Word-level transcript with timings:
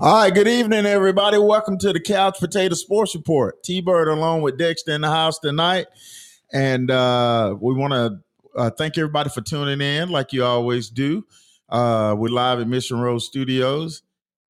All 0.00 0.22
right, 0.22 0.32
good 0.32 0.46
evening, 0.46 0.86
everybody. 0.86 1.38
Welcome 1.38 1.76
to 1.78 1.92
the 1.92 1.98
Couch 1.98 2.38
Potato 2.38 2.76
Sports 2.76 3.16
Report. 3.16 3.60
T 3.64 3.80
Bird 3.80 4.06
along 4.06 4.42
with 4.42 4.56
Dexter 4.56 4.92
in 4.92 5.00
the 5.00 5.10
house 5.10 5.40
tonight. 5.40 5.88
And 6.52 6.88
uh, 6.88 7.56
we 7.60 7.74
want 7.74 7.92
to 7.94 8.20
uh, 8.56 8.70
thank 8.70 8.96
everybody 8.96 9.28
for 9.28 9.40
tuning 9.40 9.80
in, 9.80 10.08
like 10.10 10.32
you 10.32 10.44
always 10.44 10.88
do. 10.88 11.26
Uh, 11.68 12.14
we're 12.16 12.28
live 12.28 12.60
at 12.60 12.68
Mission 12.68 13.00
Road 13.00 13.18
Studios. 13.18 14.02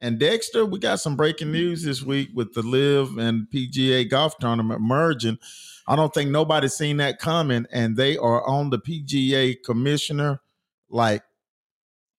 And 0.03 0.19
Dexter, 0.19 0.67
we 0.67 0.81
got 0.81 1.01
some 1.01 1.17
breaking 1.17 1.51
news 1.51 1.83
this 1.83 2.03
week 2.03 2.29
with 2.35 2.53
the 2.53 2.61
LIV 2.61 3.17
and 3.17 3.47
PGA 3.49 4.07
golf 4.07 4.37
tournament 4.37 4.83
merging. 4.83 5.39
I 5.87 5.97
don't 5.97 6.13
think 6.13 6.29
nobody's 6.29 6.75
seen 6.75 6.99
that 6.99 7.19
coming, 7.19 7.65
and 7.73 7.97
they 7.97 8.19
are 8.19 8.47
on 8.47 8.69
the 8.69 8.79
PGA 8.79 9.57
commissioner 9.65 10.43
like 10.91 11.23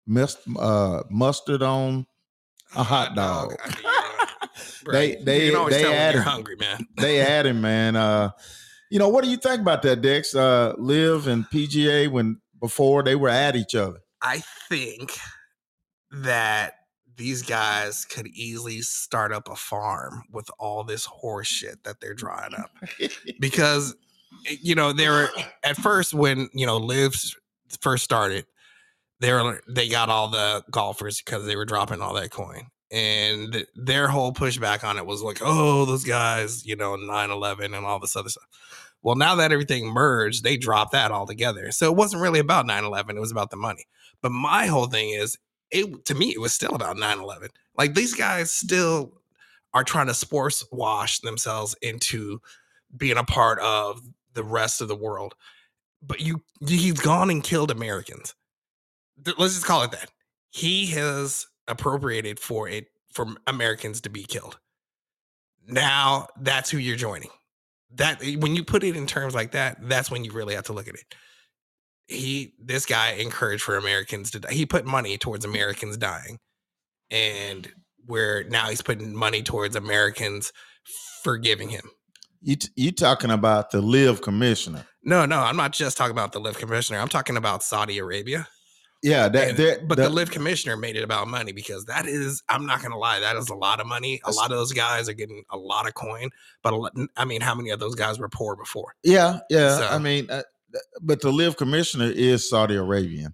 must, 0.07 0.39
uh, 0.57 1.03
mustard 1.11 1.61
on 1.61 2.07
a 2.75 2.83
hot 2.83 3.15
dog. 3.15 3.55
I 3.63 3.67
mean, 3.67 3.77
bro, 4.83 4.93
They- 4.93 5.15
they- 5.15 5.47
can 5.49 5.55
always 5.57 5.75
they 5.75 5.93
add 5.93 6.13
you're 6.13 6.23
him. 6.23 6.29
hungry, 6.29 6.55
man. 6.57 6.87
they 6.97 7.17
had 7.17 7.45
him, 7.45 7.61
man. 7.61 7.95
Uh, 7.95 8.31
you 8.91 8.97
know, 8.99 9.09
what 9.09 9.23
do 9.23 9.29
you 9.29 9.37
think 9.37 9.61
about 9.61 9.81
that, 9.83 10.01
Dex? 10.01 10.33
Uh, 10.35 10.73
LIV 10.77 11.27
and 11.27 11.45
PGA 11.49 12.09
when 12.09 12.39
before 12.59 13.03
they 13.03 13.15
were 13.15 13.29
at 13.29 13.55
each 13.55 13.75
other. 13.75 13.99
I 14.21 14.41
think 14.67 15.17
that 16.11 16.73
these 17.15 17.41
guys 17.41 18.05
could 18.05 18.27
easily 18.27 18.81
start 18.81 19.31
up 19.31 19.49
a 19.49 19.55
farm 19.55 20.23
with 20.31 20.49
all 20.57 20.83
this 20.83 21.05
horse 21.05 21.47
shit 21.47 21.83
that 21.83 21.99
they're 22.01 22.13
drawing 22.13 22.53
up 22.55 22.71
because 23.39 23.95
eh, 24.49 24.55
you 24.61 24.73
know 24.73 24.93
they 24.93 25.07
were 25.09 25.29
at 25.63 25.75
first 25.77 26.13
when 26.13 26.49
you 26.53 26.65
know 26.65 26.77
lives 26.77 27.35
first 27.81 28.03
started 28.05 28.45
they 29.19 29.33
were 29.33 29.61
they 29.67 29.89
got 29.89 30.09
all 30.09 30.29
the 30.29 30.63
golfers 30.71 31.21
because 31.21 31.45
they 31.45 31.55
were 31.55 31.65
dropping 31.65 32.01
all 32.01 32.13
that 32.13 32.31
coin. 32.31 32.67
And 32.91 33.67
their 33.75 34.07
whole 34.07 34.33
pushback 34.33 34.83
on 34.83 34.97
it 34.97 35.05
was 35.05 35.21
like 35.21 35.39
oh 35.41 35.85
those 35.85 36.03
guys 36.03 36.65
you 36.65 36.75
know 36.75 36.95
9-11 36.95 37.65
and 37.65 37.85
all 37.85 37.99
this 37.99 38.15
other 38.15 38.29
stuff. 38.29 38.47
Well 39.01 39.15
now 39.15 39.35
that 39.35 39.51
everything 39.51 39.87
merged 39.87 40.43
they 40.43 40.57
dropped 40.57 40.93
that 40.93 41.11
altogether. 41.11 41.71
So 41.71 41.91
it 41.91 41.97
wasn't 41.97 42.21
really 42.21 42.39
about 42.39 42.65
9-11 42.65 43.11
it 43.11 43.19
was 43.19 43.31
about 43.31 43.51
the 43.51 43.57
money. 43.57 43.85
But 44.21 44.31
my 44.31 44.65
whole 44.65 44.87
thing 44.87 45.09
is 45.11 45.37
it 45.71 46.05
to 46.05 46.15
me 46.15 46.31
it 46.31 46.41
was 46.41 46.53
still 46.53 46.73
about 46.73 46.97
9-11 46.97 47.49
like 47.77 47.93
these 47.93 48.15
guys 48.15 48.51
still 48.51 49.13
are 49.73 49.83
trying 49.83 50.07
to 50.07 50.15
sports 50.15 50.65
wash 50.71 51.19
themselves 51.19 51.75
into 51.81 52.41
being 52.97 53.17
a 53.17 53.23
part 53.23 53.59
of 53.59 54.01
the 54.33 54.43
rest 54.43 54.81
of 54.81 54.87
the 54.87 54.95
world. 54.95 55.35
But 56.01 56.21
you 56.21 56.41
he's 56.65 56.93
gone 56.93 57.29
and 57.29 57.43
killed 57.43 57.71
americans 57.71 58.33
let's 59.37 59.53
just 59.53 59.65
call 59.65 59.83
it 59.83 59.91
that. 59.91 60.09
He 60.49 60.87
has 60.87 61.45
appropriated 61.67 62.39
for 62.39 62.67
it 62.67 62.87
for 63.13 63.27
americans 63.47 64.01
to 64.01 64.09
be 64.09 64.23
killed. 64.23 64.59
Now 65.67 66.27
that's 66.39 66.69
who 66.69 66.77
you're 66.77 66.95
joining. 66.95 67.29
That 67.95 68.23
eh, 68.23 68.35
when 68.35 68.55
you 68.55 68.63
put 68.63 68.83
it 68.83 68.95
in 68.95 69.07
terms 69.07 69.35
like 69.35 69.51
that 69.51 69.77
that's 69.87 70.09
when 70.11 70.23
you 70.23 70.31
really 70.31 70.55
have 70.55 70.65
to 70.65 70.73
look 70.73 70.87
at 70.87 70.95
it. 70.95 71.15
He 72.07 72.53
this 72.59 72.85
guy 72.85 73.11
encouraged 73.13 73.63
for 73.63 73.77
americans 73.77 74.31
to 74.31 74.39
die 74.39 74.53
he 74.53 74.65
put 74.65 74.85
money 74.85 75.17
towards 75.17 75.45
mm-hmm. 75.45 75.55
americans 75.55 75.97
dying 75.97 76.39
and 77.11 77.71
where 78.05 78.43
now 78.45 78.67
he's 78.69 78.81
putting 78.81 79.15
money 79.15 79.43
towards 79.43 79.75
americans 79.75 80.51
forgiving 81.23 81.69
him. 81.69 81.89
You 82.41 82.55
t- 82.55 82.69
you 82.75 82.91
talking 82.91 83.31
about 83.31 83.71
the 83.71 83.81
LIV 83.81 84.21
commissioner? 84.21 84.85
no 85.03 85.25
no 85.25 85.39
i'm 85.39 85.57
not 85.57 85.71
just 85.71 85.97
talking 85.97 86.11
about 86.11 86.31
the 86.31 86.39
LIV 86.39 86.57
commissioner 86.57 86.99
i'm 86.99 87.07
talking 87.07 87.37
about 87.37 87.63
saudi 87.63 87.99
arabia 87.99 88.47
Yeah, 89.01 89.29
that, 89.29 89.55
that 89.57 89.87
but 89.87 89.95
that- 89.97 90.03
the 90.03 90.09
LIV 90.09 90.31
commissioner 90.31 90.75
made 90.75 90.95
it 90.97 91.03
about 91.03 91.27
money 91.29 91.51
because 91.53 91.85
that 91.85 92.05
is 92.05 92.43
i'm 92.49 92.65
not 92.65 92.81
gonna 92.81 92.97
lie 92.97 93.19
that 93.21 93.35
is 93.37 93.47
a 93.49 93.55
lot 93.55 93.79
of 93.79 93.87
money 93.87 94.19
a 94.25 94.31
lot 94.31 94.51
of 94.51 94.57
those 94.57 94.73
guys 94.73 95.07
are 95.07 95.13
getting 95.13 95.43
a 95.51 95.57
lot 95.57 95.87
of 95.87 95.93
coin 95.93 96.29
but 96.63 96.73
a 96.73 96.75
lot, 96.75 96.91
i 97.15 97.23
mean 97.23 97.39
how 97.39 97.55
many 97.55 97.69
of 97.69 97.79
those 97.79 97.95
guys 97.95 98.19
were 98.19 98.27
poor 98.29 98.55
before 98.57 98.93
yeah, 99.03 99.39
yeah. 99.49 99.77
So- 99.77 99.87
I 99.87 99.99
mean, 99.99 100.29
uh, 100.29 100.41
but 101.01 101.21
the 101.21 101.31
LIV 101.31 101.55
commissioner 101.57 102.11
is 102.13 102.49
Saudi 102.49 102.75
Arabian. 102.75 103.33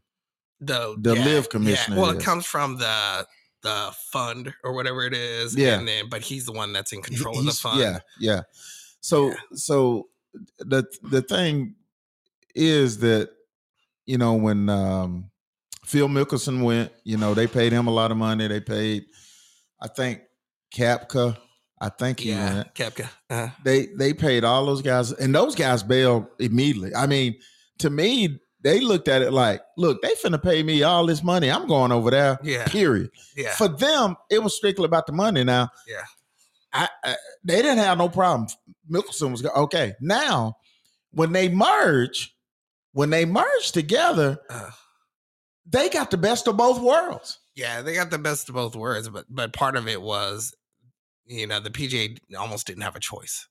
the 0.62 0.96
The 1.00 1.16
LIV 1.16 1.50
commissioner 1.50 1.96
Yeah. 1.98 2.02
well 2.02 2.12
it 2.18 2.24
comes 2.24 2.46
from 2.46 2.78
the 2.78 3.28
the 3.64 3.92
fund 4.12 4.54
or 4.64 4.74
whatever 4.74 5.04
it 5.06 5.14
is 5.16 5.56
Yeah. 5.56 5.80
and 5.80 5.88
then 5.88 6.10
but 6.10 6.22
he's 6.22 6.46
the 6.46 6.52
one 6.54 6.74
that's 6.74 6.94
in 6.94 7.00
He- 7.00 7.04
control 7.06 7.40
of 7.40 7.46
the 7.46 7.52
fund 7.52 7.80
Yeah, 7.80 8.00
yeah. 8.20 8.42
So 9.02 9.30
Yeah. 9.30 9.36
so 9.56 10.10
the 10.60 10.84
the 11.02 11.24
thing 11.24 11.74
is 12.54 13.00
that 13.00 13.32
you 14.06 14.18
know 14.20 14.34
when 14.36 14.70
um 14.70 15.32
Phil 15.86 16.08
Mickelson 16.08 16.64
went, 16.64 16.92
you 17.04 17.18
know, 17.18 17.34
they 17.34 17.48
paid 17.48 17.72
him 17.72 17.88
a 17.88 17.92
lot 17.92 18.12
of 18.12 18.18
money. 18.18 18.48
They 18.48 18.60
paid, 18.60 19.06
I 19.82 19.88
think, 19.88 20.22
Koepka. 20.76 21.38
I 21.80 21.90
think 21.90 22.22
he 22.22 22.30
yeah 22.30 22.56
went. 22.56 22.74
Koepka 22.76 23.10
uh, 23.30 23.50
They 23.64 23.88
they 23.98 24.14
paid 24.14 24.44
all 24.44 24.66
those 24.66 24.82
guys, 24.82 25.12
and 25.12 25.36
those 25.36 25.56
guys 25.56 25.84
bailed 25.84 26.26
immediately. 26.40 26.96
I 26.96 27.06
mean, 27.06 27.36
to 27.80 27.90
me, 27.90 28.40
they 28.62 28.80
looked 28.80 29.08
at 29.08 29.22
it 29.22 29.32
like, 29.32 29.62
look, 29.78 30.02
they 30.02 30.14
finna 30.16 30.42
pay 30.42 30.64
me 30.64 30.82
all 30.84 31.06
this 31.06 31.22
money. 31.24 31.52
I'm 31.52 31.68
going 31.68 31.92
over 31.92 32.10
there. 32.10 32.40
yeah 32.44 32.66
Period. 32.66 33.12
yeah 33.36 33.52
For 33.56 33.68
them, 33.68 34.16
it 34.32 34.42
was 34.42 34.56
strictly 34.56 34.86
about 34.86 35.06
the 35.06 35.14
money. 35.14 35.44
Now, 35.44 35.70
Yeah. 35.88 36.06
I, 36.74 36.90
I 37.04 37.16
they 37.44 37.62
didn't 37.62 37.78
have 37.78 37.98
no 37.98 38.10
problem. 38.10 38.48
Mickelson 38.90 39.32
was 39.32 39.46
okay. 39.46 39.94
Now, 40.02 40.58
when 41.12 41.32
they 41.32 41.48
merge, 41.50 42.36
when 42.94 43.12
they 43.12 43.26
merge 43.26 43.72
together, 43.72 44.40
uh, 44.50 44.72
they 45.66 45.90
got 45.90 46.12
the 46.12 46.18
best 46.18 46.48
of 46.48 46.58
both 46.58 46.80
worlds. 46.80 47.40
yeah 47.56 47.82
they 47.82 47.94
got 47.96 48.12
the 48.12 48.18
best 48.20 48.50
of 48.50 48.56
both 48.56 48.76
worlds 48.76 49.10
but 49.10 49.26
but 49.30 49.52
part 49.54 49.76
of 49.76 49.88
it 49.88 50.02
was 50.02 50.54
you 51.26 51.48
know 51.48 51.60
the 51.60 51.70
pga 51.72 52.18
almost 52.38 52.68
didn't 52.68 52.84
have 52.84 52.96
a 52.96 53.00
choice. 53.00 53.48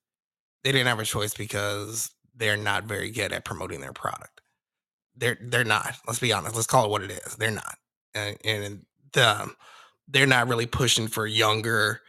They 0.63 0.73
didn't 0.73 0.87
have 0.87 1.01
a 1.01 1.05
choice 1.05 1.35
because 1.35 2.11
they're 2.37 2.57
not 2.57 2.85
very 2.85 3.11
good 3.11 3.33
at 3.33 3.45
promoting 3.45 3.81
their 3.81 3.93
product. 3.93 4.41
They're 5.17 5.39
they're 5.41 5.65
not 5.65 5.95
let's 6.07 6.21
be 6.21 6.33
honest 6.33 6.55
let's 6.55 6.67
call 6.67 6.85
it 6.87 6.91
what 6.91 7.03
it 7.03 7.11
is 7.11 7.37
they're 7.37 7.51
not. 7.51 7.77
And, 8.15 8.37
and 8.45 8.87
the, 9.13 9.51
they're 10.09 10.27
not 10.27 10.49
really 10.49 10.67
pushing 10.67 11.09
for 11.09 11.27
younger 11.27 12.01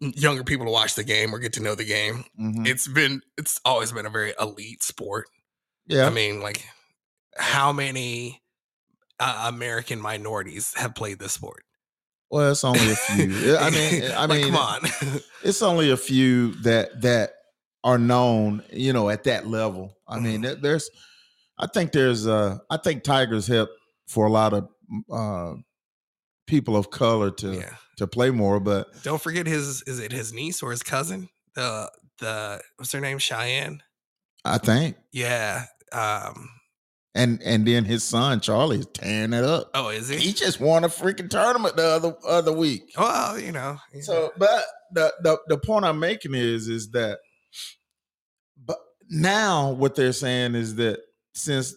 younger 0.00 0.44
people 0.44 0.64
to 0.66 0.72
watch 0.72 0.94
the 0.94 1.04
game 1.04 1.34
or 1.34 1.38
get 1.38 1.52
to 1.54 1.62
know 1.62 1.74
the 1.74 1.84
game. 1.84 2.24
Mhm. 2.40 2.66
it's 2.66 2.86
been 2.88 3.20
it's 3.36 3.60
always 3.64 3.92
been 3.92 4.06
a 4.06 4.10
very 4.10 4.32
elite 4.40 4.82
sport. 4.82 5.26
Yeah, 5.86 6.06
i 6.06 6.10
mean 6.10 6.40
like 6.40 6.64
how 7.36 7.72
many 7.72 8.42
uh, 9.20 9.44
american 9.48 10.00
minorities 10.00 10.72
have 10.76 10.94
played 10.94 11.18
this 11.18 11.32
sport. 11.32 11.62
Well, 12.30 12.52
it's 12.52 12.62
only 12.62 12.90
a 12.92 12.94
few. 12.94 13.56
I 13.56 13.70
mean, 13.70 14.02
I 14.12 14.26
Like, 14.26 14.30
mean, 14.30 14.46
come 14.52 14.56
on. 14.56 14.80
it's 15.42 15.62
only 15.62 15.90
a 15.90 15.96
few 15.96 16.52
that 16.62 17.00
that 17.00 17.30
are 17.84 17.96
known, 17.96 18.62
you 18.70 18.92
know, 18.92 19.08
at 19.08 19.24
that 19.24 19.46
level. 19.46 19.96
I 20.06 20.18
mean, 20.20 20.40
Mhm. 20.40 20.42
there- 20.42 20.54
there's, 20.56 20.90
I 21.58 21.66
think 21.68 21.92
there's, 21.92 22.26
uh, 22.26 22.58
I 22.68 22.76
think 22.76 23.02
Tigers 23.02 23.46
help 23.46 23.70
for 24.08 24.26
a 24.26 24.30
lot 24.30 24.52
of 24.52 24.68
uh, 25.10 25.54
people 26.46 26.76
of 26.76 26.90
color 26.90 27.30
to 27.30 27.54
yeah. 27.54 27.74
to 27.96 28.06
play 28.06 28.30
more, 28.30 28.60
but 28.60 28.86
don't 29.02 29.22
forget 29.22 29.46
his 29.46 29.82
is 29.86 29.98
it 29.98 30.12
his 30.12 30.32
niece 30.32 30.62
or 30.62 30.70
his 30.70 30.82
cousin? 30.82 31.30
The 31.54 31.90
the 32.18 32.60
what's 32.76 32.92
her 32.92 33.00
name? 33.00 33.18
Cheyenne? 33.18 33.82
I 34.44 34.58
think, 34.58 34.96
yeah 35.12 35.64
um 35.92 36.50
and 37.18 37.42
and 37.42 37.66
then 37.66 37.84
his 37.84 38.04
son 38.04 38.40
Charlie 38.40 38.78
is 38.78 38.86
tearing 38.86 39.32
it 39.32 39.44
up. 39.44 39.70
oh 39.74 39.88
is 39.88 40.08
He 40.08 40.18
he 40.18 40.32
just 40.32 40.60
won 40.60 40.84
a 40.84 40.88
freaking 40.88 41.28
tournament 41.28 41.76
the 41.76 41.84
other 41.86 42.16
other 42.26 42.52
week. 42.52 42.92
well 42.96 43.38
you 43.38 43.52
know. 43.52 43.78
So, 44.00 44.32
but 44.38 44.64
the 44.92 45.12
the 45.22 45.38
the 45.48 45.58
point 45.58 45.84
I'm 45.84 45.98
making 45.98 46.34
is 46.34 46.68
is 46.68 46.90
that, 46.92 47.18
but 48.64 48.78
now 49.10 49.70
what 49.72 49.94
they're 49.96 50.12
saying 50.12 50.54
is 50.54 50.76
that 50.76 51.00
since 51.34 51.74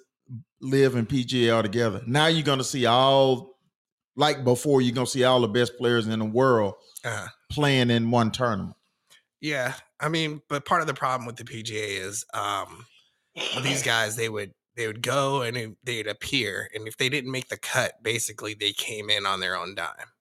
LIV 0.62 0.96
and 0.96 1.10
PGA 1.10 1.56
are 1.58 1.64
together, 1.64 2.02
now 2.06 2.28
you're 2.28 2.44
gonna 2.44 2.64
see 2.64 2.86
all 2.86 3.58
like 4.16 4.44
before 4.44 4.82
you're 4.82 4.94
gonna 4.94 5.08
see 5.08 5.24
all 5.24 5.42
the 5.42 5.48
best 5.48 5.78
players 5.78 6.08
in 6.08 6.20
the 6.20 6.26
world 6.26 6.76
uh, 7.04 7.28
playing 7.52 7.90
in 7.90 8.12
one 8.12 8.32
tournament. 8.32 8.76
Yeah, 9.42 9.74
I 10.00 10.10
mean, 10.10 10.42
but 10.50 10.66
part 10.66 10.82
of 10.82 10.88
the 10.88 10.94
problem 10.94 11.26
with 11.26 11.36
the 11.38 11.44
PGA 11.44 12.00
is 12.00 12.26
um 12.34 12.86
these 13.64 13.82
guys 13.82 14.16
they 14.16 14.30
would 14.30 14.52
they 14.76 14.88
would 14.88 15.02
go 15.02 15.42
and 15.42 15.58
it- 15.58 15.78
they'd 15.84 16.08
appear, 16.08 16.70
and 16.74 16.88
if 16.88 16.98
they 16.98 17.10
didn't 17.10 17.32
make 17.32 17.50
the 17.50 17.58
cut, 17.58 18.02
basically 18.04 18.54
they 18.54 18.74
came 18.74 19.10
in 19.10 19.26
on 19.26 19.40
their 19.40 19.56
own 19.56 19.76
dime. 19.76 20.12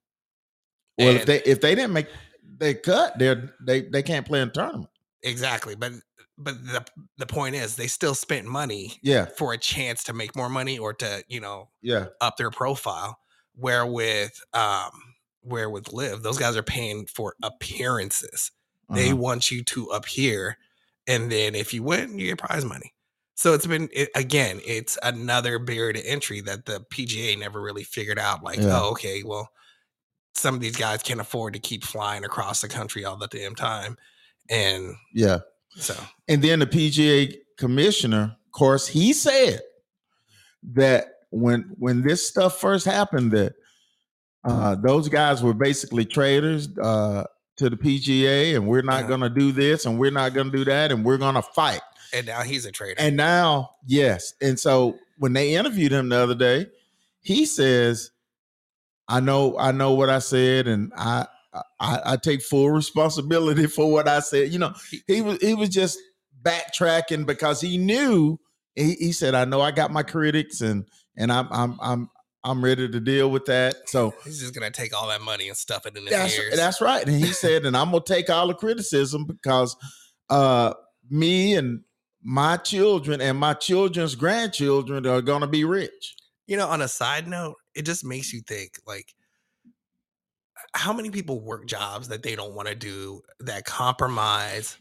Well, 0.99 1.17
if 1.17 1.27
they 1.27 1.41
if 1.43 1.61
they 1.61 1.75
didn't 1.75 1.93
make 1.93 2.09
they 2.59 2.75
cut, 2.75 3.19
they're 3.19 3.55
they 3.65 3.83
they 3.83 4.03
can't 4.03 4.27
play 4.27 4.41
in 4.43 4.49
a 4.49 4.51
tournament. 4.51 4.91
exactly, 5.23 5.75
but 5.75 5.93
but 6.39 6.63
the 6.65 6.85
the 7.19 7.27
point 7.27 7.55
is 7.55 7.77
they 7.77 7.87
still 7.87 8.15
spent 8.15 8.47
money 8.47 8.99
Yeah, 9.03 9.27
for 9.27 9.53
a 9.53 9.59
chance 9.59 10.05
to 10.05 10.13
make 10.13 10.37
more 10.37 10.49
money 10.49 10.79
or 10.79 10.93
to 10.95 11.25
you 11.29 11.41
know 11.41 11.71
yeah, 11.83 12.07
up 12.21 12.37
their 12.37 12.51
profile. 12.51 13.19
Where 13.55 13.85
with 13.87 14.41
um 14.53 14.91
where 15.43 15.71
with 15.71 15.93
LIV, 15.93 16.23
those 16.23 16.39
guys 16.39 16.57
are 16.57 16.63
paying 16.63 17.07
for 17.07 17.35
appearances. 17.43 18.51
They 18.91 19.09
uh-huh. 19.11 19.17
want 19.17 19.51
you 19.51 19.63
to 19.65 19.87
appear, 19.87 20.59
and 21.07 21.31
then 21.33 21.55
if 21.55 21.73
you 21.73 21.83
win, 21.83 22.19
you 22.19 22.27
get 22.29 22.39
prize 22.39 22.65
money. 22.65 22.93
So 23.41 23.55
it's 23.55 23.67
been 23.67 23.89
it, 23.91 24.11
again, 24.15 24.61
it's 24.67 24.99
another 25.03 25.59
barrier 25.59 25.95
to 25.95 26.07
entry 26.07 26.43
that 26.43 26.67
the 26.67 26.85
PGA 26.93 27.39
never 27.39 27.63
really 27.63 27.85
figured 27.85 28.19
out. 28.19 28.43
Like, 28.45 28.59
Yeah. 28.59 28.79
oh, 28.79 28.91
okay, 28.91 29.23
well, 29.23 29.49
some 30.35 30.55
of 30.55 30.61
these 30.61 30.77
guys 30.77 31.03
can't 31.03 31.23
afford 31.23 31.55
to 31.55 31.59
keep 31.59 31.83
flying 31.83 32.23
across 32.23 32.61
the 32.61 32.69
country 32.69 33.07
all 33.07 33.17
the 33.17 33.29
damn 33.29 33.55
time. 33.55 33.97
And 34.51 34.95
Yeah. 35.15 35.39
so 35.75 35.95
And 36.29 36.43
then 36.45 36.59
the 36.59 36.67
PGA 36.67 37.35
commissioner, 37.57 38.37
of 38.45 38.53
course, 38.53 38.87
he 38.87 39.15
said 39.15 39.63
that 40.75 41.07
when 41.31 41.63
when 41.79 42.03
this 42.03 42.29
stuff 42.29 42.61
first 42.61 42.85
happened, 42.85 43.33
that 43.33 43.55
uh, 44.45 44.75
those 44.75 45.09
guys 45.09 45.43
were 45.43 45.55
basically 45.55 46.05
traitors 46.05 46.69
uh, 46.77 47.25
to 47.57 47.71
the 47.71 47.77
PGA, 47.79 48.55
and 48.55 48.67
we're 48.67 48.83
not 48.83 48.99
Uh-huh. 49.05 49.09
going 49.09 49.21
to 49.23 49.31
do 49.31 49.51
this, 49.51 49.87
and 49.87 49.99
we're 49.99 50.11
not 50.11 50.35
going 50.35 50.51
to 50.51 50.59
do 50.59 50.65
that, 50.67 50.93
and 50.93 51.07
we're 51.07 51.17
going 51.17 51.37
to 51.37 51.43
fight. 51.55 51.81
And 52.13 52.27
now 52.27 52.43
he's 52.43 52.67
a 52.67 52.73
traitor. 52.73 53.01
And 53.01 53.17
now, 53.17 53.71
yes, 53.87 54.35
and 54.41 54.59
so 54.59 54.99
when 55.19 55.33
they 55.33 55.55
interviewed 55.55 55.93
him 55.93 56.09
the 56.09 56.17
other 56.19 56.35
day, 56.35 56.67
he 57.21 57.47
says, 57.47 58.11
"I 59.09 59.21
know, 59.21 59.57
I 59.59 59.73
know 59.73 59.93
what 59.93 60.11
I 60.11 60.19
said, 60.19 60.67
and 60.67 60.93
I." 60.97 61.27
I, 61.81 62.01
I 62.05 62.17
take 62.17 62.43
full 62.43 62.71
responsibility 62.71 63.67
for 63.67 63.91
what 63.91 64.07
I 64.07 64.21
said. 64.21 64.53
You 64.53 64.61
know, 64.61 64.73
he 65.09 65.21
was 65.21 65.39
he 65.43 65.55
was 65.55 65.69
just 65.69 65.99
backtracking 66.43 67.27
because 67.27 67.61
he 67.61 67.77
knew 67.77 68.39
he, 68.75 68.95
he 68.95 69.13
said, 69.13 69.35
I 69.35 69.45
know 69.45 69.61
I 69.61 69.71
got 69.71 69.91
my 69.91 70.03
critics 70.03 70.61
and 70.61 70.85
and 71.17 71.33
I'm 71.33 71.49
I'm 71.51 71.79
I'm 71.81 72.11
I'm 72.43 72.65
ready 72.65 72.89
to 72.89 73.01
deal 73.01 73.31
with 73.31 73.45
that. 73.47 73.89
So 73.89 74.15
he's 74.25 74.41
just 74.41 74.55
gonna 74.55 74.71
take 74.71 74.97
all 74.97 75.09
that 75.09 75.21
money 75.21 75.49
and 75.49 75.57
stuff 75.57 75.87
it 75.87 75.97
in 75.97 76.05
his 76.05 76.13
that's 76.13 76.39
ears. 76.39 76.57
that's 76.57 76.81
right. 76.81 77.07
And 77.07 77.15
he 77.15 77.33
said, 77.33 77.67
and 77.67 77.77
I'm 77.77 77.91
gonna 77.91 78.03
take 78.05 78.31
all 78.31 78.47
the 78.49 78.55
criticism 78.55 79.27
because 79.27 79.77
uh 80.29 80.75
me 81.11 81.55
and 81.55 81.83
my 82.23 82.57
children 82.57 83.21
and 83.21 83.39
my 83.39 83.55
children's 83.55 84.15
grandchildren 84.15 85.07
are 85.07 85.23
gonna 85.23 85.47
be 85.47 85.65
rich. 85.65 86.17
you 86.47 86.57
know, 86.57 86.67
on 86.67 86.83
a 86.83 86.89
side 86.89 87.29
note, 87.29 87.57
it 87.75 87.83
just 87.83 88.05
makes 88.05 88.33
you 88.33 88.41
think 88.41 88.73
like 88.87 89.15
how 90.75 90.93
many 90.93 91.11
people 91.11 91.41
work 91.41 91.67
jobs 91.67 92.09
that 92.09 92.23
they 92.23 92.35
don't 92.35 92.55
want 92.55 92.69
to 92.69 92.75
do 92.75 93.21
that 93.41 93.65
compromise 93.65 94.77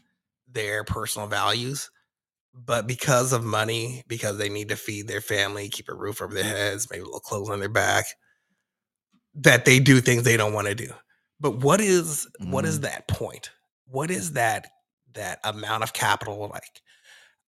their 0.50 0.84
personal 0.84 1.28
values 1.28 1.90
but 2.52 2.86
because 2.88 3.32
of 3.32 3.44
money 3.44 4.02
because 4.08 4.36
they 4.36 4.48
need 4.48 4.68
to 4.68 4.76
feed 4.76 5.06
their 5.06 5.20
family 5.20 5.68
keep 5.68 5.88
a 5.88 5.94
roof 5.94 6.20
over 6.20 6.34
their 6.34 6.42
heads 6.42 6.88
maybe 6.90 7.02
a 7.02 7.04
little 7.04 7.20
clothes 7.20 7.48
on 7.48 7.60
their 7.60 7.68
back 7.68 8.04
that 9.34 9.64
they 9.64 9.78
do 9.78 10.00
things 10.00 10.22
they 10.22 10.36
don't 10.36 10.52
want 10.52 10.66
to 10.66 10.74
do. 10.74 10.92
But 11.38 11.58
what 11.58 11.80
is 11.80 12.28
what 12.38 12.64
is 12.64 12.76
mm-hmm. 12.76 12.84
that 12.84 13.08
point? 13.08 13.50
What 13.86 14.10
is 14.10 14.32
that 14.32 14.68
that 15.14 15.40
amount 15.44 15.82
of 15.82 15.92
capital 15.92 16.48
like 16.48 16.80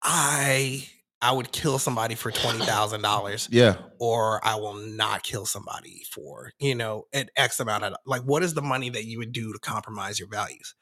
i 0.02 0.88
i 1.20 1.30
would 1.30 1.52
kill 1.52 1.78
somebody 1.78 2.14
for 2.14 2.30
$20000 2.32 3.48
Yeah. 3.52 3.76
or 4.00 4.40
I 4.44 4.56
will 4.56 4.74
not 4.74 5.22
kill 5.22 5.46
somebody 5.46 6.02
for, 6.10 6.52
you 6.58 6.74
know, 6.74 7.04
an 7.12 7.28
X 7.36 7.60
amount 7.60 7.84
of 7.84 7.94
like 8.06 8.22
what 8.22 8.42
is 8.42 8.54
the 8.54 8.62
money 8.62 8.90
that 8.90 9.04
you 9.04 9.18
would 9.18 9.32
do 9.32 9.52
to 9.52 9.58
compromise 9.60 10.18
your 10.18 10.28
values? 10.28 10.74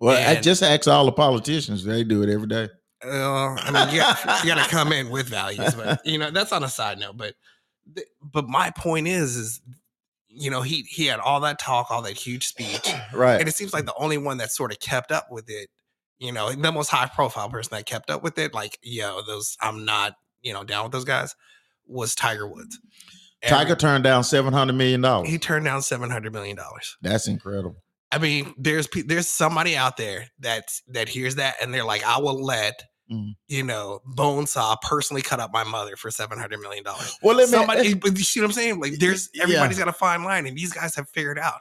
Well, 0.00 0.16
I 0.16 0.40
just 0.40 0.62
ask 0.62 0.86
all 0.88 1.04
the 1.06 1.12
politicians. 1.12 1.84
They 1.84 2.04
do 2.04 2.22
it 2.22 2.28
every 2.28 2.46
day. 2.48 2.68
Uh, 3.04 3.54
I 3.54 3.70
mean, 3.70 3.94
you 3.94 4.00
got, 4.00 4.44
you 4.44 4.52
got 4.54 4.64
to 4.64 4.68
come 4.70 4.92
in 4.92 5.10
with 5.10 5.28
values, 5.28 5.74
but 5.74 6.00
you 6.04 6.18
know, 6.18 6.30
that's 6.32 6.52
on 6.52 6.64
a 6.64 6.68
side 6.68 6.98
note. 6.98 7.16
But, 7.16 7.34
but 8.22 8.48
my 8.48 8.70
point 8.70 9.06
is, 9.08 9.36
is 9.36 9.60
you 10.28 10.50
know, 10.50 10.62
he 10.62 10.82
he 10.88 11.06
had 11.06 11.20
all 11.20 11.40
that 11.40 11.58
talk, 11.60 11.90
all 11.90 12.02
that 12.02 12.16
huge 12.16 12.46
speech, 12.48 12.92
Right. 13.12 13.38
and 13.40 13.48
it 13.48 13.54
seems 13.54 13.72
like 13.72 13.86
the 13.86 13.94
only 13.96 14.18
one 14.18 14.38
that 14.38 14.50
sort 14.52 14.72
of 14.72 14.80
kept 14.80 15.10
up 15.12 15.28
with 15.30 15.48
it, 15.48 15.68
you 16.18 16.32
know, 16.32 16.52
the 16.52 16.72
most 16.72 16.88
high 16.88 17.06
profile 17.06 17.48
person 17.48 17.70
that 17.76 17.86
kept 17.86 18.10
up 18.10 18.22
with 18.22 18.38
it, 18.38 18.54
like, 18.54 18.78
yo, 18.82 19.22
those 19.26 19.56
I'm 19.60 19.84
not, 19.84 20.14
you 20.42 20.52
know, 20.52 20.64
down 20.64 20.84
with 20.84 20.92
those 20.92 21.04
guys, 21.04 21.34
was 21.86 22.14
Tiger 22.14 22.46
Woods. 22.48 22.78
Tiger 23.46 23.76
turned 23.76 24.02
down 24.04 24.24
seven 24.24 24.52
hundred 24.52 24.74
million 24.74 25.00
dollars. 25.00 25.28
he 25.28 25.38
turned 25.38 25.64
down 25.64 25.80
seven 25.82 26.10
hundred 26.10 26.32
million 26.32 26.56
dollars. 26.56 26.96
That's 27.02 27.28
incredible. 27.28 27.76
I 28.10 28.18
mean, 28.18 28.52
there's 28.58 28.88
there's 29.06 29.28
somebody 29.28 29.76
out 29.76 29.96
there 29.96 30.26
that 30.40 30.72
that 30.88 31.08
hears 31.08 31.36
that 31.36 31.54
and 31.62 31.72
they're 31.72 31.84
like, 31.84 32.04
I 32.04 32.18
will 32.18 32.42
let 32.42 32.82
Mhm. 33.10 33.36
you 33.46 33.62
know 33.62 34.00
Bonesaw 34.06 34.76
personally 34.82 35.22
cut 35.22 35.40
up 35.40 35.50
my 35.52 35.64
mother 35.64 35.96
for 35.96 36.10
seven 36.10 36.36
hundred 36.38 36.58
million 36.60 36.84
dollars. 36.84 37.16
Well, 37.22 37.36
let 37.36 37.48
me. 37.48 37.52
Somebody, 37.56 37.94
but 37.94 38.18
you 38.18 38.24
see 38.24 38.40
what 38.40 38.46
I'm 38.46 38.52
saying? 38.52 38.80
Like, 38.80 38.98
there's 38.98 39.30
Yeah. 39.32 39.44
everybody's 39.44 39.78
got 39.78 39.88
a 39.88 39.92
fine 39.94 40.24
line, 40.24 40.46
and 40.46 40.58
these 40.58 40.72
guys 40.74 40.94
have 40.96 41.08
figured 41.08 41.38
out 41.38 41.60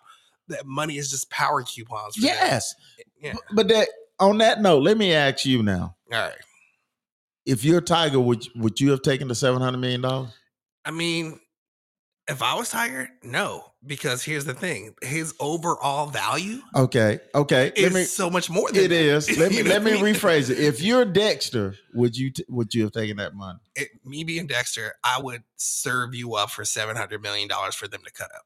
that 0.49 0.65
money 0.65 0.97
is 0.97 1.09
just 1.11 1.29
power 1.29 1.61
coupons. 1.63 2.15
Yes, 2.17 2.73
Yeah. 3.21 3.33
but, 3.33 3.43
but 3.55 3.67
that 3.69 3.87
on 4.19 4.37
that 4.39 4.61
note, 4.61 4.83
let 4.83 4.97
me 4.97 5.13
ask 5.13 5.45
you 5.45 5.63
now: 5.63 5.95
All 6.11 6.19
right. 6.19 6.33
if 7.45 7.63
you're 7.63 7.81
Tiger, 7.81 8.19
would 8.19 8.45
would 8.55 8.79
you 8.79 8.91
have 8.91 9.01
taken 9.01 9.27
the 9.27 9.35
seven 9.35 9.61
hundred 9.61 9.77
million 9.79 10.01
dollars? 10.01 10.29
I 10.85 10.91
mean, 10.91 11.39
if 12.29 12.41
I 12.41 12.55
was 12.55 12.69
Tiger, 12.69 13.09
no, 13.23 13.71
because 13.85 14.23
here's 14.23 14.45
the 14.45 14.53
thing: 14.53 14.95
his 15.01 15.33
overall 15.39 16.07
value 16.07 16.61
Okay, 16.75 17.19
okay. 17.35 17.71
is 17.75 17.93
me. 17.93 18.03
so 18.03 18.29
much 18.29 18.49
more 18.49 18.71
than 18.71 18.83
It 18.83 18.91
is. 18.91 19.37
Let 19.37 19.51
me 19.51 19.63
let 19.63 19.83
me 19.83 19.91
rephrase 19.93 20.49
it. 20.49 20.59
If 20.59 20.81
you're 20.81 21.05
Dexter, 21.05 21.75
would 21.93 22.17
you 22.17 22.31
t- 22.31 22.45
would 22.49 22.73
you 22.73 22.83
have 22.83 22.91
taken 22.91 23.17
that 23.17 23.33
money? 23.33 23.59
it, 23.75 23.89
me 24.03 24.23
being 24.23 24.47
Dexter, 24.47 24.93
I 25.03 25.21
would 25.21 25.43
serve 25.57 26.15
you 26.15 26.35
up 26.35 26.49
for 26.51 26.65
seven 26.65 26.95
hundred 26.95 27.21
million 27.21 27.47
dollars 27.47 27.75
for 27.75 27.87
them 27.87 28.01
to 28.05 28.11
cut 28.11 28.29
up. 28.35 28.43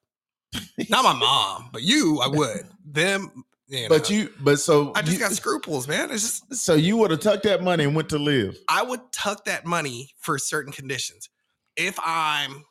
Not 0.89 1.03
my 1.05 1.13
mom, 1.13 1.69
but 1.71 1.81
you, 1.81 2.19
I 2.19 2.27
would. 2.27 2.67
Them, 2.85 3.45
you 3.71 3.89
But 3.89 4.09
you, 4.09 4.29
but 4.39 4.59
so 4.59 4.91
I 4.95 5.01
just 5.01 5.13
you, 5.13 5.19
got 5.19 5.31
scruples, 5.31 5.87
man. 5.87 6.11
It's 6.11 6.23
just 6.23 6.55
so 6.63 6.73
you 6.73 6.97
would 6.97 7.11
have 7.11 7.21
tucked 7.21 7.43
that 7.43 7.63
money 7.63 7.83
and 7.83 7.95
went 7.95 8.09
to 8.09 8.17
LIV. 8.17 8.57
I 8.67 8.83
would 8.83 8.99
tuck 9.11 9.45
that 9.45 9.65
money 9.65 10.11
for 10.19 10.37
certain 10.37 10.73
conditions. 10.73 11.29
If 11.77 11.97
I'm, 12.03 12.63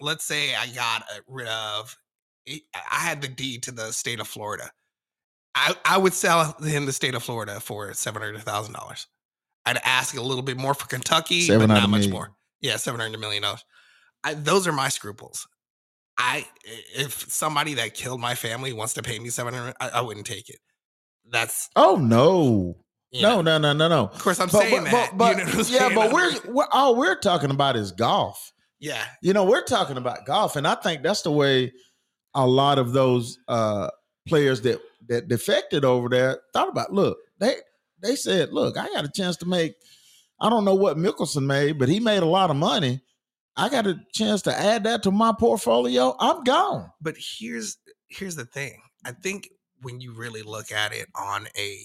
let's 0.00 0.24
say, 0.24 0.54
I 0.54 0.68
got 0.68 1.04
rid 1.26 1.48
of, 1.48 1.96
I 2.48 2.98
had 2.98 3.22
the 3.22 3.28
deed 3.28 3.64
to 3.64 3.72
the 3.72 3.92
state 3.92 4.20
of 4.20 4.28
Florida. 4.28 4.70
I, 5.54 5.74
I 5.84 5.98
would 5.98 6.14
sell 6.14 6.54
him 6.62 6.86
the 6.86 6.92
state 6.92 7.14
of 7.14 7.22
Florida 7.22 7.58
for 7.58 7.92
seven 7.94 8.22
hundred 8.22 8.42
thousand 8.42 8.74
dollars. 8.74 9.08
I'd 9.66 9.78
ask 9.84 10.16
a 10.16 10.22
little 10.22 10.42
bit 10.42 10.56
more 10.56 10.74
for 10.74 10.86
Kentucky, 10.86 11.40
but 11.40 11.54
700 11.54 11.80
not 11.80 11.90
much 11.90 11.98
million. 11.98 12.12
more. 12.12 12.32
Yeah, 12.60 12.76
seven 12.76 13.00
hundred 13.00 13.18
million 13.18 13.42
dollars. 13.42 13.64
I, 14.22 14.34
those 14.34 14.68
are 14.68 14.72
my 14.72 14.88
scruples. 14.88 15.46
I 16.20 16.46
if 16.94 17.30
somebody 17.32 17.74
that 17.74 17.94
killed 17.94 18.20
my 18.20 18.34
family 18.34 18.72
wants 18.72 18.94
to 18.94 19.02
pay 19.02 19.18
me 19.18 19.30
seven 19.30 19.54
hundred, 19.54 19.74
I, 19.80 19.88
I 19.88 20.00
wouldn't 20.02 20.26
take 20.26 20.48
it. 20.50 20.58
That's 21.30 21.68
Oh 21.76 21.96
no, 21.96 22.76
no, 23.12 23.40
know. 23.40 23.42
no, 23.42 23.58
no, 23.58 23.72
no, 23.72 23.88
no. 23.88 24.04
Of 24.06 24.18
course, 24.22 24.38
I'm 24.38 24.48
But, 24.48 24.62
saying 24.62 24.84
but, 24.84 24.90
that. 24.90 25.10
but, 25.16 25.36
but 25.36 25.38
you 25.38 25.44
know 25.44 25.50
yeah, 25.52 25.62
saying? 25.62 25.94
but 25.94 26.12
we're, 26.12 26.32
we're 26.52 26.68
all 26.72 26.96
we're 26.96 27.18
talking 27.18 27.50
about 27.50 27.76
is 27.76 27.92
golf. 27.92 28.52
yeah, 28.78 29.02
You 29.22 29.32
know, 29.32 29.44
we're 29.44 29.64
talking 29.64 29.96
about 29.96 30.26
golf, 30.26 30.56
and 30.56 30.66
I 30.66 30.74
think 30.74 31.02
that's 31.02 31.22
the 31.22 31.30
way 31.30 31.72
a 32.34 32.46
lot 32.46 32.78
of 32.78 32.92
those 32.92 33.38
uh 33.48 33.88
players 34.28 34.60
that 34.62 34.80
that 35.08 35.28
defected 35.28 35.84
over 35.84 36.08
there 36.08 36.40
thought 36.52 36.68
about. 36.68 36.92
Look, 36.92 37.18
they 37.38 37.54
they 38.02 38.14
said, 38.16 38.52
look, 38.52 38.76
I 38.76 38.86
got 38.88 39.04
a 39.04 39.10
chance 39.10 39.36
to 39.38 39.46
make. 39.46 39.74
I 40.40 40.48
don't 40.48 40.64
know 40.64 40.74
what 40.74 40.96
Mickelson 40.96 41.44
made, 41.46 41.78
but 41.78 41.88
he 41.88 42.00
made 42.00 42.22
a 42.22 42.26
lot 42.26 42.50
of 42.50 42.56
money. 42.56 43.00
I 43.56 43.68
got 43.68 43.86
a 43.86 44.00
chance 44.14 44.42
to 44.42 44.58
add 44.58 44.84
that 44.84 45.02
to 45.04 45.10
my 45.10 45.32
portfolio. 45.38 46.16
I'm 46.18 46.44
gone. 46.44 46.90
but 47.00 47.16
here's 47.18 47.76
here's 48.10 48.36
the 48.36 48.44
thing 48.44 48.82
i 49.04 49.12
think 49.12 49.48
when 49.82 50.00
you 50.00 50.12
really 50.12 50.42
look 50.42 50.70
at 50.72 50.92
it 50.92 51.08
on 51.14 51.46
a 51.56 51.78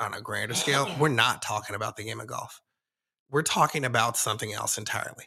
on 0.00 0.12
a 0.14 0.20
grander 0.20 0.54
scale 0.54 0.88
we're 1.00 1.08
not 1.08 1.40
talking 1.42 1.76
about 1.76 1.96
the 1.96 2.04
game 2.04 2.20
of 2.20 2.26
golf 2.26 2.60
we're 3.30 3.42
talking 3.42 3.84
about 3.84 4.16
something 4.16 4.52
else 4.52 4.76
entirely 4.76 5.24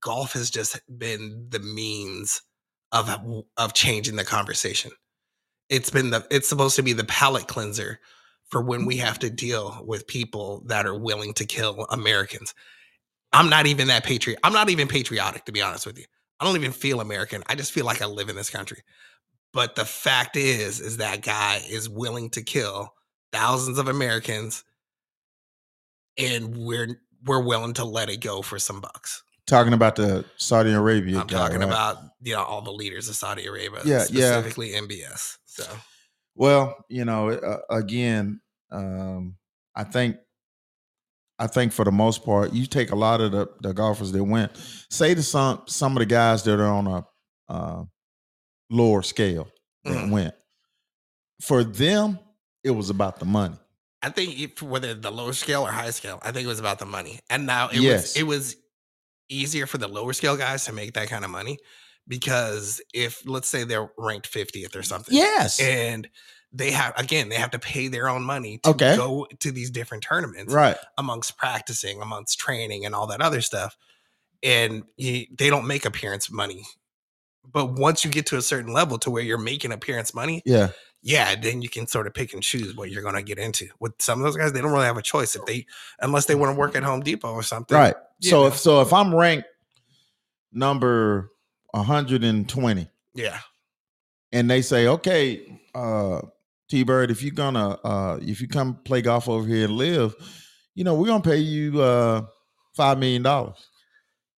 golf 0.00 0.32
has 0.32 0.50
just 0.50 0.80
been 0.98 1.46
the 1.50 1.60
means 1.60 2.42
of 2.92 3.44
of 3.56 3.74
changing 3.74 4.16
the 4.16 4.24
conversation 4.24 4.90
it's 5.68 5.90
been 5.90 6.10
the 6.10 6.26
it's 6.30 6.48
supposed 6.48 6.76
to 6.76 6.82
be 6.82 6.92
the 6.92 7.04
palate 7.04 7.46
cleanser 7.46 8.00
for 8.48 8.60
when 8.62 8.84
we 8.84 8.96
have 8.96 9.18
to 9.18 9.30
deal 9.30 9.84
with 9.86 10.08
people 10.08 10.62
that 10.66 10.86
are 10.86 10.98
willing 10.98 11.32
to 11.34 11.44
kill 11.44 11.86
americans 11.90 12.54
i'm 13.32 13.48
not 13.50 13.66
even 13.66 13.88
that 13.88 14.04
patriot 14.04 14.38
i'm 14.42 14.52
not 14.52 14.70
even 14.70 14.88
patriotic 14.88 15.44
to 15.44 15.52
be 15.52 15.62
honest 15.62 15.86
with 15.86 15.98
you 15.98 16.04
I 16.40 16.46
don't 16.46 16.56
even 16.56 16.72
feel 16.72 17.00
American. 17.00 17.42
I 17.46 17.54
just 17.54 17.70
feel 17.70 17.84
like 17.84 18.00
I 18.00 18.06
live 18.06 18.30
in 18.30 18.36
this 18.36 18.50
country. 18.50 18.78
But 19.52 19.76
the 19.76 19.84
fact 19.84 20.36
is, 20.36 20.80
is 20.80 20.96
that 20.96 21.22
guy 21.22 21.60
is 21.68 21.88
willing 21.88 22.30
to 22.30 22.42
kill 22.42 22.94
thousands 23.32 23.78
of 23.78 23.88
Americans, 23.88 24.64
and 26.16 26.56
we're 26.56 27.00
we're 27.26 27.42
willing 27.42 27.74
to 27.74 27.84
let 27.84 28.08
it 28.08 28.20
go 28.20 28.40
for 28.42 28.58
some 28.58 28.80
bucks. 28.80 29.22
Talking 29.46 29.72
about 29.72 29.96
the 29.96 30.24
Saudi 30.36 30.72
Arabia. 30.72 31.20
I'm 31.20 31.26
guy, 31.26 31.36
talking 31.38 31.58
right? 31.58 31.68
about 31.68 31.98
you 32.22 32.32
know 32.32 32.42
all 32.42 32.62
the 32.62 32.72
leaders 32.72 33.08
of 33.08 33.16
Saudi 33.16 33.46
Arabia, 33.46 33.80
Yeah, 33.84 34.06
yeah. 34.10 34.40
specifically 34.40 34.70
MBS. 34.70 35.36
So 35.44 35.64
Well, 36.36 36.76
you 36.88 37.04
know, 37.04 37.30
uh, 37.30 37.58
again, 37.68 38.40
um, 38.70 39.36
I 39.74 39.84
think, 39.84 40.16
I 41.40 41.46
think 41.46 41.72
for 41.72 41.84
the 41.86 41.90
most 41.92 42.22
part, 42.24 42.52
you 42.52 42.66
take 42.66 42.90
a 42.92 42.94
lot 42.96 43.20
of 43.22 43.32
the, 43.32 43.48
the 43.62 43.72
golfers 43.72 44.12
that 44.12 44.22
went. 44.22 44.52
Say 44.90 45.14
to 45.14 45.22
some 45.22 45.62
some 45.66 45.92
of 45.96 46.00
the 46.00 46.06
guys 46.06 46.42
that 46.44 46.60
are 46.60 46.66
on 46.66 46.86
a 46.86 47.06
uh, 47.48 47.84
lower 48.68 49.02
scale 49.02 49.48
that 49.84 49.92
Mhm. 50.04 50.10
went. 50.10 50.34
For 51.42 51.64
them, 51.64 52.18
it 52.62 52.70
was 52.70 52.90
about 52.90 53.18
the 53.18 53.24
money. 53.24 53.56
I 54.02 54.10
think 54.10 54.38
if, 54.38 54.62
whether 54.62 54.94
the 54.94 55.10
lower 55.10 55.32
scale 55.32 55.62
or 55.66 55.70
high 55.72 55.90
scale, 55.90 56.18
I 56.22 56.30
think 56.32 56.44
it 56.44 56.48
was 56.48 56.60
about 56.60 56.78
the 56.78 56.86
money. 56.86 57.20
And 57.30 57.46
now 57.46 57.68
it 57.68 57.80
Yes. 57.80 58.02
was 58.14 58.16
it 58.16 58.22
was 58.24 58.56
easier 59.30 59.66
for 59.66 59.78
the 59.78 59.88
lower 59.88 60.12
scale 60.12 60.36
guys 60.36 60.64
to 60.66 60.72
make 60.72 60.92
that 60.94 61.08
kind 61.08 61.24
of 61.24 61.30
money 61.30 61.58
because 62.06 62.80
if 62.92 63.26
let's 63.26 63.48
say 63.48 63.64
they're 63.64 63.90
ranked 63.96 64.26
50th 64.30 64.76
or 64.76 64.82
something, 64.82 65.14
Yes. 65.14 65.58
and 65.60 66.08
they 66.52 66.70
have 66.72 66.92
again 66.96 67.28
they 67.28 67.36
have 67.36 67.50
to 67.52 67.58
pay 67.58 67.86
their 67.88 68.08
own 68.08 68.22
money 68.22 68.58
to 68.64 68.70
Okay. 68.70 68.96
go 68.96 69.26
to 69.38 69.52
these 69.52 69.70
different 69.70 70.02
tournaments 70.02 70.52
right. 70.52 70.76
amongst 70.98 71.36
practicing, 71.38 72.02
amongst 72.02 72.38
training, 72.38 72.84
and 72.84 72.94
all 72.94 73.06
that 73.08 73.20
other 73.20 73.40
stuff, 73.40 73.76
and 74.42 74.82
you, 74.96 75.26
they 75.36 75.48
don't 75.50 75.66
make 75.66 75.84
appearance 75.84 76.30
money. 76.30 76.64
But 77.52 77.78
once 77.78 78.04
you 78.04 78.10
get 78.10 78.26
to 78.26 78.36
a 78.36 78.42
certain 78.42 78.72
level 78.72 78.98
to 78.98 79.10
where 79.10 79.22
you're 79.22 79.38
making 79.38 79.72
appearance 79.72 80.12
money, 80.14 80.42
Yeah. 80.44 80.68
yeah, 81.02 81.34
then 81.34 81.62
you 81.62 81.68
can 81.68 81.86
sort 81.86 82.06
of 82.06 82.14
pick 82.14 82.32
and 82.34 82.42
choose 82.42 82.76
what 82.76 82.90
you're 82.90 83.02
going 83.02 83.14
to 83.14 83.22
get 83.22 83.38
into. 83.38 83.68
With 83.80 83.92
some 83.98 84.18
of 84.20 84.24
those 84.24 84.36
guys, 84.36 84.52
they 84.52 84.60
don't 84.60 84.70
really 84.72 84.84
have 84.84 84.98
a 84.98 85.02
choice 85.02 85.34
if 85.34 85.44
they, 85.46 85.66
unless 86.00 86.26
they 86.26 86.34
want 86.34 86.54
to 86.54 86.58
work 86.58 86.76
at 86.76 86.82
Home 86.82 87.00
Depot 87.00 87.32
or 87.32 87.42
something. 87.42 87.76
Right. 87.76 87.94
So 88.20 88.42
know. 88.42 88.46
if 88.48 88.56
so 88.58 88.80
if 88.82 88.92
I'm 88.92 89.14
ranked 89.14 89.48
number 90.52 91.30
120 91.72 92.88
Yeah. 93.14 93.38
and 94.32 94.50
they 94.50 94.62
say, 94.62 94.86
okay, 94.86 95.60
uh, 95.74 96.20
T 96.70 96.82
Bird, 96.84 97.10
if 97.10 97.22
you're 97.22 97.34
gonna 97.34 97.70
uh 97.84 98.18
if 98.22 98.40
you 98.40 98.48
come 98.48 98.78
play 98.84 99.02
golf 99.02 99.28
over 99.28 99.46
here 99.46 99.64
and 99.64 99.74
live, 99.76 100.14
you 100.74 100.84
know, 100.84 100.94
we're 100.94 101.06
gonna 101.08 101.22
pay 101.22 101.38
you 101.38 101.80
uh 101.82 102.22
five 102.76 102.98
million 102.98 103.22
dollars. 103.22 103.56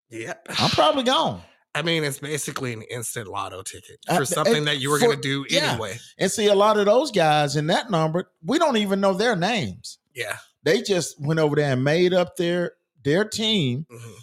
Yep. 0.09 0.47
I'm 0.59 0.69
probably 0.71 1.03
gone. 1.03 1.41
I 1.75 1.81
mean, 1.81 2.03
it's 2.03 2.19
basically 2.19 2.71
an 2.73 2.83
instant 2.83 3.27
lotto 3.27 3.63
ticket 3.63 3.97
for 4.15 4.25
something 4.25 4.57
and 4.57 4.67
that 4.67 4.77
you 4.79 4.91
were 4.91 4.99
for- 4.99 5.05
going 5.07 5.21
to 5.21 5.21
do 5.23 5.45
yeah. 5.49 5.71
anyway. 5.71 5.97
And 6.19 6.29
see 6.29 6.45
a 6.45 6.53
lot 6.53 6.77
of 6.77 6.85
those 6.85 7.09
guys 7.09 7.55
in 7.55 7.65
that 7.67 7.89
number, 7.89 8.29
we 8.45 8.59
don't 8.59 8.77
even 8.77 9.01
know 9.01 9.13
their 9.13 9.35
names. 9.35 9.97
Yeah. 10.13 10.37
They 10.61 10.83
just 10.83 11.19
went 11.19 11.39
over 11.39 11.55
there 11.55 11.73
and 11.73 11.83
made 11.83 12.13
up 12.13 12.35
their 12.37 12.73
their 13.03 13.25
team 13.25 13.85
Mhm. 13.91 14.13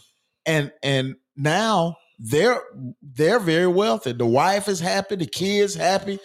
and 0.47 0.73
and 0.83 1.17
now 1.37 1.97
they're 2.21 2.63
they're 3.03 3.41
very 3.41 3.67
wealthy. 3.67 4.13
The 4.13 4.27
wife 4.27 4.69
is 4.69 4.79
happy, 4.79 5.17
the 5.17 5.27
kids 5.27 5.75
happy. 5.75 6.21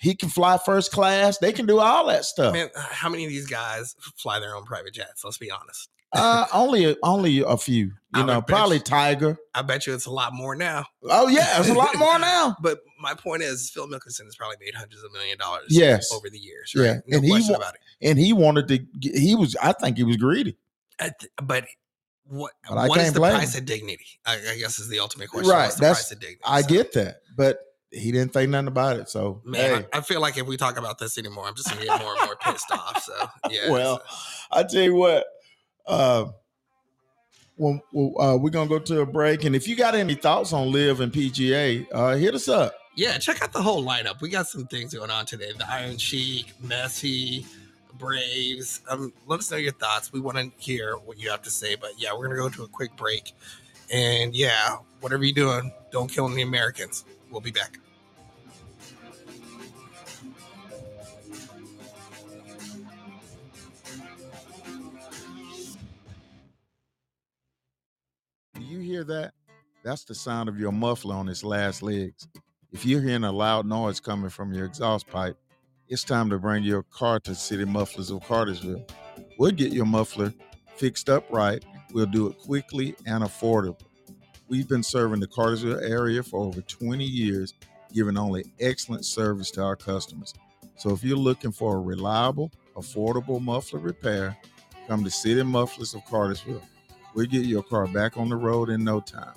He 0.00 0.14
can 0.14 0.28
fly 0.30 0.56
first 0.58 0.92
class. 0.92 1.38
They 1.38 1.52
can 1.52 1.66
do 1.66 1.78
all 1.78 2.06
that 2.06 2.24
stuff. 2.24 2.54
Man, 2.54 2.70
how 2.74 3.08
many 3.10 3.24
of 3.24 3.30
these 3.30 3.46
guys 3.46 3.94
fly 4.16 4.40
their 4.40 4.56
own 4.56 4.64
private 4.64 4.94
jets? 4.94 5.22
Let's 5.24 5.38
be 5.38 5.50
honest. 5.50 5.90
Uh, 6.12 6.46
only 6.52 6.96
only 7.04 7.40
a 7.40 7.56
few. 7.56 7.92
I 8.14 8.20
You 8.20 8.26
know, 8.26 8.42
probably 8.42 8.76
you- 8.78 8.82
Tiger. 8.82 9.36
I 9.54 9.62
bet 9.62 9.86
you 9.86 9.94
it's 9.94 10.06
a 10.06 10.10
lot 10.10 10.32
more 10.32 10.56
now. 10.56 10.86
Oh 11.04 11.28
yeah, 11.28 11.60
it's 11.60 11.68
a 11.68 11.74
lot 11.74 11.94
more 11.96 12.18
now. 12.18 12.56
But 12.60 12.80
my 13.00 13.14
point 13.14 13.42
is, 13.42 13.70
Phil 13.70 13.86
Mickelson 13.86 14.24
has 14.24 14.34
probably 14.36 14.56
made 14.60 14.74
hundreds 14.74 15.02
of 15.04 15.12
million 15.12 15.38
dollars 15.38 15.66
Yes. 15.68 16.12
over 16.12 16.28
the 16.28 16.38
years. 16.38 16.72
Yeah, 16.74 16.94
No 17.06 17.18
and 17.18 17.24
he 17.24 17.30
question 17.30 17.52
wa- 17.52 17.58
about 17.58 17.74
it. 17.74 17.80
And 18.08 18.18
he 18.18 18.32
wanted 18.32 18.66
to. 18.68 18.78
get- 18.78 19.14
He 19.16 19.36
was. 19.36 19.54
I 19.62 19.72
think 19.72 19.98
he 19.98 20.02
was 20.04 20.16
greedy. 20.16 20.56
I 20.98 21.10
th- 21.20 21.30
But 21.42 21.66
what 22.24 22.52
But 22.68 22.88
what 22.88 22.98
is 23.00 23.12
the 23.12 23.20
price 23.20 23.54
him. 23.54 23.60
of 23.60 23.66
dignity? 23.66 24.06
I, 24.26 24.34
I 24.52 24.56
guess 24.58 24.78
is 24.80 24.88
the 24.88 24.98
ultimate 24.98 25.28
question. 25.30 25.50
Right, 25.50 25.64
What's 25.66 25.76
the 25.76 25.80
that's- 25.82 25.98
price 26.08 26.12
of 26.12 26.20
dignity? 26.20 26.40
I 26.44 26.62
So, 26.62 26.68
get 26.68 26.92
that, 26.94 27.20
but 27.36 27.58
he 27.92 28.12
didn't 28.12 28.32
think 28.32 28.50
nothing 28.50 28.68
about 28.68 28.96
it. 28.98 29.08
So 29.08 29.40
Man, 29.44 29.80
hey. 29.82 29.86
I, 29.92 29.98
I 29.98 30.00
feel 30.00 30.20
like 30.20 30.38
if 30.38 30.46
we 30.46 30.56
talk 30.56 30.78
about 30.78 30.98
this 30.98 31.18
anymore, 31.18 31.46
I'm 31.46 31.54
just 31.54 31.68
gonna 31.70 31.84
get 31.84 32.00
more 32.00 32.12
and 32.16 32.24
more 32.26 32.36
pissed 32.36 32.70
off. 32.72 33.02
So 33.02 33.28
yeah. 33.50 33.70
well, 33.70 33.98
so- 34.08 34.16
I 34.52 34.62
tell 34.62 34.82
you 34.82 34.94
what. 34.94 35.24
Uh, 35.86 36.26
well, 37.56 37.80
well, 37.92 38.20
uh, 38.20 38.36
we're 38.36 38.50
gonna 38.50 38.68
go 38.68 38.78
to 38.78 39.00
a 39.00 39.06
break, 39.06 39.44
and 39.44 39.54
if 39.54 39.68
you 39.68 39.76
got 39.76 39.94
any 39.94 40.14
thoughts 40.14 40.52
on 40.52 40.70
LIV 40.72 41.00
and 41.00 41.12
PGA, 41.12 41.86
uh, 41.92 42.14
hit 42.16 42.34
us 42.34 42.48
up. 42.48 42.74
yeah, 42.96 43.18
check 43.18 43.42
out 43.42 43.52
the 43.52 43.60
whole 43.62 43.84
lineup. 43.84 44.20
We 44.22 44.30
got 44.30 44.46
some 44.46 44.66
things 44.66 44.94
going 44.94 45.10
on 45.10 45.26
today. 45.26 45.52
The 45.58 45.70
Iron 45.70 45.98
Sheik, 45.98 46.54
Messi, 46.64 47.44
Braves. 47.98 48.80
Um, 48.88 49.12
let 49.26 49.40
us 49.40 49.50
know 49.50 49.58
your 49.58 49.72
thoughts. 49.72 50.10
We 50.12 50.20
want 50.20 50.38
to 50.38 50.50
hear 50.56 50.96
what 50.96 51.18
you 51.18 51.28
have 51.30 51.42
to 51.42 51.50
say. 51.50 51.74
But 51.74 51.90
yeah, 51.98 52.12
we're 52.16 52.28
gonna 52.28 52.40
go 52.40 52.48
to 52.48 52.62
a 52.62 52.68
quick 52.68 52.96
break. 52.96 53.32
And 53.92 54.34
yeah, 54.34 54.76
whatever 55.00 55.24
you're 55.24 55.34
doing, 55.34 55.72
don't 55.90 56.10
kill 56.10 56.30
any 56.30 56.42
Americans. 56.42 57.04
We'll 57.30 57.40
be 57.40 57.50
back. 57.52 57.78
Do 68.54 68.62
you 68.62 68.80
hear 68.80 69.04
that? 69.04 69.32
That's 69.82 70.04
the 70.04 70.14
sound 70.14 70.48
of 70.48 70.58
your 70.58 70.72
muffler 70.72 71.14
on 71.14 71.28
its 71.28 71.44
last 71.44 71.82
legs. 71.82 72.28
If 72.72 72.84
you're 72.84 73.00
hearing 73.00 73.24
a 73.24 73.32
loud 73.32 73.66
noise 73.66 74.00
coming 74.00 74.30
from 74.30 74.52
your 74.52 74.66
exhaust 74.66 75.06
pipe, 75.06 75.36
it's 75.88 76.04
time 76.04 76.30
to 76.30 76.38
bring 76.38 76.62
your 76.62 76.82
car 76.84 77.18
to 77.20 77.34
City 77.34 77.64
Mufflers 77.64 78.10
of 78.10 78.22
Cartersville. 78.22 78.84
We'll 79.38 79.50
get 79.52 79.72
your 79.72 79.86
muffler 79.86 80.34
fixed 80.76 81.08
up 81.08 81.24
right. 81.30 81.64
We'll 81.92 82.06
do 82.06 82.28
it 82.28 82.38
quickly 82.38 82.94
and 83.06 83.24
affordable. 83.24 83.89
We've 84.50 84.66
been 84.66 84.82
serving 84.82 85.20
the 85.20 85.28
Cartersville 85.28 85.78
area 85.78 86.24
for 86.24 86.40
over 86.40 86.60
20 86.60 87.04
years, 87.04 87.54
giving 87.94 88.18
only 88.18 88.46
excellent 88.58 89.04
service 89.04 89.48
to 89.52 89.62
our 89.62 89.76
customers. 89.76 90.34
So 90.74 90.90
if 90.90 91.04
you're 91.04 91.16
looking 91.16 91.52
for 91.52 91.76
a 91.76 91.80
reliable, 91.80 92.50
affordable 92.74 93.40
muffler 93.40 93.78
repair, 93.78 94.36
come 94.88 95.04
to 95.04 95.10
City 95.10 95.44
Mufflers 95.44 95.94
of 95.94 96.04
Cartersville. 96.06 96.64
We'll 97.14 97.26
get 97.26 97.46
your 97.46 97.62
car 97.62 97.86
back 97.86 98.16
on 98.16 98.28
the 98.28 98.34
road 98.34 98.70
in 98.70 98.82
no 98.82 98.98
time. 98.98 99.34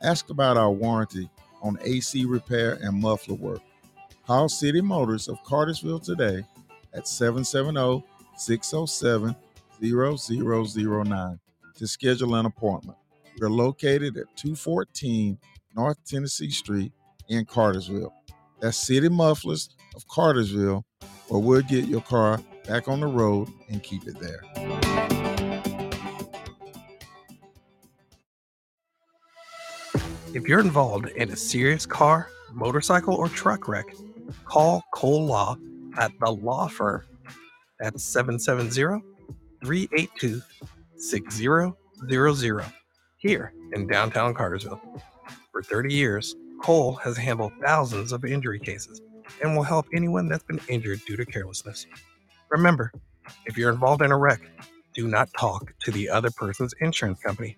Ask 0.00 0.30
about 0.30 0.56
our 0.56 0.70
warranty 0.70 1.28
on 1.60 1.76
AC 1.82 2.24
repair 2.24 2.78
and 2.82 3.02
muffler 3.02 3.34
work. 3.34 3.62
Call 4.28 4.48
City 4.48 4.80
Motors 4.80 5.26
of 5.26 5.42
Cartersville 5.42 5.98
today 5.98 6.44
at 6.94 7.08
770 7.08 8.06
607 8.36 9.34
0009 9.82 11.40
to 11.74 11.86
schedule 11.88 12.36
an 12.36 12.46
appointment. 12.46 12.96
We're 13.40 13.50
located 13.50 14.16
at 14.16 14.36
214 14.36 15.38
North 15.74 15.98
Tennessee 16.04 16.50
Street 16.50 16.92
in 17.28 17.44
Cartersville. 17.44 18.12
That's 18.60 18.76
City 18.76 19.08
Mufflers 19.08 19.70
of 19.96 20.06
Cartersville, 20.08 20.84
where 21.28 21.40
we'll 21.40 21.62
get 21.62 21.86
your 21.86 22.02
car 22.02 22.40
back 22.68 22.88
on 22.88 23.00
the 23.00 23.06
road 23.06 23.48
and 23.68 23.82
keep 23.82 24.06
it 24.06 24.18
there. 24.20 24.42
If 30.34 30.48
you're 30.48 30.60
involved 30.60 31.08
in 31.08 31.30
a 31.30 31.36
serious 31.36 31.84
car, 31.84 32.28
motorcycle, 32.52 33.14
or 33.14 33.28
truck 33.28 33.68
wreck, 33.68 33.94
call 34.44 34.82
Cole 34.94 35.26
Law 35.26 35.56
at 35.98 36.12
the 36.20 36.30
law 36.30 36.68
firm. 36.68 37.02
That's 37.78 38.04
770 38.04 39.02
382 39.64 40.40
6000 40.96 41.74
here 43.22 43.54
in 43.72 43.86
downtown 43.86 44.34
Cartersville. 44.34 44.80
For 45.52 45.62
30 45.62 45.94
years, 45.94 46.34
Cole 46.60 46.94
has 46.96 47.16
handled 47.16 47.52
thousands 47.64 48.10
of 48.12 48.24
injury 48.24 48.58
cases 48.58 49.00
and 49.40 49.56
will 49.56 49.62
help 49.62 49.86
anyone 49.94 50.28
that's 50.28 50.42
been 50.42 50.60
injured 50.68 51.00
due 51.06 51.16
to 51.16 51.24
carelessness. 51.24 51.86
Remember, 52.50 52.92
if 53.46 53.56
you're 53.56 53.72
involved 53.72 54.02
in 54.02 54.10
a 54.10 54.18
wreck, 54.18 54.40
do 54.92 55.06
not 55.06 55.28
talk 55.38 55.72
to 55.80 55.92
the 55.92 56.10
other 56.10 56.30
person's 56.32 56.74
insurance 56.80 57.20
company. 57.20 57.56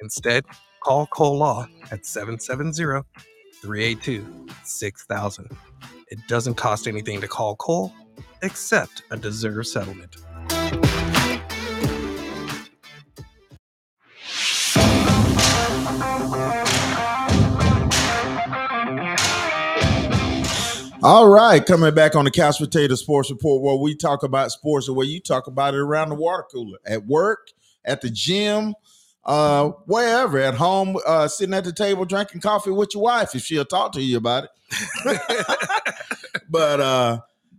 Instead, 0.00 0.44
call 0.80 1.06
Cole 1.06 1.36
Law 1.36 1.66
at 1.90 2.06
770 2.06 3.02
382 3.60 4.46
6000. 4.64 5.56
It 6.10 6.18
doesn't 6.26 6.54
cost 6.54 6.88
anything 6.88 7.20
to 7.20 7.28
call 7.28 7.54
Cole 7.56 7.92
except 8.42 9.02
a 9.10 9.16
deserved 9.16 9.68
settlement. 9.68 10.16
All 21.04 21.28
right, 21.28 21.64
coming 21.66 21.92
back 21.94 22.14
on 22.14 22.24
the 22.26 22.30
Couch 22.30 22.58
Potato 22.58 22.94
Sports 22.94 23.28
Report, 23.28 23.60
where 23.60 23.74
we 23.74 23.96
talk 23.96 24.22
about 24.22 24.52
sports 24.52 24.86
the 24.86 24.92
way 24.92 25.04
you 25.06 25.18
talk 25.18 25.48
about 25.48 25.74
it 25.74 25.80
around 25.80 26.10
the 26.10 26.14
water 26.14 26.44
cooler, 26.52 26.78
at 26.86 27.04
work, 27.06 27.48
at 27.84 28.02
the 28.02 28.08
gym, 28.08 28.74
uh, 29.24 29.70
wherever, 29.86 30.38
at 30.38 30.54
home, 30.54 30.96
uh, 31.04 31.26
sitting 31.26 31.54
at 31.54 31.64
the 31.64 31.72
table 31.72 32.04
drinking 32.04 32.40
coffee 32.40 32.70
with 32.70 32.94
your 32.94 33.02
wife 33.02 33.34
if 33.34 33.42
she'll 33.42 33.64
talk 33.64 33.90
to 33.94 34.00
you 34.00 34.16
about 34.16 34.44
it. 34.44 34.50
but 36.48 36.80
uh, 36.80 37.18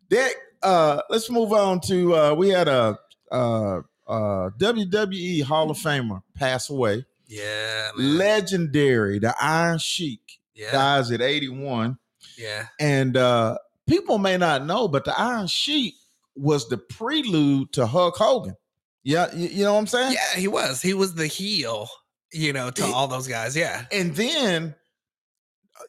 Dick, 0.09 0.37
uh, 0.61 1.01
let's 1.09 1.29
move 1.29 1.51
on 1.51 1.81
to 1.81 2.15
uh, 2.15 2.33
we 2.33 2.47
had 2.47 2.69
a 2.69 2.97
uh, 3.29 3.79
uh, 4.07 4.49
WWE 4.57 5.43
Hall 5.43 5.69
of 5.69 5.77
Famer 5.77 6.23
pass 6.33 6.69
away, 6.69 7.05
Yeah, 7.27 7.89
man. 7.97 8.17
legendary, 8.17 9.19
the 9.19 9.35
Iron 9.41 9.79
Sheik, 9.79 10.39
yeah, 10.55 10.71
dies 10.71 11.11
at 11.11 11.21
81. 11.21 11.97
Yeah. 12.37 12.67
And 12.79 13.17
uh, 13.17 13.57
people 13.87 14.17
may 14.17 14.37
not 14.37 14.65
know, 14.65 14.87
but 14.87 15.05
the 15.05 15.19
Iron 15.19 15.47
Sheik 15.47 15.95
was 16.35 16.67
the 16.69 16.77
prelude 16.77 17.71
to 17.73 17.85
Hulk 17.85 18.15
Hogan. 18.17 18.55
Yeah, 19.03 19.33
you, 19.35 19.49
you 19.49 19.63
know 19.63 19.73
what 19.73 19.79
I'm 19.79 19.87
saying? 19.87 20.13
Yeah, 20.13 20.39
he 20.39 20.47
was. 20.47 20.81
He 20.81 20.93
was 20.93 21.13
the 21.15 21.27
heel, 21.27 21.89
you 22.31 22.53
know, 22.53 22.71
to 22.71 22.85
He- 22.85 22.91
all 22.93 23.07
those 23.07 23.27
guys. 23.27 23.55
Yeah. 23.55 23.85
And 23.91 24.15
then, 24.15 24.75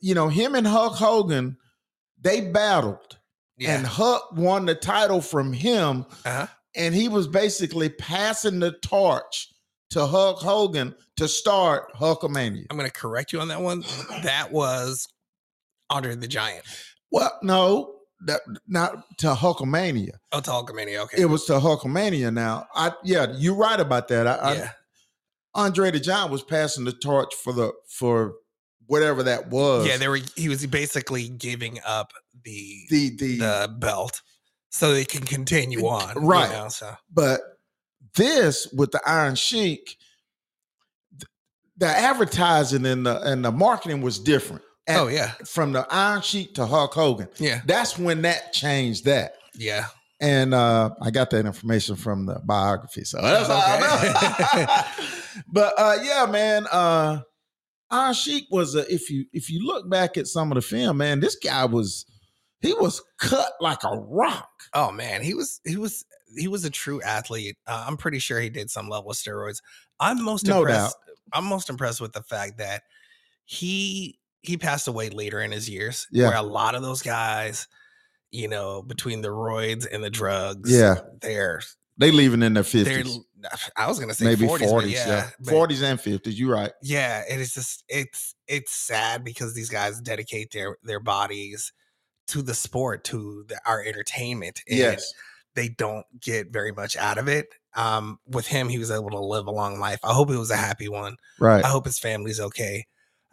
you 0.00 0.14
know, 0.14 0.28
him 0.28 0.54
and 0.54 0.66
Hulk 0.66 0.94
Hogan, 0.94 1.56
they 2.20 2.40
battled, 2.40 3.18
Yeah. 3.56 3.76
and 3.76 3.86
Hulk 3.86 4.32
won 4.32 4.66
the 4.66 4.74
title 4.74 5.20
from 5.20 5.52
him, 5.52 6.06
uh-huh. 6.24 6.48
and 6.74 6.94
he 6.94 7.08
was 7.08 7.28
basically 7.28 7.88
passing 7.88 8.58
the 8.58 8.72
torch 8.82 9.48
to 9.90 10.06
Hulk 10.06 10.38
Hogan 10.40 10.94
to 11.16 11.28
start 11.28 11.92
Hulkamania. 11.94 12.66
I'm 12.68 12.76
going 12.76 12.90
to 12.90 12.92
correct 12.92 13.32
you 13.32 13.40
on 13.40 13.48
that 13.48 13.60
one. 13.60 13.84
That 14.24 14.50
was 14.50 15.06
Andre 15.90 16.14
the 16.16 16.28
Giant. 16.28 16.64
Well, 17.10 17.38
no, 17.42 17.94
that, 18.26 18.40
not 18.66 19.04
to 19.18 19.28
Hulkamania. 19.28 20.12
Oh, 20.32 20.40
to 20.40 20.50
Hulkamania. 20.50 21.00
Okay. 21.04 21.22
It 21.22 21.26
was 21.26 21.44
to 21.46 21.54
Hulkamania. 21.54 22.32
Now, 22.32 22.66
I 22.74 22.92
yeah, 23.04 23.26
you're 23.36 23.54
right 23.54 23.78
about 23.78 24.08
that. 24.08 24.26
I, 24.26 24.54
yeah. 24.54 24.70
I, 25.54 25.66
Andre 25.66 25.90
the 25.90 26.00
Giant 26.00 26.30
was 26.30 26.42
passing 26.42 26.84
the 26.84 26.92
torch 26.92 27.34
for 27.34 27.52
the 27.52 27.72
for 27.88 28.34
whatever 28.86 29.22
that 29.22 29.50
was. 29.50 29.86
Yeah, 29.86 29.96
they 29.96 30.08
were. 30.08 30.20
He 30.36 30.48
was 30.48 30.66
basically 30.66 31.28
giving 31.28 31.78
up 31.86 32.12
the 32.44 32.86
the 32.90 33.16
the, 33.16 33.38
the 33.38 33.76
belt 33.78 34.22
so 34.70 34.92
they 34.92 35.04
can 35.04 35.22
continue 35.24 35.86
on. 35.86 36.14
you 36.20 36.28
right. 36.28 36.50
know, 36.50 36.68
so 36.68 36.94
but 37.12 37.40
this 38.16 38.66
with 38.72 38.90
the 38.90 39.00
Iron 39.06 39.36
Sheik, 39.36 39.96
the 41.76 41.86
advertising 41.86 42.86
and 42.86 43.06
the 43.06 43.20
and 43.22 43.44
the 43.44 43.52
marketing 43.52 44.02
was 44.02 44.18
different. 44.18 44.62
At- 44.86 45.00
oh 45.00 45.08
yeah, 45.08 45.32
from 45.46 45.72
the 45.72 45.86
Iron 45.90 46.22
Sheik 46.22 46.54
to 46.54 46.66
Hulk 46.66 46.92
Hogan. 46.94 47.28
yeah, 47.38 47.62
That's 47.66 47.98
when 47.98 48.22
that 48.22 48.52
changed 48.52 49.04
that. 49.06 49.36
yeah. 49.54 49.86
And 50.20 50.54
uh, 50.54 50.90
I 51.02 51.10
got 51.10 51.30
that 51.30 51.44
information 51.44 51.96
from 51.96 52.24
the 52.24 52.40
biography. 52.44 53.04
So 53.04 53.20
that's 53.20 53.48
know. 53.48 55.42
but 55.52 55.74
uh, 55.76 55.96
yeah, 56.02 56.24
man, 56.26 56.66
uh, 56.70 57.20
Iron 57.90 58.14
Sheik 58.14 58.46
was 58.50 58.74
a, 58.74 58.90
if 58.90 59.10
you 59.10 59.26
if 59.32 59.50
you 59.50 59.66
look 59.66 59.90
back 59.90 60.16
at 60.16 60.26
some 60.26 60.50
of 60.50 60.54
the 60.54 60.62
film, 60.62 60.98
man, 60.98 61.20
this 61.20 61.36
guy 61.36 61.64
was 61.66 62.06
he 62.60 62.72
was 62.72 63.02
cut 63.18 63.52
like 63.60 63.82
a 63.84 63.98
rock. 63.98 64.48
Oh 64.72 64.90
man, 64.92 65.22
he 65.22 65.34
was 65.34 65.60
he 65.66 65.76
was 65.76 66.06
he 66.38 66.48
was 66.48 66.64
a 66.64 66.70
true 66.70 67.02
athlete. 67.02 67.56
Uh, 67.66 67.84
I'm 67.86 67.96
pretty 67.96 68.20
sure 68.20 68.40
he 68.40 68.48
did 68.48 68.70
some 68.70 68.88
level 68.88 69.10
of 69.10 69.16
steroids. 69.16 69.58
I'm 70.00 70.22
most 70.22 70.46
No 70.46 70.60
impressed. 70.60 70.96
I'm 71.32 71.44
most 71.44 71.68
impressed 71.68 72.00
with 72.00 72.12
the 72.12 72.22
fact 72.22 72.58
that 72.58 72.82
he 73.44 74.18
he 74.44 74.56
passed 74.56 74.88
away 74.88 75.10
later 75.10 75.40
in 75.40 75.50
his 75.52 75.68
years. 75.68 76.06
Yeah. 76.10 76.28
where 76.28 76.36
a 76.36 76.42
lot 76.42 76.74
of 76.74 76.82
those 76.82 77.02
guys, 77.02 77.66
you 78.30 78.48
know, 78.48 78.82
between 78.82 79.20
the 79.22 79.28
roids 79.28 79.86
and 79.90 80.02
the 80.02 80.10
drugs, 80.10 80.70
Yeah. 80.70 80.96
they're 81.20 81.62
They 81.96 82.10
leaving 82.10 82.42
in 82.42 82.54
their 82.54 82.64
fifties, 82.64 83.18
I 83.76 83.86
was 83.86 83.98
gonna 84.00 84.14
say 84.14 84.24
maybe 84.24 84.46
40s, 84.46 84.58
but 84.60 84.68
forties, 84.68 84.92
yeah, 84.94 85.06
yeah, 85.06 85.50
forties 85.50 85.82
and 85.82 86.00
fifties. 86.00 86.38
You're 86.40 86.54
right? 86.54 86.72
yeah 86.82 87.22
it 87.28 87.38
is 87.40 87.52
just 87.54 87.84
it's 87.88 88.34
it's 88.48 88.72
sad 88.72 89.22
because 89.22 89.54
these 89.54 89.68
guys 89.70 90.00
dedicate 90.00 90.50
their 90.52 90.76
their 90.82 91.00
bodies 91.00 91.72
to 92.28 92.40
the 92.42 92.54
sport 92.54 93.04
to 93.04 93.44
the, 93.48 93.60
our 93.66 93.82
entertainment 93.82 94.62
and 94.68 94.78
Yes, 94.78 95.12
they 95.54 95.68
don't 95.68 96.06
get 96.20 96.50
very 96.52 96.72
much 96.72 96.96
out 96.96 97.18
of 97.18 97.28
it 97.28 97.46
um 97.76 98.18
with 98.26 98.46
him 98.46 98.68
he 98.68 98.78
was 98.78 98.90
able 98.90 99.10
to 99.10 99.20
live 99.20 99.46
a 99.46 99.50
long 99.50 99.78
life 99.78 99.98
i 100.04 100.12
hope 100.12 100.30
it 100.30 100.36
was 100.38 100.50
a 100.50 100.56
happy 100.56 100.88
one 100.88 101.16
right. 101.38 101.64
i 101.64 101.68
hope 101.68 101.84
his 101.84 101.98
family's 101.98 102.40
okay 102.40 102.86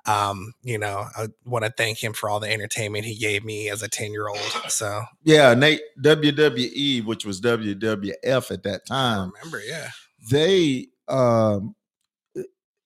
um 0.05 0.53
you 0.63 0.77
know 0.77 1.05
i 1.17 1.27
want 1.45 1.63
to 1.65 1.71
thank 1.77 2.03
him 2.03 2.13
for 2.13 2.29
all 2.29 2.39
the 2.39 2.51
entertainment 2.51 3.05
he 3.05 3.15
gave 3.15 3.43
me 3.45 3.69
as 3.69 3.81
a 3.83 3.87
10 3.87 4.11
year 4.11 4.27
old 4.27 4.39
so 4.67 5.03
Yeah, 5.23 5.53
Nate 5.53 5.81
WWE, 6.01 7.05
which 7.05 7.25
was 7.25 7.39
WWF 7.41 8.51
at 8.51 8.63
that 8.63 8.81
i 8.89 8.93
time, 8.93 9.31
remember 9.33 9.61
yeah 9.65 9.89
they 10.29 10.87
um 11.07 11.75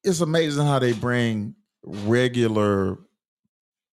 it's 0.04 0.20
amazing 0.22 0.66
how 0.66 0.80
they 0.80 0.94
bring 0.94 1.56
regular 1.84 2.98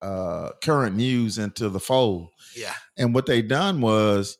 uh 0.01 0.51
current 0.63 0.97
news 0.97 1.39
into 1.39 1.69
the 1.69 1.81
fold. 1.81 2.29
yeah 2.57 2.75
And 2.97 3.15
what 3.15 3.27
they 3.27 3.41
done 3.43 3.81
was, 3.81 4.37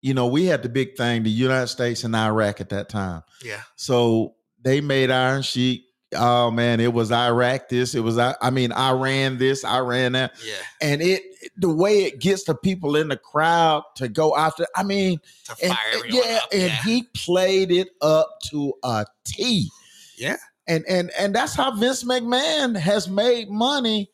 you 0.00 0.14
know, 0.14 0.26
we 0.26 0.46
had 0.46 0.62
the 0.62 0.68
big 0.68 0.96
thing, 0.96 1.22
the 1.22 1.30
United 1.30 1.66
States 1.68 2.02
and 2.04 2.14
Iraq 2.16 2.60
at 2.60 2.70
that 2.70 2.88
time. 2.88 3.22
yeah 3.44 3.62
So 3.76 4.34
they 4.62 4.80
made 4.80 5.10
Iron 5.10 5.42
Sheik. 5.42 5.82
Oh 6.16 6.50
man, 6.50 6.80
it 6.80 6.92
was 6.92 7.12
Iraq 7.12 7.68
this, 7.68 7.94
it 7.94 8.00
was 8.00 8.18
I 8.18 8.34
I 8.40 8.50
mean, 8.50 8.72
Iran 8.72 9.38
this, 9.38 9.64
Iran 9.64 10.12
that. 10.12 10.32
yeah 10.44 10.54
And 10.80 11.00
it 11.02 11.22
the 11.56 11.72
way 11.72 12.04
it 12.04 12.18
gets 12.20 12.44
the 12.44 12.54
people 12.54 12.96
in 12.96 13.08
the 13.08 13.16
crowd 13.16 13.82
to 13.96 14.08
go 14.08 14.36
after, 14.36 14.66
I 14.74 14.82
mean, 14.82 15.20
to 15.44 15.56
and, 15.62 15.72
fire 15.72 15.78
and- 15.92 16.04
everyone 16.04 16.28
yeah, 16.28 16.36
up 16.38 16.48
and 16.52 16.62
yeah. 16.62 16.82
he 16.82 17.02
played 17.14 17.70
it 17.70 17.88
up 18.00 18.28
to 18.50 18.72
a 18.82 19.06
T. 19.24 19.70
yeah 20.18 20.36
And 20.66 20.84
and 20.88 21.10
and 21.18 21.34
that's 21.34 21.54
how 21.54 21.70
Vince 21.76 22.02
McMahon 22.04 22.76
has 22.76 23.08
made 23.08 23.48
money 23.50 24.10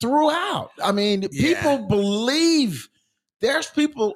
throughout. 0.00 0.70
I 0.82 0.90
mean, 0.92 1.28
Yeah. 1.30 1.54
people 1.62 1.86
believe 1.86 2.88
there's 3.40 3.68
people. 3.68 4.14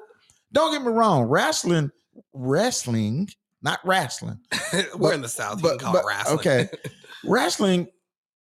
Don't 0.53 0.73
get 0.73 0.83
me 0.83 0.89
wrong, 0.93 1.25
wrestling, 1.25 1.91
wrestling, 2.33 3.29
not 3.63 3.81
wrestling. 3.85 4.39
we're 4.73 4.87
But- 4.99 5.15
in 5.15 5.23
the 5.23 5.29
south 5.29 5.59
you 5.59 5.63
but- 5.63 5.79
can 5.79 5.79
call 5.79 5.93
but- 5.93 6.03
it 6.03 6.07
wrestling 6.07 6.39
okay. 6.39 6.69
Wrestling 7.25 7.89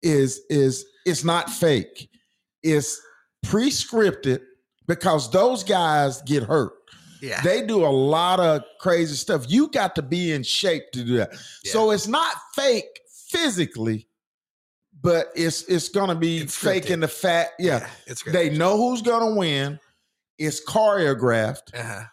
is 0.01 0.41
is 0.49 0.85
it's 1.05 1.23
not 1.23 1.49
fake. 1.49 2.09
It's 2.63 3.01
pre-scripted 3.43 4.41
because 4.87 5.31
those 5.31 5.63
guys 5.63 6.21
get 6.23 6.43
hurt. 6.43 6.73
yeah 7.21 7.41
They 7.41 7.65
do 7.65 7.85
a 7.85 7.87
lot 7.87 8.39
of 8.39 8.63
crazy 8.79 9.15
stuff. 9.15 9.45
You 9.47 9.69
got 9.69 9.95
to 9.95 10.01
be 10.01 10.31
in 10.31 10.43
shape 10.43 10.91
to 10.93 11.03
do 11.03 11.17
that. 11.17 11.35
So 11.63 11.91
it's 11.91 12.07
not 12.07 12.35
fake 12.55 12.99
physically, 13.29 14.07
but 15.01 15.27
it's 15.35 15.63
it's 15.63 15.89
gonna 15.89 16.15
be 16.15 16.39
It's 16.39 16.55
fake 16.55 16.91
in 16.91 16.99
the 16.99 17.07
fact. 17.07 17.53
Yeah, 17.59 17.87
it's 18.05 18.21
great 18.21 18.33
they 18.33 18.49
know 18.57 18.77
who's 18.77 19.01
gonna 19.01 19.35
win. 19.35 19.79
It's 20.37 20.63
choreographed, 20.63 21.73
uh-huh. 21.73 22.03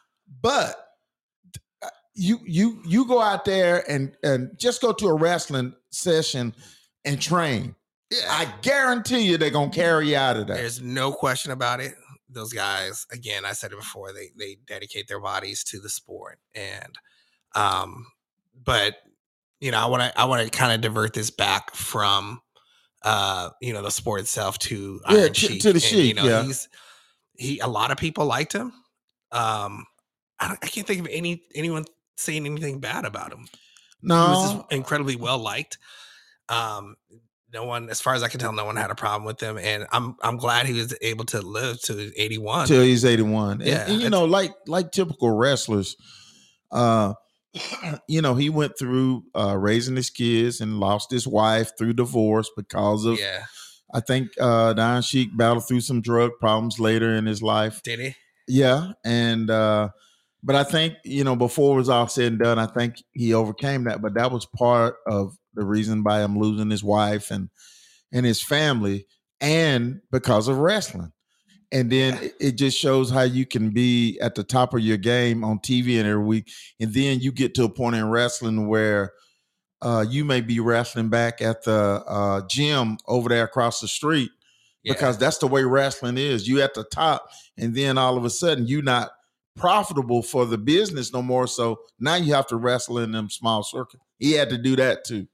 but 0.42 0.87
you 2.18 2.38
you 2.44 2.82
you 2.84 3.06
go 3.06 3.20
out 3.20 3.44
there 3.44 3.88
and 3.90 4.16
and 4.22 4.50
just 4.58 4.80
go 4.82 4.92
to 4.92 5.06
a 5.06 5.14
wrestling 5.14 5.74
session 5.90 6.54
and 7.04 7.20
train. 7.20 7.74
I 8.28 8.52
guarantee 8.62 9.20
you 9.20 9.36
they're 9.38 9.50
gonna 9.50 9.70
carry 9.70 10.10
you 10.10 10.16
out 10.16 10.36
of 10.36 10.46
that. 10.48 10.56
There's 10.56 10.80
no 10.82 11.12
question 11.12 11.52
about 11.52 11.80
it. 11.80 11.94
Those 12.30 12.52
guys, 12.52 13.06
again, 13.12 13.44
I 13.44 13.52
said 13.52 13.72
it 13.72 13.78
before, 13.78 14.12
they 14.12 14.30
they 14.36 14.56
dedicate 14.66 15.08
their 15.08 15.20
bodies 15.20 15.62
to 15.64 15.78
the 15.80 15.88
sport. 15.88 16.38
And 16.54 16.98
um, 17.54 18.06
but 18.64 18.96
you 19.60 19.70
know, 19.70 19.78
I 19.78 19.86
wanna 19.86 20.12
I 20.16 20.24
wanna 20.24 20.48
kind 20.50 20.72
of 20.72 20.80
divert 20.80 21.14
this 21.14 21.30
back 21.30 21.74
from 21.74 22.40
uh, 23.04 23.50
you 23.62 23.72
know, 23.72 23.82
the 23.82 23.90
sport 23.90 24.20
itself 24.20 24.58
to 24.58 25.00
Yeah, 25.08 25.16
Iron 25.18 25.32
to- 25.32 25.34
Sheik. 25.34 25.62
to 25.62 25.72
the 25.72 25.84
And, 25.92 26.06
you 26.08 26.14
know, 26.14 26.24
yeah. 26.24 26.42
he's 26.42 26.68
he 27.36 27.58
a 27.60 27.68
lot 27.68 27.90
of 27.92 27.96
people 27.98 28.26
liked 28.26 28.52
him. 28.52 28.72
Um, 29.30 29.86
I, 30.40 30.48
don't, 30.48 30.58
I 30.62 30.66
can't 30.66 30.86
think 30.86 31.00
of 31.00 31.08
any 31.10 31.42
anyone 31.54 31.84
saying 32.18 32.46
anything 32.46 32.80
bad 32.80 33.04
about 33.04 33.32
him. 33.32 33.46
No, 34.02 34.26
He 34.26 34.30
was 34.30 34.64
incredibly 34.70 35.16
well 35.16 35.38
liked. 35.38 35.78
Um, 36.48 36.96
no 37.52 37.64
one, 37.64 37.88
as 37.88 38.00
far 38.00 38.14
as 38.14 38.22
I 38.22 38.28
can 38.28 38.40
tell, 38.40 38.52
no 38.52 38.64
one 38.64 38.76
had 38.76 38.90
a 38.90 38.94
problem 38.94 39.24
with 39.24 39.40
him, 39.40 39.56
and 39.58 39.86
I'm 39.90 40.16
I'm 40.22 40.36
glad 40.36 40.66
he 40.66 40.74
was 40.74 40.94
able 41.00 41.24
to 41.26 41.40
live 41.40 41.80
to 41.82 42.12
81. 42.20 42.66
till 42.66 42.82
he's 42.82 43.04
81. 43.04 43.62
Yeah, 43.64 43.90
and, 43.90 44.02
you 44.02 44.10
know, 44.10 44.24
like 44.24 44.52
like 44.66 44.92
typical 44.92 45.30
wrestlers, 45.30 45.96
uh, 46.70 47.14
you 48.08 48.20
know, 48.20 48.34
he 48.34 48.50
went 48.50 48.78
through 48.78 49.24
uh 49.34 49.56
raising 49.56 49.96
his 49.96 50.10
kids 50.10 50.60
and 50.60 50.78
lost 50.78 51.10
his 51.10 51.26
wife 51.26 51.72
through 51.78 51.94
divorce 51.94 52.50
because 52.56 53.06
of 53.06 53.18
yeah, 53.18 53.44
I 53.94 54.00
think 54.00 54.28
uh 54.38 54.74
Don 54.74 55.00
Sheik 55.02 55.30
battled 55.36 55.66
through 55.66 55.80
some 55.80 56.02
drug 56.02 56.32
problems 56.40 56.78
later 56.78 57.14
in 57.14 57.24
his 57.26 57.42
life. 57.42 57.82
did 57.82 58.00
he? 58.00 58.14
Yeah. 58.46 58.92
And 59.04 59.50
uh 59.50 59.88
but 60.48 60.56
I 60.56 60.64
think, 60.64 60.94
you 61.04 61.24
know, 61.24 61.36
before 61.36 61.74
it 61.76 61.80
was 61.80 61.90
all 61.90 62.08
said 62.08 62.32
and 62.32 62.38
done, 62.40 62.58
I 62.58 62.66
think 62.66 62.96
he 63.12 63.34
overcame 63.34 63.84
that. 63.84 64.00
But 64.00 64.14
that 64.14 64.32
was 64.32 64.46
part 64.46 64.96
of 65.06 65.36
the 65.52 65.64
reason 65.66 66.02
by 66.02 66.22
him 66.24 66.38
losing 66.38 66.70
his 66.70 66.82
wife 66.82 67.30
and 67.30 67.50
and 68.12 68.24
his 68.24 68.42
family, 68.42 69.06
and 69.42 70.00
because 70.10 70.48
of 70.48 70.56
wrestling. 70.56 71.12
And 71.70 71.92
then 71.92 72.14
Yeah. 72.22 72.28
it- 72.40 72.52
just 72.56 72.78
shows 72.78 73.10
how 73.10 73.24
you 73.24 73.44
can 73.44 73.68
be 73.68 74.18
at 74.20 74.34
the 74.34 74.42
top 74.42 74.72
of 74.72 74.80
your 74.80 74.96
game 74.96 75.44
on 75.44 75.58
TV 75.58 75.98
and 75.98 76.08
every 76.08 76.24
week. 76.24 76.50
And 76.80 76.94
then 76.94 77.20
you 77.20 77.30
get 77.30 77.54
to 77.56 77.64
a 77.64 77.68
point 77.68 77.96
in 77.96 78.08
wrestling 78.08 78.66
where 78.68 79.12
uh, 79.82 80.06
you 80.08 80.24
may 80.24 80.40
be 80.40 80.58
wrestling 80.60 81.10
back 81.10 81.42
at 81.42 81.62
the 81.64 82.02
uh, 82.08 82.40
gym 82.48 82.96
over 83.06 83.28
there 83.28 83.44
across 83.44 83.80
the 83.82 83.88
street 83.88 84.30
Yeah. 84.82 84.94
because 84.94 85.18
that's 85.18 85.38
the 85.38 85.46
way 85.46 85.62
wrestling 85.64 86.16
is. 86.18 86.48
You 86.48 86.62
at 86.62 86.72
the 86.74 86.84
top, 86.84 87.28
and 87.58 87.74
then 87.76 87.98
all 87.98 88.16
of 88.16 88.24
a 88.24 88.30
sudden 88.30 88.66
you're 88.66 88.82
not 88.82 89.10
profitable 89.58 90.22
for 90.22 90.46
the 90.46 90.58
business 90.58 91.12
no 91.12 91.22
more. 91.22 91.46
So 91.46 91.80
now 91.98 92.14
you 92.16 92.34
have 92.34 92.46
to 92.48 92.56
wrestle 92.56 92.98
in 92.98 93.12
them 93.12 93.28
small 93.30 93.62
circuits. 93.62 94.02
He 94.18 94.32
had 94.32 94.50
to 94.50 94.58
do 94.58 94.76
that 94.76 95.04
too. 95.04 95.26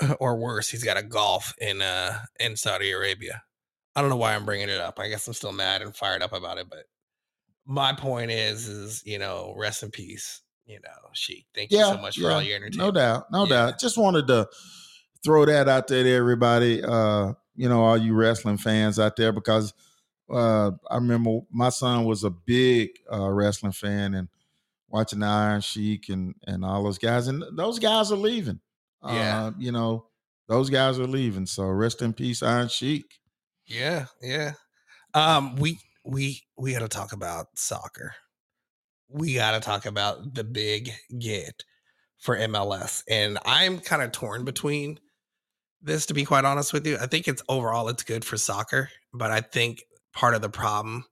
or 0.20 0.36
worse, 0.36 0.68
he's 0.68 0.84
got 0.84 0.98
a 0.98 1.02
golf 1.02 1.54
in 1.60 1.80
uh 1.80 2.18
in 2.38 2.56
Saudi 2.56 2.90
Arabia. 2.90 3.42
I 3.94 4.02
don't 4.02 4.10
know 4.10 4.16
why 4.16 4.34
I'm 4.34 4.44
bringing 4.44 4.68
it 4.68 4.78
up. 4.80 4.98
I 5.00 5.08
guess 5.08 5.26
I'm 5.26 5.32
still 5.32 5.52
mad 5.52 5.80
and 5.80 5.96
fired 5.96 6.22
up 6.22 6.34
about 6.34 6.58
it, 6.58 6.68
but 6.68 6.84
my 7.64 7.94
point 7.94 8.30
is, 8.30 8.68
is 8.68 9.02
you 9.06 9.18
know, 9.18 9.54
rest 9.56 9.82
in 9.82 9.90
peace. 9.90 10.42
You 10.66 10.80
know, 10.84 11.08
she. 11.14 11.46
Thank 11.54 11.70
you 11.70 11.78
so 11.78 11.96
much 11.98 12.18
for 12.18 12.30
all 12.30 12.42
your 12.42 12.56
entertainment. 12.56 12.94
No 12.94 13.00
doubt, 13.00 13.26
no 13.32 13.44
Yeah. 13.44 13.66
doubt. 13.66 13.80
Just 13.80 13.96
wanted 13.96 14.26
to 14.26 14.48
throw 15.24 15.44
that 15.46 15.68
out 15.68 15.86
there 15.86 16.02
to 16.02 16.10
everybody. 16.12 16.82
Uh, 16.82 17.32
you 17.54 17.68
know, 17.68 17.82
all 17.82 17.96
you 17.96 18.14
wrestling 18.14 18.58
fans 18.58 18.98
out 18.98 19.16
there, 19.16 19.32
because 19.32 19.72
uh, 20.30 20.72
I 20.90 20.96
remember 20.96 21.40
my 21.50 21.68
son 21.68 22.04
was 22.04 22.24
a 22.24 22.30
big 22.30 22.90
uh, 23.12 23.30
wrestling 23.30 23.72
fan 23.72 24.14
and 24.14 24.28
watching 24.88 25.20
the 25.20 25.26
Iron 25.26 25.60
Sheik 25.60 26.08
and 26.08 26.34
and 26.46 26.64
all 26.64 26.82
those 26.82 26.98
guys, 26.98 27.28
and 27.28 27.44
those 27.52 27.78
guys 27.78 28.10
are 28.12 28.16
leaving. 28.16 28.60
Yeah. 29.04 29.46
Uh, 29.46 29.52
you 29.58 29.72
know, 29.72 30.06
those 30.48 30.70
guys 30.70 30.98
are 30.98 31.06
leaving. 31.06 31.46
So 31.46 31.64
rest 31.64 32.02
in 32.02 32.12
peace, 32.12 32.42
Iron 32.42 32.68
Sheik. 32.68 33.04
Yeah, 33.66 34.06
yeah. 34.22 34.52
Um, 35.14 35.56
we 35.56 35.78
we 36.04 36.42
we 36.56 36.72
got 36.72 36.80
to 36.80 36.88
talk 36.88 37.12
about 37.12 37.46
soccer. 37.56 38.14
We 39.08 39.34
got 39.34 39.52
to 39.52 39.60
talk 39.60 39.86
about 39.86 40.34
the 40.34 40.44
big 40.44 40.90
get 41.18 41.64
for 42.18 42.36
MLS, 42.36 43.02
and 43.08 43.38
I'm 43.44 43.78
kind 43.78 44.02
of 44.02 44.12
torn 44.12 44.44
between 44.44 44.98
this. 45.82 46.06
To 46.06 46.14
be 46.14 46.24
quite 46.24 46.44
honest 46.44 46.72
with 46.72 46.86
you, 46.86 46.96
I 47.00 47.06
think 47.06 47.28
it's 47.28 47.42
overall 47.48 47.88
it's 47.88 48.02
good 48.02 48.24
for 48.24 48.36
soccer, 48.36 48.88
but 49.12 49.30
I 49.30 49.40
think 49.40 49.82
part 50.16 50.34
of 50.34 50.40
the 50.40 50.48
problem 50.48 51.04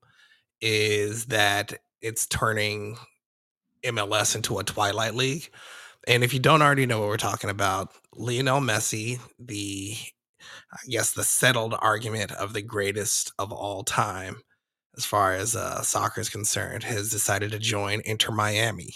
is 0.61 1.27
that 1.27 1.75
it's 2.01 2.27
turning 2.27 2.97
MLS 3.85 4.35
into 4.35 4.59
a 4.59 4.64
Twilight 4.64 5.14
League. 5.14 5.51
And 6.09 6.25
if 6.25 6.33
you 6.33 6.40
don't 6.40 6.62
already 6.62 6.87
know 6.87 7.01
what 7.01 7.09
we're 7.09 7.17
talking 7.19 7.51
about, 7.51 7.93
Lionel 8.14 8.61
Messi, 8.61 9.21
the 9.38 9.95
I 10.73 10.79
guess 10.88 11.12
the 11.12 11.23
settled 11.23 11.75
argument 11.79 12.33
of 12.33 12.55
the 12.55 12.62
greatest 12.62 13.33
of 13.38 13.53
all 13.53 13.85
time, 13.85 14.40
as 14.97 15.05
far 15.05 15.35
as 15.35 15.55
uh, 15.55 15.83
soccer 15.83 16.21
is 16.21 16.31
concerned, 16.31 16.83
has 16.85 17.11
decided 17.11 17.53
to 17.53 17.59
join 17.59 18.01
Inter 18.05 18.33
Miami. 18.33 18.95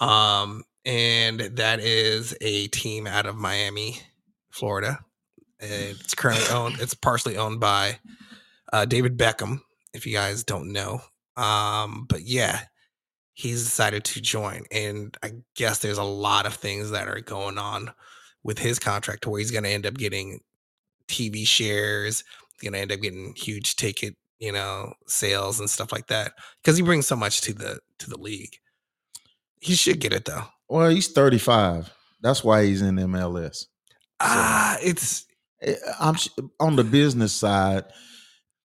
Um, 0.00 0.64
and 0.84 1.40
that 1.40 1.80
is 1.80 2.36
a 2.40 2.68
team 2.68 3.06
out 3.06 3.26
of 3.26 3.36
Miami, 3.36 4.00
Florida. 4.50 5.00
It's 5.60 6.14
currently 6.14 6.46
owned. 6.54 6.76
It's 6.80 6.94
partially 6.94 7.38
owned 7.38 7.60
by 7.60 7.98
uh, 8.74 8.84
David 8.84 9.16
Beckham. 9.16 9.60
If 9.92 10.04
you 10.04 10.12
guys 10.12 10.42
don't 10.42 10.72
know, 10.72 11.00
um, 11.36 12.06
but 12.08 12.22
yeah, 12.22 12.62
he's 13.32 13.62
decided 13.62 14.02
to 14.02 14.20
join, 14.20 14.64
and 14.72 15.16
I 15.22 15.34
guess 15.54 15.78
there's 15.78 15.98
a 15.98 16.02
lot 16.02 16.46
of 16.46 16.54
things 16.54 16.90
that 16.90 17.06
are 17.06 17.20
going 17.20 17.56
on 17.56 17.92
with 18.42 18.58
his 18.58 18.80
contract 18.80 19.22
to 19.22 19.30
where 19.30 19.38
he's 19.38 19.52
going 19.52 19.62
to 19.62 19.70
end 19.70 19.86
up 19.86 19.94
getting 19.94 20.40
TV 21.06 21.46
shares. 21.46 22.24
He's 22.50 22.68
going 22.68 22.72
to 22.72 22.80
end 22.80 22.90
up 22.90 23.00
getting 23.00 23.34
huge 23.36 23.76
ticket, 23.76 24.16
you 24.40 24.50
know, 24.50 24.94
sales 25.06 25.60
and 25.60 25.70
stuff 25.70 25.92
like 25.92 26.08
that 26.08 26.32
because 26.60 26.76
he 26.76 26.82
brings 26.82 27.06
so 27.06 27.14
much 27.14 27.42
to 27.42 27.54
the 27.54 27.78
to 27.98 28.10
the 28.10 28.18
league. 28.18 28.58
He 29.60 29.76
should 29.76 30.00
get 30.00 30.12
it 30.12 30.24
though. 30.24 30.46
Well, 30.68 30.90
he's 30.90 31.12
35. 31.12 31.92
That's 32.20 32.42
why 32.42 32.64
he's 32.64 32.82
in 32.82 32.96
MLS. 32.96 33.66
Ah, 34.18 34.78
it's 34.82 35.26
Eh, 35.64 35.74
I'm 36.00 36.16
on 36.60 36.76
the 36.76 36.84
business 36.84 37.32
side. 37.32 37.84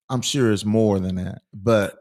I'm 0.10 0.22
sure 0.22 0.52
it's 0.52 0.66
more 0.66 1.00
than 1.00 1.16
that, 1.16 1.42
but 1.54 2.00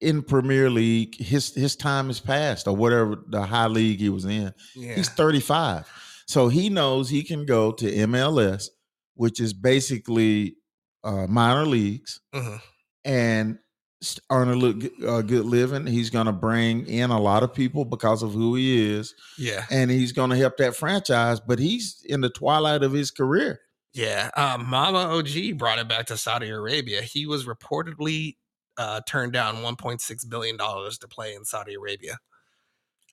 in 0.00 0.22
Premier 0.22 0.70
League, 0.70 1.16
his 1.16 1.54
his 1.54 1.76
time 1.76 2.10
is 2.10 2.20
past, 2.20 2.66
or 2.66 2.74
whatever 2.74 3.16
the 3.28 3.42
high 3.42 3.66
league 3.66 4.00
he 4.00 4.08
was 4.08 4.24
in. 4.24 4.52
yeah. 4.74 4.94
He's 4.94 5.08
35, 5.08 5.86
so 6.26 6.48
he 6.48 6.68
knows 6.68 7.08
he 7.08 7.22
can 7.22 7.44
go 7.46 7.72
to 7.72 7.86
MLS, 8.06 8.68
which 9.14 9.40
is 9.40 9.52
basically 9.52 10.56
uh, 11.04 11.26
minor 11.28 11.64
leagues, 11.66 12.20
Mhm. 12.34 12.60
and 13.04 13.58
earn 14.30 14.48
a 14.48 14.54
look, 14.54 14.76
uh, 15.06 15.22
good 15.22 15.44
living. 15.44 15.86
He's 15.86 16.10
going 16.10 16.26
to 16.26 16.32
bring 16.32 16.86
in 16.86 17.10
a 17.10 17.20
lot 17.20 17.42
of 17.42 17.54
people 17.54 17.84
because 17.84 18.22
of 18.22 18.32
who 18.32 18.54
he 18.56 18.92
is, 18.92 19.14
Yeah. 19.38 19.64
and 19.70 19.90
he's 19.90 20.12
going 20.12 20.30
to 20.30 20.36
help 20.36 20.56
that 20.58 20.76
franchise. 20.76 21.40
But 21.40 21.58
he's 21.60 22.02
in 22.04 22.20
the 22.20 22.30
twilight 22.30 22.82
of 22.82 22.92
his 22.92 23.10
career. 23.12 23.60
Yeah. 23.94 24.30
Um, 24.36 24.66
Mama 24.68 24.98
OG 25.16 25.56
brought 25.58 25.78
it 25.78 25.88
back 25.88 26.06
to 26.06 26.16
Saudi 26.16 26.48
Arabia. 26.50 27.02
He 27.02 27.26
was 27.26 27.46
reportedly 27.46 28.36
uh, 28.76 29.00
turned 29.08 29.32
down 29.32 29.56
$1.6 29.56 30.28
billion 30.28 30.56
to 30.58 31.08
play 31.08 31.34
in 31.34 31.44
Saudi 31.44 31.74
Arabia. 31.74 32.18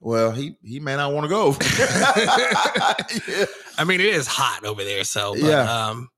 Well, 0.01 0.31
he 0.31 0.57
he 0.61 0.79
may 0.81 0.95
not 0.97 1.13
want 1.13 1.23
to 1.23 1.29
go. 1.29 1.55
Yeah. 1.79 2.93
I 3.77 3.83
mean, 3.85 4.01
it 4.01 4.07
is 4.07 4.27
hot 4.27 4.65
over 4.65 4.83
there. 4.83 5.03
So, 5.05 5.33
but, 5.33 5.41
Yeah. 5.49 5.87
um, 5.87 6.09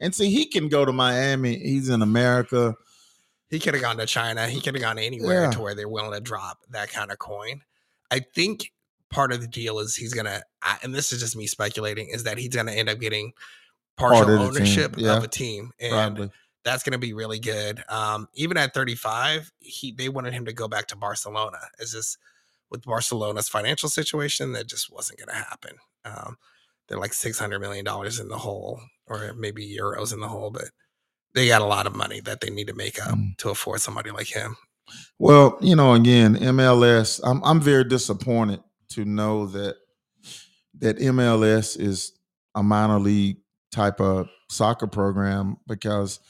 And 0.00 0.12
see, 0.14 0.28
he 0.30 0.44
can 0.46 0.68
go 0.68 0.84
to 0.84 0.92
Miami. 0.92 1.56
He's 1.56 1.88
in 1.88 2.02
America. 2.02 2.74
he 3.48 3.60
could 3.60 3.74
have 3.74 3.82
gone 3.82 3.96
to 3.98 4.06
China. 4.06 4.46
He 4.48 4.60
could 4.60 4.74
have 4.74 4.82
gone 4.82 4.98
anywhere 4.98 5.44
Yeah. 5.44 5.50
to 5.52 5.60
where 5.60 5.74
they're 5.74 5.88
willing 5.88 6.12
to 6.12 6.20
drop 6.20 6.58
that 6.70 6.90
kind 6.90 7.12
of 7.12 7.18
coin. 7.18 7.62
I 8.10 8.20
think 8.34 8.72
part 9.10 9.32
of 9.32 9.40
the 9.40 9.46
deal 9.46 9.78
is 9.78 9.94
he's 9.94 10.12
to, 10.26 10.42
and 10.82 10.94
this 10.94 11.12
is 11.12 11.20
just 11.20 11.36
me 11.36 11.46
speculating, 11.46 12.08
is 12.08 12.24
that 12.24 12.38
he's 12.38 12.48
to 12.66 12.72
end 12.72 12.88
up 12.88 12.98
getting 12.98 13.32
partial 14.08 14.24
Part 14.26 14.40
of 14.40 14.40
ownership 14.56 14.94
yeah. 14.96 15.16
of 15.16 15.24
a 15.24 15.28
team. 15.28 15.70
And 15.80 15.92
Probably. 15.92 16.30
that's 16.64 16.82
going 16.82 16.92
to 16.92 16.98
be 16.98 17.12
really 17.12 17.38
good. 17.38 17.82
Um, 17.88 18.28
even 18.34 18.56
at 18.56 18.74
35, 18.74 19.52
he 19.60 19.92
they 19.92 20.08
wanted 20.08 20.32
him 20.34 20.44
to 20.46 20.52
go 20.52 20.68
back 20.68 20.86
to 20.88 20.96
Barcelona. 20.96 21.58
It's 21.78 21.92
just 21.92 22.18
with 22.70 22.82
Barcelona's 22.84 23.48
financial 23.48 23.88
situation, 23.88 24.52
that 24.52 24.66
just 24.66 24.90
wasn't 24.92 25.18
going 25.18 25.28
to 25.28 25.34
happen. 25.34 25.76
Um, 26.04 26.36
they're 26.88 26.98
like 26.98 27.12
600 27.14 27.58
million 27.60 27.84
dollars 27.84 28.18
in 28.20 28.28
the 28.28 28.38
hole, 28.38 28.80
or 29.06 29.32
maybe 29.34 29.66
euros 29.78 30.12
in 30.12 30.20
the 30.20 30.28
hole, 30.28 30.50
but 30.50 30.64
they 31.34 31.48
got 31.48 31.62
a 31.62 31.66
lot 31.66 31.86
of 31.86 31.94
money 31.94 32.20
that 32.20 32.40
they 32.40 32.50
need 32.50 32.66
to 32.68 32.74
make 32.74 33.00
up 33.00 33.14
Mm. 33.16 33.36
to 33.38 33.50
afford 33.50 33.80
somebody 33.80 34.10
like 34.10 34.26
him. 34.28 34.56
Well, 35.18 35.56
you 35.60 35.76
know, 35.76 35.94
again, 35.94 36.36
MLS. 36.36 37.20
I'm 37.24 37.42
I'm 37.44 37.60
very 37.60 37.84
disappointed 37.84 38.60
to 38.90 39.04
know 39.04 39.46
that 39.46 39.76
that 40.80 40.98
MLS 40.98 41.78
is 41.78 42.12
a 42.54 42.62
minor 42.62 42.98
league 42.98 43.38
type 43.72 44.00
of 44.00 44.28
soccer 44.50 44.86
program 44.86 45.56
because 45.66 46.20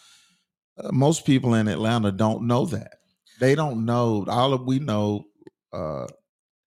uh, 0.78 0.90
most 0.92 1.26
people 1.26 1.54
in 1.54 1.68
Atlanta 1.68 2.12
don't 2.12 2.46
know 2.46 2.66
that. 2.66 2.94
They 3.40 3.54
don't 3.54 3.84
know. 3.84 4.24
All 4.28 4.52
of 4.52 4.62
we 4.62 4.78
know 4.78 5.24
uh, 5.72 6.06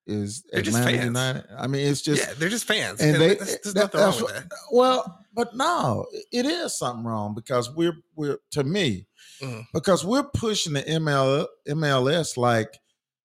is 0.06 0.44
They're 0.52 0.62
just 0.62 0.78
Atlanta 0.78 0.98
fans. 0.98 1.06
United. 1.06 1.44
I 1.58 1.68
mean, 1.68 1.88
it's 1.88 2.02
just 2.02 2.22
yeah, 2.28 2.34
they're 2.38 2.50
just 2.50 2.66
fans, 2.66 3.00
and 3.02 3.12
and, 3.12 3.22
they- 3.22 3.36
there's, 3.36 3.58
there's 3.64 3.74
that- 3.74 3.94
nothing 3.94 4.02
wrong 4.02 4.22
with 4.22 4.34
that. 4.34 4.52
Well, 4.72 5.20
but 5.34 5.56
no, 5.56 6.06
it 6.32 6.46
is 6.46 6.78
something 6.78 7.06
wrong 7.06 7.34
because 7.34 7.72
we're 7.72 7.96
we're 8.16 8.38
to 8.52 8.64
me 8.64 9.08
Mhm. 9.42 9.66
because 9.74 10.06
we're 10.06 10.24
pushing 10.24 10.74
the 10.74 10.82
ML, 10.84 11.48
MLS 11.70 12.38
like 12.38 12.80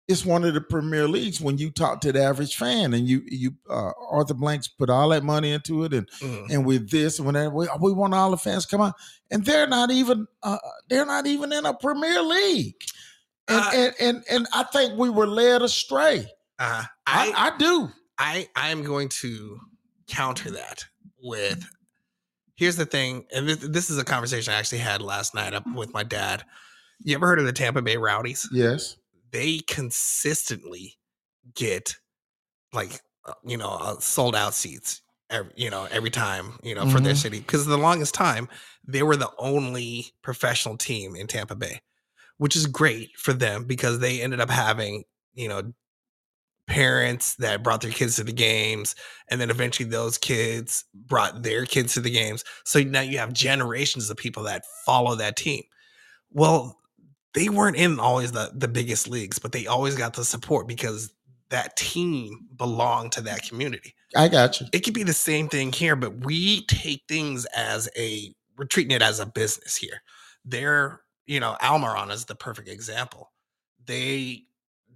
it's 0.06 0.24
one 0.24 0.44
of 0.44 0.52
the 0.54 0.60
premier 0.60 1.08
leagues. 1.08 1.40
When 1.40 1.56
you 1.58 1.70
talk 1.70 2.00
to 2.02 2.12
the 2.12 2.22
average 2.22 2.56
fan, 2.56 2.92
and 2.94 3.08
you 3.08 3.22
you 3.26 3.54
uh, 3.70 3.92
Arthur 4.10 4.34
Blank's 4.34 4.68
put 4.68 4.90
all 4.90 5.08
that 5.10 5.24
money 5.24 5.50
into 5.52 5.84
it, 5.84 5.92
and 5.94 6.08
Mhm. 6.20 6.50
and 6.50 6.66
with 6.66 6.90
this 6.90 7.18
and 7.18 7.26
whenever 7.26 7.54
we, 7.54 7.68
we 7.80 7.92
want 7.92 8.14
all 8.14 8.30
the 8.30 8.36
fans 8.36 8.66
to 8.66 8.70
come 8.76 8.86
out, 8.86 8.94
and 9.30 9.44
they're 9.44 9.66
not 9.66 9.90
even 9.90 10.26
uh, 10.42 10.58
they're 10.88 11.06
not 11.06 11.26
even 11.26 11.52
in 11.52 11.64
a 11.66 11.74
premier 11.74 12.22
league, 12.22 12.74
and, 13.48 13.60
Uh, 13.60 13.70
and 13.74 13.94
and 14.00 14.24
and 14.30 14.46
I 14.52 14.64
think 14.64 14.98
we 14.98 15.08
were 15.10 15.26
led 15.26 15.62
astray. 15.62 16.26
Uh, 16.58 16.84
I, 17.06 17.32
I, 17.34 17.48
I 17.54 17.58
do. 17.58 17.88
I 18.18 18.48
I 18.54 18.68
am 18.70 18.82
going 18.84 19.08
to 19.20 19.58
counter 20.06 20.50
that 20.50 20.84
with 21.22 21.66
here's 22.56 22.76
the 22.76 22.86
thing, 22.86 23.26
and 23.34 23.48
this, 23.48 23.56
this 23.58 23.90
is 23.90 23.98
a 23.98 24.04
conversation 24.04 24.52
I 24.52 24.58
actually 24.58 24.78
had 24.78 25.00
last 25.02 25.34
night 25.34 25.54
up 25.54 25.64
with 25.74 25.92
my 25.92 26.02
dad. 26.04 26.44
You 27.02 27.16
ever 27.16 27.26
heard 27.26 27.40
of 27.40 27.46
the 27.46 27.52
Tampa 27.52 27.82
Bay 27.82 27.96
Rowdies? 27.96 28.48
Yes. 28.52 28.96
They 29.34 29.60
consistently 29.60 30.98
get 31.54 31.96
like 32.72 33.00
uh, 33.26 33.34
you 33.44 33.56
know 33.56 33.70
uh, 33.70 33.98
sold 34.00 34.36
out 34.36 34.54
seats. 34.54 35.02
Every, 35.30 35.52
you 35.56 35.70
know 35.70 35.88
every 35.90 36.10
time 36.10 36.58
you 36.62 36.74
know 36.74 36.86
for 36.86 37.00
their 37.00 37.14
Mhm. 37.14 37.16
city 37.16 37.40
because 37.40 37.66
the 37.66 37.78
longest 37.78 38.14
time 38.14 38.48
they 38.86 39.02
were 39.02 39.16
the 39.16 39.32
only 39.38 40.06
professional 40.22 40.76
team 40.76 41.16
in 41.16 41.26
Tampa 41.28 41.56
Bay, 41.56 41.80
which 42.38 42.56
is 42.56 42.66
great 42.66 43.16
for 43.18 43.32
them 43.34 43.64
because 43.66 44.00
they 44.00 44.22
ended 44.22 44.40
up 44.40 44.50
having 44.50 45.04
you 45.34 45.48
know 45.48 45.72
parents 46.66 47.36
that 47.36 47.62
brought 47.62 47.82
their 47.82 47.90
kids 47.90 48.16
to 48.16 48.24
the 48.24 48.32
games 48.32 48.94
and 49.30 49.38
then 49.38 49.50
eventually 49.50 49.86
those 49.88 50.16
kids 50.16 50.84
brought 50.94 51.42
their 51.42 51.66
kids 51.66 51.92
to 51.92 52.00
the 52.00 52.10
games 52.10 52.42
so 52.64 52.80
now 52.80 53.02
you 53.02 53.18
have 53.18 53.34
generations 53.34 54.08
of 54.08 54.16
people 54.16 54.42
that 54.42 54.64
follow 54.86 55.14
that 55.14 55.36
team 55.36 55.62
well 56.30 56.78
they 57.34 57.48
weren't 57.48 57.76
in 57.76 57.98
always 57.98 58.32
the, 58.32 58.50
the 58.54 58.68
biggest 58.68 59.08
leagues 59.08 59.38
but 59.38 59.52
they 59.52 59.66
always 59.66 59.96
got 59.96 60.14
the 60.14 60.24
support 60.24 60.66
because 60.66 61.12
that 61.50 61.76
team 61.76 62.46
belonged 62.56 63.12
to 63.12 63.20
that 63.20 63.42
community 63.42 63.94
I 64.16 64.28
got 64.28 64.60
you. 64.60 64.66
it 64.72 64.80
could 64.80 64.94
be 64.94 65.02
the 65.02 65.12
same 65.12 65.48
thing 65.48 65.72
here 65.72 65.96
but 65.96 66.24
we 66.24 66.64
take 66.66 67.02
things 67.08 67.44
as 67.56 67.88
a 67.96 68.34
we're 68.56 68.64
treating 68.64 68.92
it 68.92 69.02
as 69.02 69.20
a 69.20 69.26
business 69.26 69.76
here 69.76 70.02
they're 70.44 71.00
you 71.26 71.40
know 71.40 71.56
almiron 71.60 72.10
is 72.10 72.24
the 72.24 72.34
perfect 72.34 72.68
example 72.68 73.32
they 73.86 74.44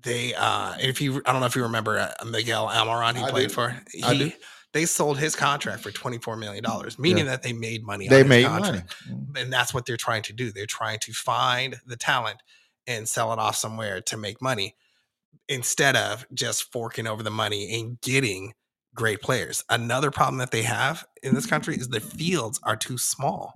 they 0.03 0.35
uh 0.35 0.75
if 0.81 1.01
you 1.01 1.21
i 1.27 1.33
don't 1.33 1.41
know 1.41 1.47
if 1.47 1.57
you 1.57 1.63
remember 1.63 1.99
uh, 1.99 2.25
miguel 2.25 2.69
almiron 2.69 3.17
he 3.17 3.23
I 3.23 3.31
played 3.31 3.49
do. 3.49 3.55
for 3.55 3.77
I 4.05 4.15
do. 4.17 4.33
They 4.79 4.87
sold 4.87 5.19
his 5.19 5.35
contract 5.35 5.83
for 5.83 5.91
24 5.91 6.37
million 6.37 6.63
dollars 6.63 7.01
meaning 7.01 7.27
that 7.27 7.43
they 7.43 7.53
made 7.53 7.85
money 7.85 8.07
on 8.07 8.15
They 8.15 8.23
made 8.23 8.47
contract. 8.47 8.95
Money. 9.11 9.23
Mm. 9.33 9.43
and 9.43 9.53
that's 9.53 9.75
what 9.75 9.87
they're 9.87 9.97
trying 9.97 10.23
to 10.23 10.33
do. 10.33 10.53
They're 10.53 10.67
trying 10.67 11.01
to 11.01 11.13
find 11.13 11.77
the 11.85 11.97
talent 11.97 12.41
and 12.87 13.09
sell 13.09 13.33
it 13.33 13.41
off 13.41 13.57
somewhere 13.57 14.01
to 14.03 14.17
make 14.17 14.41
money 14.41 14.77
instead 15.49 15.97
of 15.97 16.25
just 16.33 16.71
forking 16.71 17.09
over 17.09 17.25
the 17.25 17.31
money 17.31 17.81
and 17.81 18.01
getting 18.03 18.53
great 18.95 19.21
players. 19.21 19.65
Another 19.69 20.13
problem 20.13 20.39
that 20.39 20.53
they 20.53 20.63
have 20.63 21.05
in 21.25 21.35
this 21.35 21.47
country 21.47 21.75
is 21.75 21.89
the 21.89 21.99
fields 21.99 22.61
are 22.63 22.77
too 22.77 22.99
small. 22.99 23.53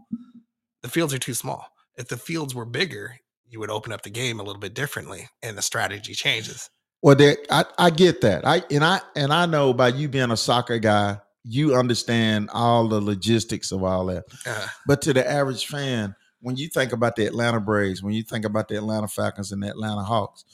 The 0.83 0.89
fields 0.89 1.15
are 1.15 1.19
too 1.19 1.35
small. 1.35 1.69
If 1.97 2.09
the 2.09 2.17
fields 2.17 2.53
were 2.53 2.65
bigger 2.65 3.21
you 3.49 3.61
would 3.61 3.71
open 3.71 3.93
up 3.93 4.03
the 4.03 4.11
game 4.11 4.41
a 4.41 4.43
little 4.43 4.61
bit 4.61 4.75
differently 4.75 5.29
and 5.43 5.57
the 5.57 5.63
strategy 5.63 6.15
changes 6.15 6.71
Well, 7.03 7.17
I 7.51 7.65
I 7.79 7.91
get 7.91 8.21
that. 8.21 8.47
I 8.47 8.63
and 8.71 8.85
I 8.85 9.01
and 9.17 9.33
I 9.33 9.47
know 9.47 9.75
by 9.75 9.89
you 9.89 10.09
being 10.09 10.31
a 10.31 10.37
soccer 10.37 10.79
guy, 10.79 11.19
you 11.45 11.75
understand 11.75 12.49
all 12.53 12.87
the 12.89 13.01
logistics 13.01 13.73
of 13.73 13.83
all 13.83 14.07
that. 14.07 14.25
uh, 14.47 14.67
But 14.87 15.03
to 15.03 15.13
the 15.13 15.29
average 15.29 15.67
fan, 15.67 16.15
when 16.41 16.57
you 16.57 16.69
think 16.69 16.93
about 16.93 17.17
the 17.17 17.27
Atlanta 17.27 17.61
Braves, 17.61 18.03
when 18.03 18.15
you 18.15 18.23
think 18.23 18.45
about 18.45 18.69
the 18.69 18.77
Atlanta 18.77 19.09
Falcons 19.09 19.51
and 19.51 19.63
the 19.63 19.69
Atlanta 19.69 20.03
Hawks, 20.03 20.45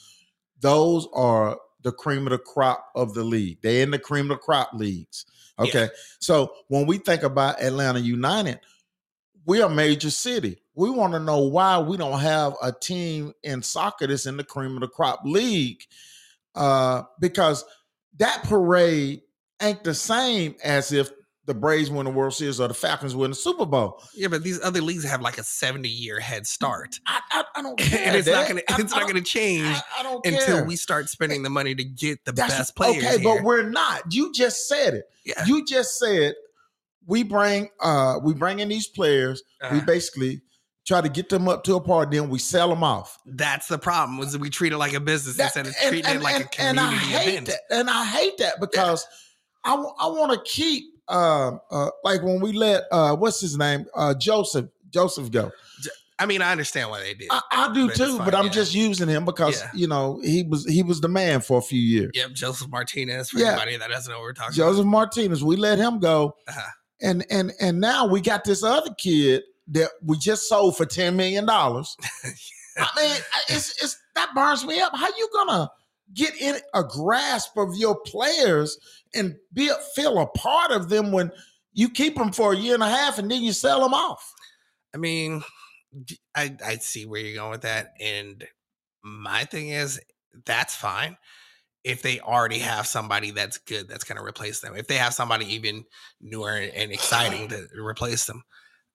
those 0.59 1.07
are 1.13 1.57
the 1.83 1.91
cream 1.91 2.25
of 2.25 2.31
the 2.31 2.39
crop 2.39 2.89
of 2.95 3.13
the 3.13 3.23
league. 3.23 3.59
They're 3.61 3.83
in 3.83 3.91
the 3.91 3.99
cream 3.99 4.31
of 4.31 4.37
the 4.37 4.43
crop 4.43 4.71
leagues. 4.73 5.25
Okay. 5.59 5.83
Yeah. 5.83 5.87
So 6.19 6.53
when 6.67 6.87
we 6.87 6.97
think 6.97 7.23
about 7.23 7.61
Atlanta 7.61 7.99
United, 7.99 8.59
we're 9.45 9.65
a 9.65 9.69
major 9.69 10.09
city. 10.09 10.61
We 10.75 10.89
want 10.89 11.13
to 11.13 11.19
know 11.19 11.39
why 11.39 11.77
we 11.79 11.95
don't 11.97 12.19
have 12.19 12.55
a 12.61 12.71
team 12.71 13.33
in 13.43 13.61
soccer 13.61 14.07
that's 14.07 14.25
in 14.25 14.37
the 14.37 14.43
cream 14.43 14.75
of 14.75 14.81
the 14.81 14.87
crop 14.87 15.21
league. 15.25 15.81
Uh, 16.59 17.03
because 17.21 17.63
that 18.17 18.43
parade 18.43 19.21
ain't 19.61 19.83
the 19.83 19.93
same 19.93 20.55
as 20.63 20.91
if 20.91 21.09
the 21.45 21.53
Braves 21.55 21.89
win 21.89 22.05
the 22.05 22.11
World 22.11 22.33
Series 22.35 22.59
or 22.59 22.67
the 22.67 22.73
Falcons 22.75 23.15
win 23.15 23.31
the 23.31 23.35
Super 23.35 23.65
Bowl. 23.65 24.03
Yeah, 24.13 24.27
but 24.27 24.43
these 24.43 24.61
other 24.61 24.81
leagues 24.81 25.03
have 25.05 25.21
like 25.21 25.37
a 25.39 25.43
seventy 25.43 25.89
year 25.89 26.19
head 26.19 26.45
start. 26.45 26.99
I, 27.07 27.21
I, 27.31 27.43
I 27.55 27.61
don't 27.63 27.75
care. 27.79 28.07
and 28.07 28.15
it's 28.15 28.27
not 28.27 28.47
gonna 28.47 28.61
it's 28.69 28.93
not 28.93 29.07
gonna 29.07 29.21
change 29.21 29.65
I, 29.97 30.03
don't 30.03 30.23
care. 30.23 30.33
until 30.33 30.65
we 30.65 30.75
start 30.75 31.09
spending 31.09 31.41
the 31.41 31.49
money 31.49 31.73
to 31.73 31.83
get 31.83 32.23
the 32.25 32.33
That's, 32.33 32.55
best 32.55 32.75
players. 32.75 32.97
Okay, 32.97 33.19
here. 33.19 33.35
but 33.35 33.43
we're 33.43 33.67
not. 33.67 34.13
You 34.13 34.31
just 34.31 34.67
said 34.67 34.93
it. 34.93 35.05
Yeah. 35.25 35.45
You 35.45 35.65
just 35.65 35.97
said 35.97 36.35
we 37.07 37.23
bring 37.23 37.69
uh 37.79 38.19
we 38.21 38.33
bring 38.35 38.59
in 38.59 38.69
these 38.69 38.87
players. 38.87 39.41
Uh-huh. 39.61 39.73
We 39.73 39.81
basically 39.81 40.41
try 40.89 41.01
to 41.01 41.07
get 41.07 41.29
them 41.29 41.47
up 41.47 41.63
to 41.63 41.75
a 41.75 41.79
part, 41.79 42.09
then 42.09 42.29
we 42.29 42.39
sell 42.39 42.67
them 42.67 42.83
off. 42.83 43.19
That's 43.23 43.67
the 43.67 43.77
problem. 43.77 44.17
Was 44.17 44.35
we 44.37 44.49
treat 44.49 44.73
it 44.73 44.77
like 44.77 44.93
a 44.93 44.99
business 44.99 45.37
that, 45.37 45.55
instead 45.55 45.67
of 45.67 45.75
treating 45.75 46.05
and, 46.05 46.19
it 46.19 46.23
like 46.23 46.35
and, 46.35 46.43
a 46.43 46.47
community 46.47 46.79
and 46.79 46.79
I 46.79 46.93
hate 46.95 47.29
event. 47.29 47.47
That, 47.47 47.59
and 47.69 47.89
I 47.89 48.05
hate 48.05 48.37
that 48.39 48.59
because 48.59 49.05
yeah. 49.65 49.73
I, 49.73 49.75
I 49.75 50.07
want 50.07 50.33
to 50.33 50.51
keep 50.51 50.85
uh, 51.07 51.57
uh, 51.69 51.89
like 52.03 52.23
when 52.23 52.41
we 52.41 52.53
let 52.53 52.85
uh, 52.91 53.15
what's 53.15 53.39
his 53.39 53.55
name 53.55 53.85
uh, 53.95 54.15
Josef 54.15 54.65
Josef 54.89 55.31
go. 55.31 55.51
I 56.17 56.25
mean, 56.25 56.41
I 56.41 56.51
understand 56.51 56.89
why 56.89 56.99
they 56.99 57.13
did. 57.13 57.29
I, 57.31 57.41
I 57.49 57.73
do 57.73 57.87
but 57.87 57.95
too, 57.95 58.17
fine, 58.17 58.25
but 58.25 58.35
I'm 58.35 58.45
yeah. 58.45 58.51
just 58.51 58.75
using 58.75 59.07
him 59.07 59.23
because 59.23 59.61
yeah. 59.61 59.69
you 59.75 59.87
know 59.87 60.19
he 60.23 60.43
was 60.43 60.65
he 60.65 60.81
was 60.81 61.01
the 61.01 61.07
man 61.07 61.39
for 61.39 61.59
a 61.59 61.61
few 61.61 61.79
years. 61.79 62.11
Yep, 62.15 62.31
Josef 62.31 62.67
Martinez. 62.67 63.29
For 63.29 63.39
yeah. 63.39 63.51
anybody 63.51 63.77
that 63.77 63.89
doesn't 63.89 64.11
know 64.11 64.17
what 64.17 64.23
we're 64.23 64.33
talking 64.33 64.55
Josef 64.55 64.81
about. 64.81 64.89
Martinez. 64.89 65.43
We 65.43 65.55
let 65.55 65.77
him 65.77 65.99
go, 65.99 66.35
uh-huh. 66.47 66.61
and 67.01 67.25
and 67.29 67.53
and 67.61 67.79
now 67.79 68.07
we 68.07 68.21
got 68.21 68.43
this 68.43 68.63
other 68.63 68.93
kid 68.97 69.43
that 69.69 69.89
we 70.03 70.17
just 70.17 70.47
sold 70.47 70.77
for 70.77 70.85
ten 70.85 71.15
million 71.15 71.45
dollars. 71.45 71.95
I 72.77 72.87
mean, 72.95 73.15
it's 73.49 73.83
it's 73.83 73.97
that 74.15 74.33
burns 74.35 74.65
me 74.65 74.79
up. 74.79 74.95
How 74.95 75.07
you 75.07 75.29
gonna 75.33 75.69
get 76.13 76.39
in 76.39 76.55
a 76.73 76.83
grasp 76.83 77.57
of 77.57 77.75
your 77.75 77.99
players 78.01 78.77
and 79.13 79.35
be 79.53 79.71
feel 79.95 80.19
a 80.19 80.27
part 80.27 80.71
of 80.71 80.89
them 80.89 81.11
when 81.11 81.31
you 81.73 81.89
keep 81.89 82.15
them 82.15 82.31
for 82.31 82.53
a 82.53 82.57
year 82.57 82.73
and 82.73 82.83
a 82.83 82.89
half 82.89 83.19
and 83.19 83.29
then 83.29 83.43
you 83.43 83.53
sell 83.53 83.81
them 83.81 83.93
off. 83.93 84.33
I 84.93 84.97
mean, 84.97 85.43
I 86.35 86.55
I 86.65 86.75
see 86.75 87.05
where 87.05 87.21
you're 87.21 87.35
going 87.35 87.51
with 87.51 87.61
that, 87.61 87.93
and 87.99 88.45
my 89.03 89.45
thing 89.45 89.69
is 89.69 89.99
that's 90.45 90.75
fine 90.75 91.17
if 91.83 92.01
they 92.01 92.19
already 92.19 92.59
have 92.59 92.85
somebody 92.85 93.31
that's 93.31 93.57
good 93.57 93.87
that's 93.87 94.03
going 94.03 94.17
to 94.17 94.23
replace 94.23 94.59
them. 94.59 94.75
If 94.75 94.87
they 94.87 94.97
have 94.97 95.13
somebody 95.13 95.53
even 95.53 95.85
newer 96.19 96.51
and 96.51 96.91
exciting 96.91 97.47
to 97.49 97.67
replace 97.77 98.25
them, 98.25 98.43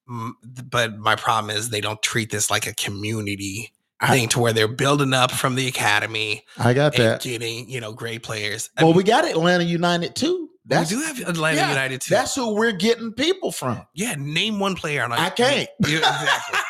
but 0.06 0.98
my 0.98 1.16
problem 1.16 1.54
is 1.56 1.70
they 1.70 1.80
don't 1.80 2.02
treat 2.02 2.30
this 2.30 2.50
like 2.50 2.66
a 2.66 2.74
community 2.74 3.72
thing 4.06 4.28
to 4.28 4.40
where 4.40 4.52
they're 4.52 4.68
building 4.68 5.12
up 5.12 5.30
from 5.30 5.54
the 5.54 5.66
academy. 5.66 6.44
I 6.58 6.74
got 6.74 6.96
that. 6.96 7.22
Getting, 7.22 7.68
you 7.68 7.80
know, 7.80 7.92
great 7.92 8.22
players. 8.22 8.70
I 8.76 8.82
well, 8.82 8.92
mean, 8.92 8.98
we 8.98 9.04
got 9.04 9.24
Atlanta 9.24 9.64
United 9.64 10.14
too. 10.14 10.50
That's, 10.66 10.90
we 10.90 10.96
do 10.96 11.02
have 11.04 11.28
Atlanta 11.28 11.56
yeah, 11.56 11.68
United 11.68 12.00
too. 12.00 12.14
That's 12.14 12.34
who 12.34 12.54
we're 12.54 12.72
getting 12.72 13.12
people 13.12 13.52
from. 13.52 13.86
Yeah, 13.94 14.14
name 14.18 14.58
one 14.58 14.74
player. 14.74 15.02
On 15.04 15.12
I 15.12 15.30
can't. 15.30 15.68
Yeah, 15.86 15.98
exactly. 15.98 16.58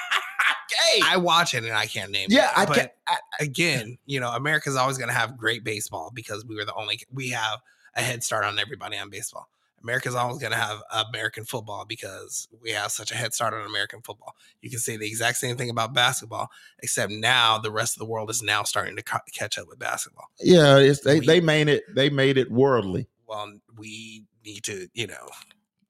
I 1.04 1.16
watch 1.16 1.54
it 1.54 1.64
and 1.64 1.72
I 1.72 1.86
can't 1.86 2.10
name. 2.10 2.28
Yeah, 2.30 2.50
it. 2.50 2.58
I 2.58 2.74
can't. 2.74 2.90
I, 3.08 3.16
again, 3.40 3.98
you 4.06 4.20
know, 4.20 4.30
America's 4.30 4.76
always 4.76 4.98
going 4.98 5.08
to 5.08 5.14
have 5.14 5.36
great 5.36 5.64
baseball 5.64 6.10
because 6.14 6.44
we 6.44 6.56
were 6.56 6.64
the 6.64 6.74
only. 6.74 7.00
We 7.12 7.30
have 7.30 7.60
a 7.96 8.02
head 8.02 8.22
start 8.22 8.44
on 8.44 8.58
everybody 8.58 8.96
on 8.96 9.10
baseball. 9.10 9.48
America's 9.84 10.14
always 10.14 10.38
going 10.38 10.52
to 10.52 10.58
have 10.58 10.82
American 10.90 11.44
football 11.44 11.84
because 11.84 12.48
we 12.62 12.70
have 12.70 12.90
such 12.90 13.12
a 13.12 13.14
head 13.14 13.34
start 13.34 13.52
on 13.52 13.66
American 13.66 14.00
football. 14.00 14.34
You 14.62 14.70
can 14.70 14.78
say 14.78 14.96
the 14.96 15.06
exact 15.06 15.36
same 15.36 15.56
thing 15.56 15.70
about 15.70 15.92
basketball, 15.92 16.48
except 16.82 17.12
now 17.12 17.58
the 17.58 17.70
rest 17.70 17.94
of 17.94 17.98
the 17.98 18.06
world 18.06 18.30
is 18.30 18.42
now 18.42 18.62
starting 18.64 18.96
to 18.96 19.02
ca- 19.02 19.20
catch 19.32 19.58
up 19.58 19.68
with 19.68 19.78
basketball. 19.78 20.26
Yeah, 20.40 20.78
it's, 20.78 21.00
they 21.00 21.20
we, 21.20 21.26
they 21.26 21.40
made 21.40 21.68
it 21.68 21.84
they 21.94 22.08
made 22.08 22.38
it 22.38 22.50
worldly. 22.50 23.08
Well, 23.28 23.52
we 23.76 24.24
need 24.44 24.64
to, 24.64 24.88
you 24.94 25.06
know, 25.06 25.28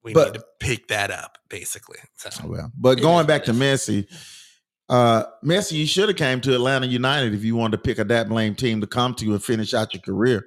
we 0.02 0.12
but, 0.12 0.32
need 0.32 0.40
to 0.40 0.44
pick 0.58 0.88
that 0.88 1.10
up 1.10 1.38
basically. 1.48 1.98
So, 2.16 2.30
well, 2.46 2.72
but 2.76 3.00
going 3.00 3.26
back 3.26 3.44
to 3.44 3.52
Messi, 3.52 4.08
uh, 4.88 5.24
Messi, 5.44 5.72
you 5.72 5.86
should 5.86 6.08
have 6.08 6.18
came 6.18 6.40
to 6.42 6.54
Atlanta 6.54 6.86
United 6.86 7.32
if 7.32 7.44
you 7.44 7.54
wanted 7.54 7.76
to 7.76 7.82
pick 7.82 7.98
a 7.98 8.04
that 8.04 8.28
blame 8.28 8.56
team 8.56 8.80
to 8.80 8.86
come 8.86 9.14
to 9.14 9.24
you 9.24 9.32
and 9.32 9.42
finish 9.42 9.72
out 9.72 9.94
your 9.94 10.02
career. 10.02 10.44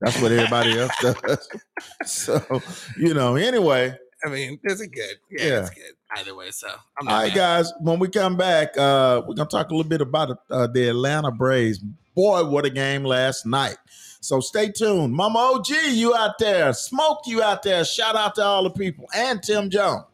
That's 0.00 0.20
what 0.20 0.32
everybody 0.32 0.78
else 0.78 0.92
does. 1.00 1.48
so, 2.04 2.62
you 2.96 3.14
know, 3.14 3.36
anyway. 3.36 3.96
I 4.24 4.28
mean, 4.28 4.58
is 4.64 4.80
it 4.80 4.88
good? 4.88 5.16
Yeah, 5.30 5.46
yeah. 5.46 5.60
it's 5.60 5.70
good. 5.70 5.92
Either 6.16 6.34
way, 6.34 6.50
so 6.50 6.68
I'm 7.00 7.08
all 7.08 7.22
right, 7.22 7.34
guys. 7.34 7.72
When 7.80 7.98
we 7.98 8.08
come 8.08 8.36
back, 8.36 8.76
uh, 8.76 9.22
we're 9.26 9.34
gonna 9.34 9.48
talk 9.48 9.70
a 9.70 9.74
little 9.74 9.88
bit 9.88 10.00
about 10.00 10.38
uh, 10.50 10.66
the 10.66 10.88
Atlanta 10.88 11.30
Braves. 11.30 11.78
Boy, 12.14 12.44
what 12.44 12.64
a 12.64 12.70
game 12.70 13.04
last 13.04 13.44
night! 13.46 13.76
So 14.20 14.40
stay 14.40 14.70
tuned, 14.70 15.12
Mama 15.12 15.38
OG, 15.38 15.68
you 15.90 16.14
out 16.14 16.38
there, 16.38 16.72
Smoke, 16.72 17.20
you 17.26 17.42
out 17.42 17.62
there. 17.62 17.84
Shout 17.84 18.16
out 18.16 18.34
to 18.36 18.42
all 18.42 18.64
the 18.64 18.70
people 18.70 19.06
and 19.14 19.42
Tim 19.42 19.70
Jones. 19.70 20.04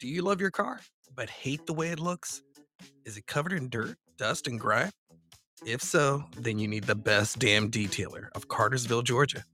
Do 0.00 0.08
you 0.08 0.22
love 0.22 0.40
your 0.40 0.50
car, 0.50 0.80
but 1.14 1.28
hate 1.28 1.66
the 1.66 1.74
way 1.74 1.88
it 1.88 2.00
looks? 2.00 2.40
Is 3.04 3.18
it 3.18 3.26
covered 3.26 3.52
in 3.52 3.68
dirt, 3.68 3.98
dust, 4.16 4.46
and 4.46 4.58
grime? 4.58 4.90
If 5.66 5.82
so, 5.82 6.24
then 6.38 6.58
you 6.58 6.66
need 6.66 6.84
the 6.84 6.94
best 6.94 7.38
damn 7.38 7.70
detailer 7.70 8.28
of 8.34 8.48
Cartersville, 8.48 9.02
Georgia. 9.02 9.44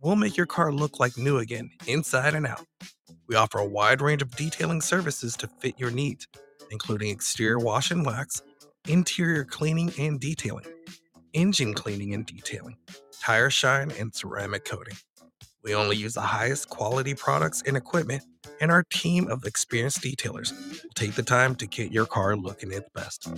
We'll 0.00 0.16
make 0.16 0.34
your 0.34 0.46
car 0.46 0.72
look 0.72 0.98
like 0.98 1.18
new 1.18 1.36
again, 1.36 1.68
inside 1.86 2.32
and 2.32 2.46
out. 2.46 2.64
We 3.28 3.36
offer 3.36 3.58
a 3.58 3.66
wide 3.66 4.00
range 4.00 4.22
of 4.22 4.34
detailing 4.34 4.80
services 4.80 5.36
to 5.36 5.46
fit 5.60 5.78
your 5.78 5.90
needs, 5.90 6.26
including 6.70 7.10
exterior 7.10 7.58
wash 7.58 7.90
and 7.90 8.06
wax, 8.06 8.40
interior 8.88 9.44
cleaning 9.44 9.92
and 9.98 10.18
detailing, 10.18 10.64
engine 11.34 11.74
cleaning 11.74 12.14
and 12.14 12.24
detailing, 12.24 12.78
tire 13.20 13.50
shine, 13.50 13.90
and 13.98 14.14
ceramic 14.14 14.64
coating. 14.64 14.96
We 15.62 15.74
only 15.74 15.98
use 15.98 16.14
the 16.14 16.22
highest 16.22 16.70
quality 16.70 17.12
products 17.14 17.62
and 17.66 17.76
equipment, 17.76 18.22
and 18.62 18.72
our 18.72 18.84
team 18.84 19.28
of 19.28 19.44
experienced 19.44 20.00
detailers 20.00 20.52
will 20.82 20.90
take 20.94 21.14
the 21.14 21.22
time 21.22 21.54
to 21.56 21.66
get 21.66 21.92
your 21.92 22.06
car 22.06 22.36
looking 22.36 22.72
its 22.72 22.88
best. 22.94 23.28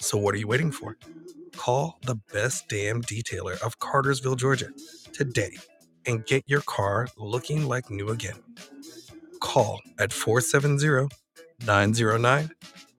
So, 0.00 0.16
what 0.16 0.34
are 0.34 0.38
you 0.38 0.48
waiting 0.48 0.72
for? 0.72 0.96
Call 1.56 1.98
the 2.06 2.16
best 2.32 2.68
damn 2.68 3.02
detailer 3.02 3.60
of 3.60 3.78
Cartersville, 3.78 4.36
Georgia 4.36 4.70
today 5.12 5.52
and 6.06 6.24
get 6.26 6.44
your 6.46 6.60
car 6.62 7.08
looking 7.16 7.66
like 7.66 7.90
new 7.90 8.08
again. 8.08 8.36
Call 9.40 9.80
at 9.98 10.12
470 10.12 11.08
909 11.66 12.50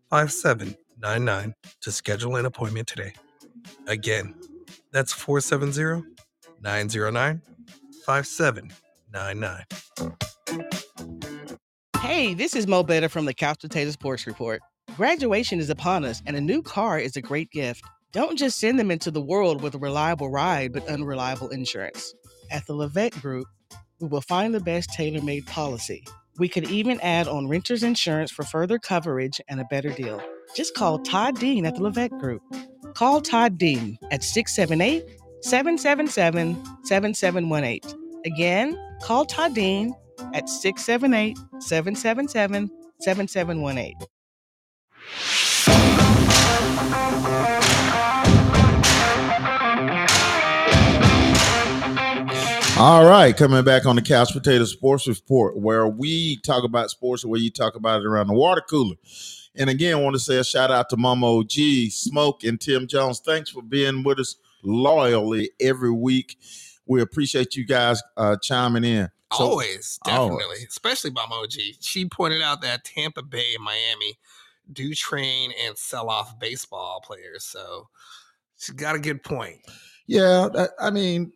5799 0.10 1.54
to 1.82 1.92
schedule 1.92 2.36
an 2.36 2.46
appointment 2.46 2.88
today. 2.88 3.14
Again, 3.88 4.36
that's 4.92 5.14
470 5.14 6.08
909 6.62 7.42
5799. 8.06 9.66
Hey, 12.06 12.36
this 12.36 12.56
is 12.56 12.68
Mo 12.68 12.84
Better 12.84 13.10
from 13.10 13.26
the 13.26 13.34
Couch 13.34 13.62
Potato 13.62 13.90
Sports 13.90 14.28
Report. 14.28 14.62
Graduation 14.96 15.60
is 15.60 15.72
upon 15.72 16.06
us, 16.06 16.22
and 16.28 16.36
a 16.36 16.40
new 16.40 16.62
car 16.62 17.00
is 17.00 17.18
a 17.18 17.22
great 17.22 17.50
gift. 17.50 17.84
Don't 18.12 18.38
just 18.38 18.60
send 18.60 18.78
them 18.78 18.92
into 18.92 19.10
the 19.10 19.24
world 19.24 19.64
with 19.64 19.74
a 19.74 19.80
reliable 19.80 20.30
ride 20.30 20.72
but 20.72 20.88
unreliable 20.88 21.50
insurance. 21.50 22.14
At 22.52 22.68
the 22.68 22.76
Levette 22.76 23.20
Group, 23.24 23.48
we 24.00 24.08
will 24.08 24.22
find 24.22 24.54
the 24.54 24.60
best 24.60 24.92
tailor 24.94 25.24
made 25.24 25.48
policy. 25.48 26.06
We 26.38 26.48
could 26.48 26.70
even 26.70 27.02
add 27.02 27.28
on 27.28 27.50
renter's 27.50 27.82
insurance 27.82 28.30
for 28.32 28.44
further 28.44 28.78
coverage 28.78 29.42
and 29.48 29.60
a 29.60 29.66
better 29.72 29.90
deal. 29.90 30.22
Just 30.56 30.76
call 30.76 31.00
Todd 31.00 31.40
Dean 31.40 31.66
at 31.66 31.74
the 31.74 31.82
Levette 31.82 32.20
Group. 32.20 32.44
Call 32.94 33.20
Todd 33.20 33.58
Dean 33.58 33.98
at 34.12 34.24
678 34.24 35.04
777 35.42 36.86
7718. 36.86 37.82
Again, 38.26 38.78
call 39.02 39.26
Todd 39.26 39.56
Dean 39.56 39.96
at 40.34 40.50
678 40.50 41.38
777 41.60 42.70
7718. 43.00 43.96
All 52.78 53.06
right, 53.06 53.36
coming 53.38 53.64
back 53.64 53.86
on 53.86 53.96
the 53.96 54.02
Couch 54.02 54.34
Potato 54.34 54.66
Sports 54.66 55.08
Report, 55.08 55.58
where 55.58 55.88
we 55.88 56.36
talk 56.42 56.66
about 56.66 56.90
sports, 56.90 57.24
where 57.24 57.40
you 57.40 57.50
talk 57.50 57.76
about 57.76 58.02
it 58.02 58.06
around 58.06 58.28
the 58.28 58.34
water 58.34 58.62
cooler. 58.70 58.96
And 59.56 59.70
again, 59.70 59.94
I 59.94 60.02
want 60.02 60.16
to 60.16 60.20
say 60.20 60.40
a 60.40 60.44
shout 60.44 60.72
out 60.72 60.90
to 60.90 60.98
Mama 60.98 61.38
OG, 61.38 61.52
Smoke, 61.92 62.44
and 62.44 62.60
Tim 62.60 62.86
Jones. 62.88 63.22
Thanks 63.22 63.50
for 63.50 63.62
being 63.62 64.04
with 64.04 64.20
us 64.20 64.36
loyally 64.62 65.52
every 65.62 65.92
week. 65.92 66.38
We 66.86 67.02
appreciate 67.02 67.56
you 67.56 67.66
guys 67.66 68.04
uh, 68.18 68.36
chiming 68.42 68.84
in. 68.84 69.10
So- 69.38 69.44
always, 69.52 70.00
definitely, 70.04 70.44
Always. 70.44 70.66
especially 70.70 71.12
by 71.12 71.24
Moji. 71.24 71.78
She 71.82 72.06
pointed 72.08 72.42
out 72.42 72.62
that 72.62 72.84
Tampa 72.84 73.22
Bay 73.24 73.54
and 73.56 73.64
Miami 73.64 74.18
do 74.72 74.94
train 74.96 75.52
and 75.66 75.78
sell 75.78 76.10
off 76.10 76.38
baseball 76.40 77.02
players, 77.06 77.44
so 77.44 77.88
she 78.58 78.74
got 78.74 78.96
a 78.96 79.00
good 79.00 79.24
point. 79.24 79.58
yeah, 80.08 80.48
that- 80.54 80.72
I 80.80 80.90
mean, 80.92 81.32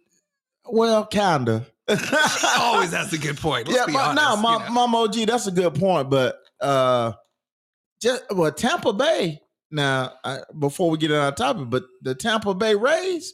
well, 0.66 1.06
kinda. 1.06 1.66
Always 2.60 2.92
has 2.94 3.12
a 3.14 3.18
good 3.18 3.38
point. 3.38 3.68
Let's 3.68 3.80
yeah, 3.80 3.86
be 3.88 3.94
but 3.94 4.10
honest. 4.10 4.24
no, 4.24 4.36
you 4.36 4.72
my, 4.72 4.86
know. 4.86 5.04
OG, 5.04 5.16
that's 5.26 5.48
a 5.48 5.52
good 5.52 5.74
point. 5.74 6.10
But 6.12 6.38
uh, 6.62 7.14
just 8.00 8.24
well, 8.30 8.52
Tampa 8.52 8.94
Bay. 8.94 9.42
Now, 9.72 10.14
I, 10.24 10.40
before 10.60 10.90
we 10.92 10.98
get 11.00 11.12
on 11.12 11.18
our 11.18 11.32
topic, 11.32 11.70
but 11.70 11.84
the 12.04 12.14
Tampa 12.14 12.54
Bay 12.54 12.76
Rays, 12.76 13.34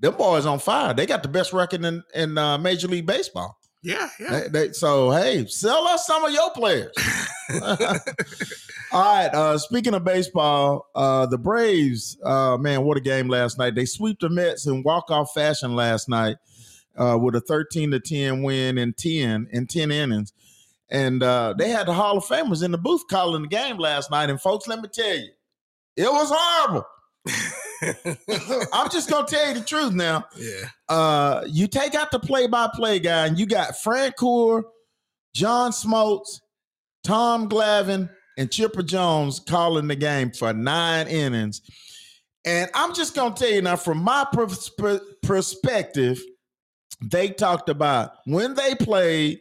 them 0.00 0.14
boys 0.16 0.46
on 0.46 0.60
fire. 0.60 0.94
They 0.94 1.06
got 1.06 1.22
the 1.24 1.28
best 1.28 1.52
record 1.52 1.84
in 1.84 2.04
in 2.14 2.38
uh, 2.38 2.56
Major 2.58 2.86
League 2.86 3.06
Baseball. 3.06 3.57
Yeah, 3.82 4.08
yeah. 4.18 4.30
They, 4.30 4.48
they, 4.48 4.72
so 4.72 5.10
hey, 5.10 5.46
sell 5.46 5.86
us 5.86 6.06
some 6.06 6.24
of 6.24 6.32
your 6.32 6.50
players. 6.52 6.92
All 8.92 9.02
right. 9.02 9.28
Uh, 9.28 9.58
speaking 9.58 9.94
of 9.94 10.04
baseball, 10.04 10.88
uh, 10.94 11.26
the 11.26 11.38
Braves, 11.38 12.18
uh, 12.22 12.56
man, 12.58 12.82
what 12.84 12.96
a 12.96 13.00
game 13.00 13.28
last 13.28 13.58
night. 13.58 13.74
They 13.74 13.84
sweep 13.84 14.20
the 14.20 14.28
Mets 14.28 14.66
in 14.66 14.82
walk 14.82 15.10
off 15.10 15.32
fashion 15.34 15.74
last 15.74 16.08
night 16.08 16.36
uh, 16.96 17.18
with 17.20 17.34
a 17.34 17.40
13 17.40 17.90
to 17.92 18.00
10 18.00 18.42
win 18.42 18.78
in 18.78 18.92
10 18.94 19.48
in 19.52 19.66
10 19.66 19.90
innings. 19.90 20.32
And 20.90 21.22
uh, 21.22 21.54
they 21.56 21.68
had 21.68 21.86
the 21.86 21.92
Hall 21.92 22.16
of 22.16 22.24
Famers 22.24 22.64
in 22.64 22.70
the 22.70 22.78
booth 22.78 23.02
calling 23.10 23.42
the 23.42 23.48
game 23.48 23.76
last 23.76 24.10
night. 24.10 24.30
And 24.30 24.40
folks, 24.40 24.66
let 24.66 24.80
me 24.80 24.88
tell 24.88 25.16
you, 25.16 25.30
it 25.96 26.10
was 26.10 26.32
horrible. 26.34 26.86
I'm 28.72 28.90
just 28.90 29.10
gonna 29.10 29.26
tell 29.26 29.48
you 29.48 29.54
the 29.54 29.64
truth 29.64 29.92
now. 29.92 30.24
yeah. 30.36 30.68
Uh, 30.88 31.44
you 31.46 31.66
take 31.66 31.94
out 31.94 32.10
the 32.10 32.18
play-by-play 32.18 33.00
guy, 33.00 33.26
and 33.26 33.38
you 33.38 33.46
got 33.46 33.74
Francoeur, 33.84 34.62
John 35.34 35.70
Smoltz, 35.70 36.40
Tom 37.04 37.48
Glavine, 37.48 38.10
and 38.36 38.50
Chipper 38.50 38.82
Jones 38.82 39.40
calling 39.40 39.88
the 39.88 39.96
game 39.96 40.30
for 40.30 40.52
nine 40.52 41.06
innings. 41.08 41.60
And 42.44 42.70
I'm 42.74 42.94
just 42.94 43.14
gonna 43.14 43.34
tell 43.34 43.50
you 43.50 43.62
now, 43.62 43.76
from 43.76 43.98
my 43.98 44.26
pers- 44.32 44.70
perspective, 45.22 46.20
they 47.02 47.28
talked 47.30 47.68
about 47.68 48.12
when 48.24 48.54
they 48.54 48.74
played. 48.74 49.40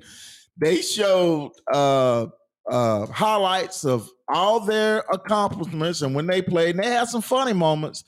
They 0.59 0.81
showed 0.81 1.51
uh, 1.71 2.27
uh, 2.69 3.05
highlights 3.07 3.85
of 3.85 4.09
all 4.29 4.59
their 4.59 5.03
accomplishments, 5.11 6.01
and 6.01 6.13
when 6.15 6.27
they 6.27 6.41
played, 6.41 6.75
and 6.75 6.83
they 6.83 6.89
had 6.89 7.07
some 7.07 7.21
funny 7.21 7.53
moments. 7.53 8.03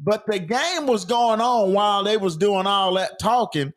But 0.00 0.26
the 0.26 0.38
game 0.38 0.86
was 0.86 1.04
going 1.04 1.40
on 1.40 1.72
while 1.72 2.04
they 2.04 2.16
was 2.16 2.36
doing 2.36 2.66
all 2.66 2.94
that 2.94 3.18
talking, 3.18 3.72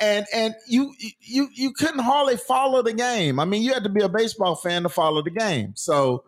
and 0.00 0.26
and 0.32 0.54
you 0.68 0.94
you 1.20 1.48
you 1.54 1.72
couldn't 1.72 2.00
hardly 2.00 2.36
follow 2.36 2.82
the 2.82 2.92
game. 2.92 3.40
I 3.40 3.44
mean, 3.44 3.62
you 3.62 3.72
had 3.72 3.84
to 3.84 3.88
be 3.88 4.02
a 4.02 4.08
baseball 4.08 4.54
fan 4.54 4.82
to 4.82 4.88
follow 4.88 5.22
the 5.22 5.30
game. 5.30 5.72
So, 5.74 6.24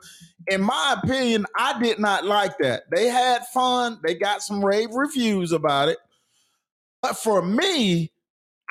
in 0.46 0.62
my 0.62 0.96
opinion, 1.02 1.44
I 1.56 1.78
did 1.80 1.98
not 1.98 2.24
like 2.24 2.56
that. 2.58 2.84
They 2.90 3.08
had 3.08 3.46
fun. 3.48 4.00
They 4.02 4.14
got 4.14 4.42
some 4.42 4.64
rave 4.64 4.94
reviews 4.94 5.52
about 5.52 5.88
it, 5.88 5.98
but 7.02 7.18
for 7.18 7.42
me, 7.42 8.12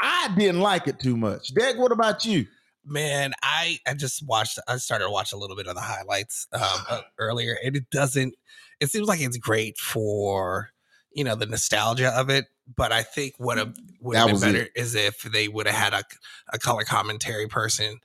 I 0.01 0.34
didn't 0.36 0.62
like 0.62 0.88
it 0.88 0.99
too 0.99 1.17
much. 1.17 1.53
Deg, 1.53 1.77
what 1.77 1.91
about 1.91 2.25
you? 2.25 2.47
Man, 2.86 3.34
I 3.41 3.80
I 3.88 3.93
just 3.93 4.26
watched. 4.26 4.60
I 4.67 4.78
started 4.78 5.06
to 5.06 5.12
watch 5.12 5.32
a 5.32 5.38
little 5.38 5.56
bit 5.56 5.67
of 5.67 5.76
the 5.76 5.82
highlights 5.82 6.48
um, 6.52 6.62
uh, 6.89 7.02
earlier, 7.17 7.58
and 7.63 7.76
it 7.76 7.89
doesn't. 7.89 8.36
It 8.80 8.89
seems 8.91 9.08
like 9.08 9.22
it's 9.22 9.38
great 9.38 9.78
for 9.78 10.69
you 11.13 11.24
know 11.24 11.36
the 11.36 11.46
nostalgia 11.46 12.10
of 12.10 12.30
it, 12.30 12.46
but 12.76 12.91
I 12.91 13.04
think 13.04 13.36
what 13.38 13.58
a, 13.58 13.74
would 14.02 14.17
have 14.17 14.28
been 14.28 14.39
better 14.39 14.62
it. 14.63 14.72
is 14.76 14.96
if 14.96 15.22
they 15.22 15.48
would 15.48 15.65
have 15.67 15.76
had 15.76 15.93
a 15.93 16.04
a 16.52 16.60
color 16.60 16.84
commentary 16.84 17.48
person 17.48 18.00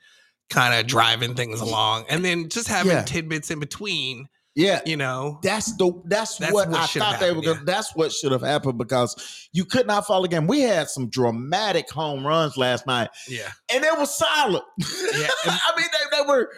kind 0.50 0.78
of 0.78 0.86
driving 0.86 1.34
things 1.34 1.60
along, 1.60 2.04
and 2.08 2.24
then 2.24 2.48
just 2.48 2.68
having 2.68 2.92
Yeah. 2.92 3.02
tidbits 3.02 3.50
in 3.50 3.58
between. 3.60 4.28
Yeah, 4.58 4.80
You 4.84 4.96
know, 4.96 5.38
That's 5.42 5.76
the 5.76 5.92
that's, 6.04 6.36
That's 6.36 6.52
what, 6.52 6.68
what 6.68 6.80
I 6.80 6.86
should 6.86 7.00
have 7.02 7.12
thought 7.12 7.20
they 7.20 7.30
were 7.30 7.36
happened, 7.36 7.58
gonna 7.58 7.64
that's 7.64 7.94
what 7.94 8.12
should 8.12 8.32
have 8.32 8.42
happened 8.42 8.76
because 8.76 9.48
you 9.52 9.64
could 9.64 9.86
not 9.86 10.04
follow 10.04 10.22
the 10.22 10.28
game. 10.28 10.48
We 10.48 10.62
had 10.62 10.88
some 10.88 11.08
dramatic 11.08 11.88
home 11.90 12.26
runs 12.26 12.56
last 12.56 12.84
night, 12.84 13.08
yeah, 13.28 13.52
and 13.72 13.84
it 13.84 13.96
was 13.96 14.18
solid. 14.18 14.62
Yeah, 14.78 15.28
I 15.46 15.72
mean 15.76 15.86
they, 15.92 16.18
they 16.18 16.28
were 16.28 16.50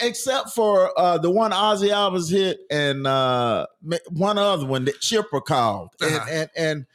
except 0.00 0.50
for 0.50 0.98
uh 0.98 1.18
the 1.18 1.30
one 1.30 1.52
Ozzie 1.52 1.88
Albies 1.88 2.30
hit 2.30 2.60
and 2.70 3.04
uh 3.06 3.66
one 4.10 4.38
other 4.38 4.64
one 4.64 4.84
that 4.84 5.00
Chipper 5.00 5.40
called. 5.40 5.88
And 6.00 6.14
Uh-huh. 6.14 6.30
and 6.30 6.50
and 6.56 6.86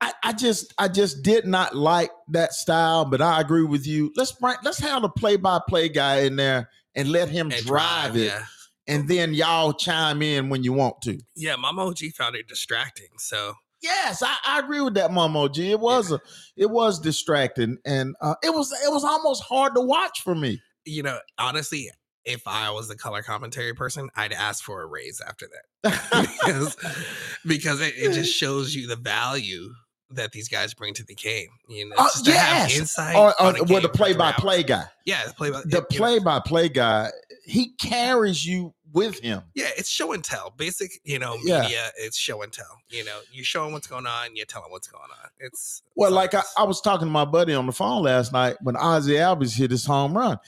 I, 0.00 0.12
I 0.24 0.32
just 0.32 0.74
I 0.76 0.88
just 0.88 1.22
did 1.22 1.46
not 1.46 1.76
like 1.76 2.10
that 2.30 2.52
style, 2.52 3.04
but 3.04 3.22
I 3.22 3.40
agree 3.40 3.62
with 3.62 3.86
you. 3.86 4.12
Let's 4.16 4.32
bring 4.32 4.56
let's 4.64 4.80
have 4.80 5.04
a 5.04 5.08
play-by-play 5.08 5.90
guy 5.90 6.22
in 6.22 6.34
there 6.34 6.68
and 6.96 7.08
let 7.08 7.28
him 7.28 7.52
and 7.52 7.64
drive, 7.64 8.16
it 8.16 8.26
Yeah, 8.26 8.42
and 8.86 9.08
then 9.08 9.34
y'all 9.34 9.72
chime 9.72 10.22
in 10.22 10.48
when 10.48 10.64
you 10.64 10.72
want 10.72 11.00
to. 11.02 11.18
yeah. 11.36 11.56
Mama 11.56 11.86
OG 11.86 11.98
found 12.16 12.36
it 12.36 12.48
distracting, 12.48 13.08
so 13.18 13.54
Yes, 13.82 14.22
I, 14.22 14.36
I 14.46 14.58
agree 14.60 14.80
with 14.80 14.94
that, 14.94 15.10
Momo 15.10 15.52
G. 15.52 15.72
It 15.72 15.80
was 15.80 16.12
a, 16.12 16.20
it 16.56 16.70
was 16.70 17.00
distracting, 17.00 17.78
and 17.84 18.14
uh, 18.20 18.36
it 18.42 18.50
was 18.50 18.70
it 18.72 18.92
was 18.92 19.02
almost 19.02 19.42
hard 19.42 19.74
to 19.74 19.80
watch 19.80 20.20
for 20.22 20.36
me. 20.36 20.62
you 20.84 21.02
know, 21.02 21.18
honestly, 21.36 21.90
if 22.24 22.46
I 22.46 22.70
was 22.70 22.88
the 22.88 22.96
color 22.96 23.22
commentary 23.22 23.74
person, 23.74 24.08
I'd 24.14 24.32
ask 24.32 24.62
for 24.62 24.82
a 24.82 24.86
raise 24.86 25.20
after 25.26 25.48
that 25.82 26.28
because 26.44 26.76
because 27.44 27.80
it, 27.80 27.94
it 27.96 28.12
just 28.12 28.34
shows 28.36 28.74
you 28.74 28.86
the 28.86 28.96
value 28.96 29.70
that 30.14 30.32
these 30.32 30.48
guys 30.48 30.74
bring 30.74 30.94
to 30.94 31.04
the 31.04 31.14
game. 31.14 31.48
You 31.68 31.88
know, 31.88 31.96
Uh, 31.98 32.04
just 32.04 32.26
yes. 32.26 32.78
insight. 32.78 33.16
or, 33.16 33.34
on 33.40 33.56
or 33.56 33.60
a 33.60 33.64
well, 33.64 33.80
the 33.82 33.88
play 33.88 34.12
by 34.14 34.32
play 34.32 34.62
guy, 34.62 34.84
Yeah, 35.04 35.26
the 35.26 35.34
play 35.34 35.50
by 35.50 35.62
the 35.64 35.82
play 35.82 36.18
by 36.18 36.40
play 36.40 36.68
guy, 36.68 37.10
he 37.44 37.70
carries 37.80 38.44
you 38.46 38.74
with 38.92 39.18
him. 39.20 39.42
Yeah, 39.54 39.70
it's 39.76 39.88
show 39.88 40.12
and 40.12 40.22
tell. 40.22 40.50
Basic, 40.56 40.90
you 41.04 41.18
know, 41.18 41.38
Yeah. 41.42 41.62
media. 41.62 41.90
It's 41.96 42.16
show 42.18 42.42
and 42.42 42.52
tell. 42.52 42.76
You 42.90 43.04
know, 43.04 43.18
you 43.32 43.42
show 43.42 43.64
them 43.64 43.72
what's 43.72 43.86
going 43.86 44.06
on. 44.06 44.36
You 44.36 44.44
tell 44.44 44.60
them 44.62 44.70
what's 44.70 44.88
going 44.88 45.02
on. 45.04 45.30
It's 45.40 45.82
Well, 45.96 46.10
it's 46.10 46.14
like 46.14 46.34
I, 46.34 46.42
I 46.58 46.64
was 46.64 46.80
talking 46.82 47.06
to 47.06 47.10
my 47.12 47.24
buddy 47.24 47.54
on 47.54 47.64
the 47.66 47.72
phone 47.72 48.02
last 48.02 48.32
night 48.32 48.56
when 48.60 48.76
Ozzie 48.76 49.14
Albies 49.14 49.56
hit 49.56 49.70
his 49.70 49.86
home 49.86 50.16
run, 50.16 50.38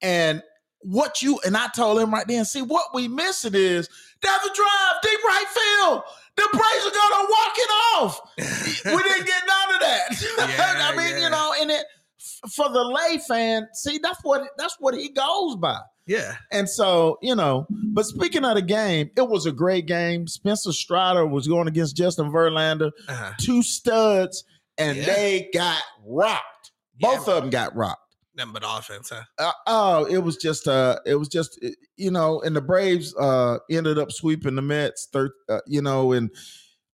and 0.00 0.42
what 0.82 1.22
you 1.22 1.40
and 1.44 1.56
I 1.56 1.66
told 1.74 1.98
him 1.98 2.14
right 2.14 2.26
then, 2.26 2.44
see 2.44 2.62
what 2.62 2.94
we 2.94 3.08
missing 3.08 3.54
is 3.56 3.88
there's 4.22 4.36
a 4.44 4.54
drive 4.54 5.02
deep 5.02 5.20
right 5.24 5.46
field. 5.48 6.02
The 6.38 6.48
Braves 6.52 6.86
are 6.86 6.94
gonna 6.94 7.28
walk 7.28 7.54
it 7.56 7.70
off. 7.96 8.20
we 8.38 9.02
didn't 9.02 9.26
get 9.26 9.42
none 9.46 9.74
of 9.74 9.80
that. 9.80 10.04
Yeah, 10.38 10.88
I 10.92 10.96
mean, 10.96 11.16
yeah. 11.16 11.24
you 11.24 11.30
know, 11.30 11.52
and 11.60 11.70
it 11.70 11.84
for 12.54 12.68
the 12.68 12.84
lay 12.84 13.18
fan, 13.26 13.66
see, 13.74 13.98
that's 13.98 14.20
what 14.22 14.42
that's 14.56 14.76
what 14.78 14.94
he 14.94 15.08
goes 15.10 15.56
by. 15.56 15.78
yeah, 16.06 16.36
And 16.52 16.68
so, 16.70 17.18
you 17.22 17.34
know, 17.34 17.66
but 17.70 18.06
speaking 18.06 18.44
of 18.44 18.54
the 18.54 18.62
game, 18.62 19.10
it 19.16 19.28
was 19.28 19.46
a 19.46 19.52
great 19.52 19.86
game. 19.86 20.26
Spencer 20.28 20.72
Strider 20.72 21.26
was 21.26 21.48
going 21.48 21.66
against 21.68 21.96
Justin 21.96 22.30
Verlander, 22.30 22.92
uh, 23.08 23.32
two 23.38 23.62
studs, 23.62 24.44
and 24.78 24.96
Yeah. 24.96 25.06
they 25.06 25.50
got 25.52 25.82
rocked. 26.06 26.70
Both 27.00 27.28
of 27.28 27.42
them 27.42 27.50
got 27.50 27.74
rocked. 27.76 28.07
Nothing 28.38 28.52
but 28.54 28.62
offense, 28.64 29.10
huh? 29.10 29.22
Uh, 29.38 29.52
oh, 29.66 30.04
it 30.06 30.18
was 30.18 30.36
just 30.36 30.66
uh 30.66 30.98
it 31.04 31.16
was 31.16 31.28
just 31.28 31.62
you 31.96 32.10
know, 32.10 32.40
and 32.40 32.56
the 32.56 32.62
Braves 32.62 33.14
uh 33.16 33.58
ended 33.70 33.98
up 33.98 34.10
sweeping 34.12 34.54
the 34.54 34.62
Mets 34.62 35.08
thir- 35.12 35.34
uh, 35.48 35.60
you 35.66 35.82
know, 35.82 36.12
and 36.12 36.30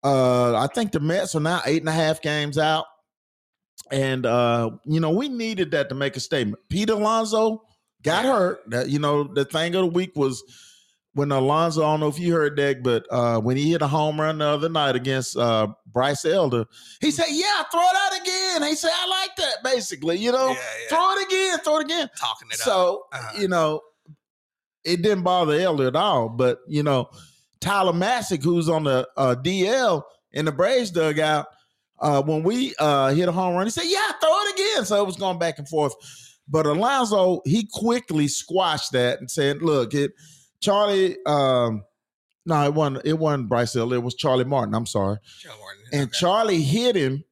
uh 0.04 0.56
I 0.56 0.68
think 0.74 0.92
the 0.92 1.00
Mets 1.00 1.36
are 1.36 1.42
now 1.42 1.62
eight 1.66 1.82
and 1.82 1.90
a 1.90 1.94
half 1.94 2.22
games 2.22 2.58
out. 2.58 2.86
And 3.92 4.26
uh, 4.26 4.72
you 4.86 5.02
know, 5.02 5.10
we 5.10 5.28
needed 5.28 5.72
that 5.72 5.90
to 5.90 5.96
make 5.96 6.16
a 6.16 6.22
statement. 6.22 6.64
Pete 6.70 6.90
Alonso 6.90 7.64
got 8.04 8.24
hurt. 8.24 8.62
That 8.68 8.90
you 8.90 9.00
know, 9.00 9.26
the 9.26 9.44
thing 9.44 9.76
of 9.76 9.82
the 9.82 9.88
week 9.88 10.16
was 10.16 10.42
when 11.14 11.32
Alonso, 11.32 11.84
I 11.84 11.92
don't 11.92 12.00
know 12.00 12.08
if 12.08 12.20
you 12.20 12.34
heard 12.34 12.56
that, 12.58 12.84
but 12.84 13.06
uh 13.12 13.40
when 13.40 13.58
he 13.58 13.72
hit 13.72 13.82
a 13.82 13.88
home 13.88 14.20
run 14.20 14.38
the 14.38 14.46
other 14.46 14.70
night 14.70 14.96
against 14.96 15.36
uh 15.38 15.68
Bryce 15.88 16.24
Elder, 16.26 16.66
he 17.02 17.12
said, 17.12 17.26
Yeah, 17.30 17.64
throw 17.72 17.82
it 17.82 17.96
out 17.98 18.22
again. 18.22 18.64
He 18.64 18.76
said, 18.76 18.92
I 18.94 19.08
like 19.08 19.36
that, 19.38 19.56
basically, 19.64 20.18
you 20.18 20.32
know. 20.32 20.48
yeah, 20.48 20.54
yeah. 20.54 20.90
Throw 20.90 21.12
it 21.12 21.28
again, 21.28 21.60
throw 21.60 21.78
it 21.80 21.84
again 21.86 22.10
Talking 22.18 22.48
it 22.50 22.56
up. 22.56 22.60
so 22.62 23.04
Uh-huh. 23.14 23.42
you 23.42 23.48
know 23.48 23.82
it 24.84 25.02
didn't 25.02 25.24
bother 25.24 25.54
Elder 25.60 25.88
at 25.88 25.96
all 25.96 26.28
but 26.30 26.60
you 26.68 26.82
know 26.82 27.10
tyler 27.60 27.94
Matzek, 27.94 28.44
who's 28.44 28.68
on 28.68 28.84
the 28.86 29.08
uh, 29.16 29.36
dl 29.44 30.02
in 30.32 30.46
the 30.46 30.52
braves 30.52 30.90
dugout 30.90 31.46
uh, 32.00 32.20
when 32.24 32.42
we 32.42 32.74
uh, 32.80 33.10
hit 33.14 33.30
a 33.30 33.32
home 33.32 33.54
run 33.54 33.68
he 33.68 33.70
said 33.70 33.84
yeah 33.86 34.12
throw 34.20 34.32
it 34.32 34.54
again 34.60 34.86
so 34.86 35.00
it 35.00 35.06
was 35.06 35.18
going 35.18 35.38
back 35.38 35.60
and 35.60 35.70
forth 35.70 35.94
but 36.48 36.66
alonso 36.66 37.42
he 37.46 37.68
quickly 37.72 38.28
squashed 38.28 38.92
that 38.94 39.20
and 39.20 39.30
said 39.30 39.62
look 39.62 39.94
it 39.94 40.12
charlie 40.62 41.18
um, 41.26 41.84
no 42.46 42.64
it 42.64 42.74
wasn't 42.74 43.06
it 43.06 43.18
wasn't 43.18 43.50
bryce 43.50 43.76
elder 43.76 43.96
it 43.96 44.04
was 44.04 44.16
charlie 44.16 44.46
morton 44.46 44.74
i'm 44.74 44.86
sorry 44.86 45.18
Joe 45.40 45.50
Morton, 45.60 45.82
and 45.92 46.02
okay. 46.04 46.12
Charlie 46.14 46.62
hit 46.62 46.96
him, 46.96 47.24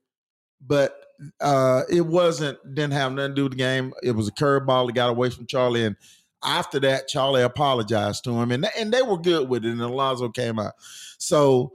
but 0.65 0.99
uh, 1.41 1.84
it 1.89 2.01
wasn't 2.01 2.57
didn't 2.75 2.93
have 2.93 3.11
nothing 3.13 3.32
to 3.32 3.36
do 3.36 3.43
with 3.43 3.53
the 3.53 3.57
game. 3.57 3.93
It 4.03 4.11
was 4.11 4.27
a 4.27 4.32
curveball 4.32 4.88
that 4.88 4.95
got 4.95 5.09
away 5.09 5.30
from 5.30 5.45
Charlie, 5.47 5.86
and 5.86 5.95
after 6.43 6.80
that, 6.82 7.07
Charlie 7.07 7.41
apologized 7.41 8.23
to 8.25 8.32
him, 8.32 8.51
and 8.51 8.67
and 8.77 8.93
they 8.93 9.01
were 9.01 9.17
good 9.17 9.49
with 9.49 9.65
it. 9.65 9.71
And 9.71 9.82
Alonso 9.82 10.30
came 10.30 10.59
out. 10.59 10.73
So, 11.17 11.73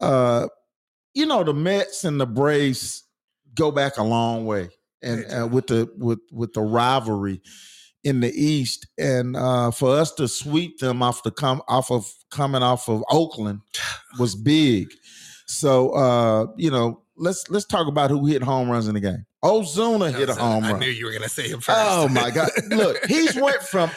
uh, 0.00 0.48
you 1.14 1.26
know, 1.26 1.44
the 1.44 1.54
Mets 1.54 2.04
and 2.04 2.20
the 2.20 2.26
Braves 2.26 3.04
go 3.54 3.70
back 3.70 3.96
a 3.96 4.04
long 4.04 4.46
way, 4.46 4.70
and 5.02 5.24
uh, 5.32 5.46
with 5.46 5.66
the 5.68 5.90
with 5.96 6.20
with 6.32 6.52
the 6.52 6.62
rivalry 6.62 7.42
in 8.04 8.20
the 8.20 8.32
East, 8.32 8.86
and 8.98 9.36
uh, 9.36 9.70
for 9.70 9.96
us 9.96 10.12
to 10.14 10.28
sweep 10.28 10.78
them 10.78 11.02
off 11.02 11.22
the 11.22 11.30
come 11.30 11.62
off 11.68 11.90
of 11.90 12.10
coming 12.30 12.62
off 12.62 12.88
of 12.88 13.02
Oakland 13.10 13.60
was 14.18 14.34
big. 14.34 14.88
So 15.46 15.90
uh, 15.90 16.46
you 16.56 16.70
know, 16.70 17.02
let's 17.16 17.48
let's 17.50 17.66
talk 17.66 17.88
about 17.88 18.10
who 18.10 18.26
hit 18.26 18.42
home 18.42 18.70
runs 18.70 18.88
in 18.88 18.94
the 18.94 19.00
game. 19.00 19.24
Ozuna 19.44 20.12
hit 20.16 20.30
a 20.30 20.34
home 20.34 20.64
run. 20.64 20.76
I 20.76 20.78
knew 20.78 20.86
you 20.90 21.04
were 21.06 21.12
gonna 21.12 21.28
say 21.28 21.48
him 21.48 21.60
first. 21.60 21.78
Oh 21.80 22.08
my 22.08 22.30
God. 22.30 22.48
Look, 22.70 23.04
he's 23.06 23.34
went 23.36 23.62
from 23.62 23.90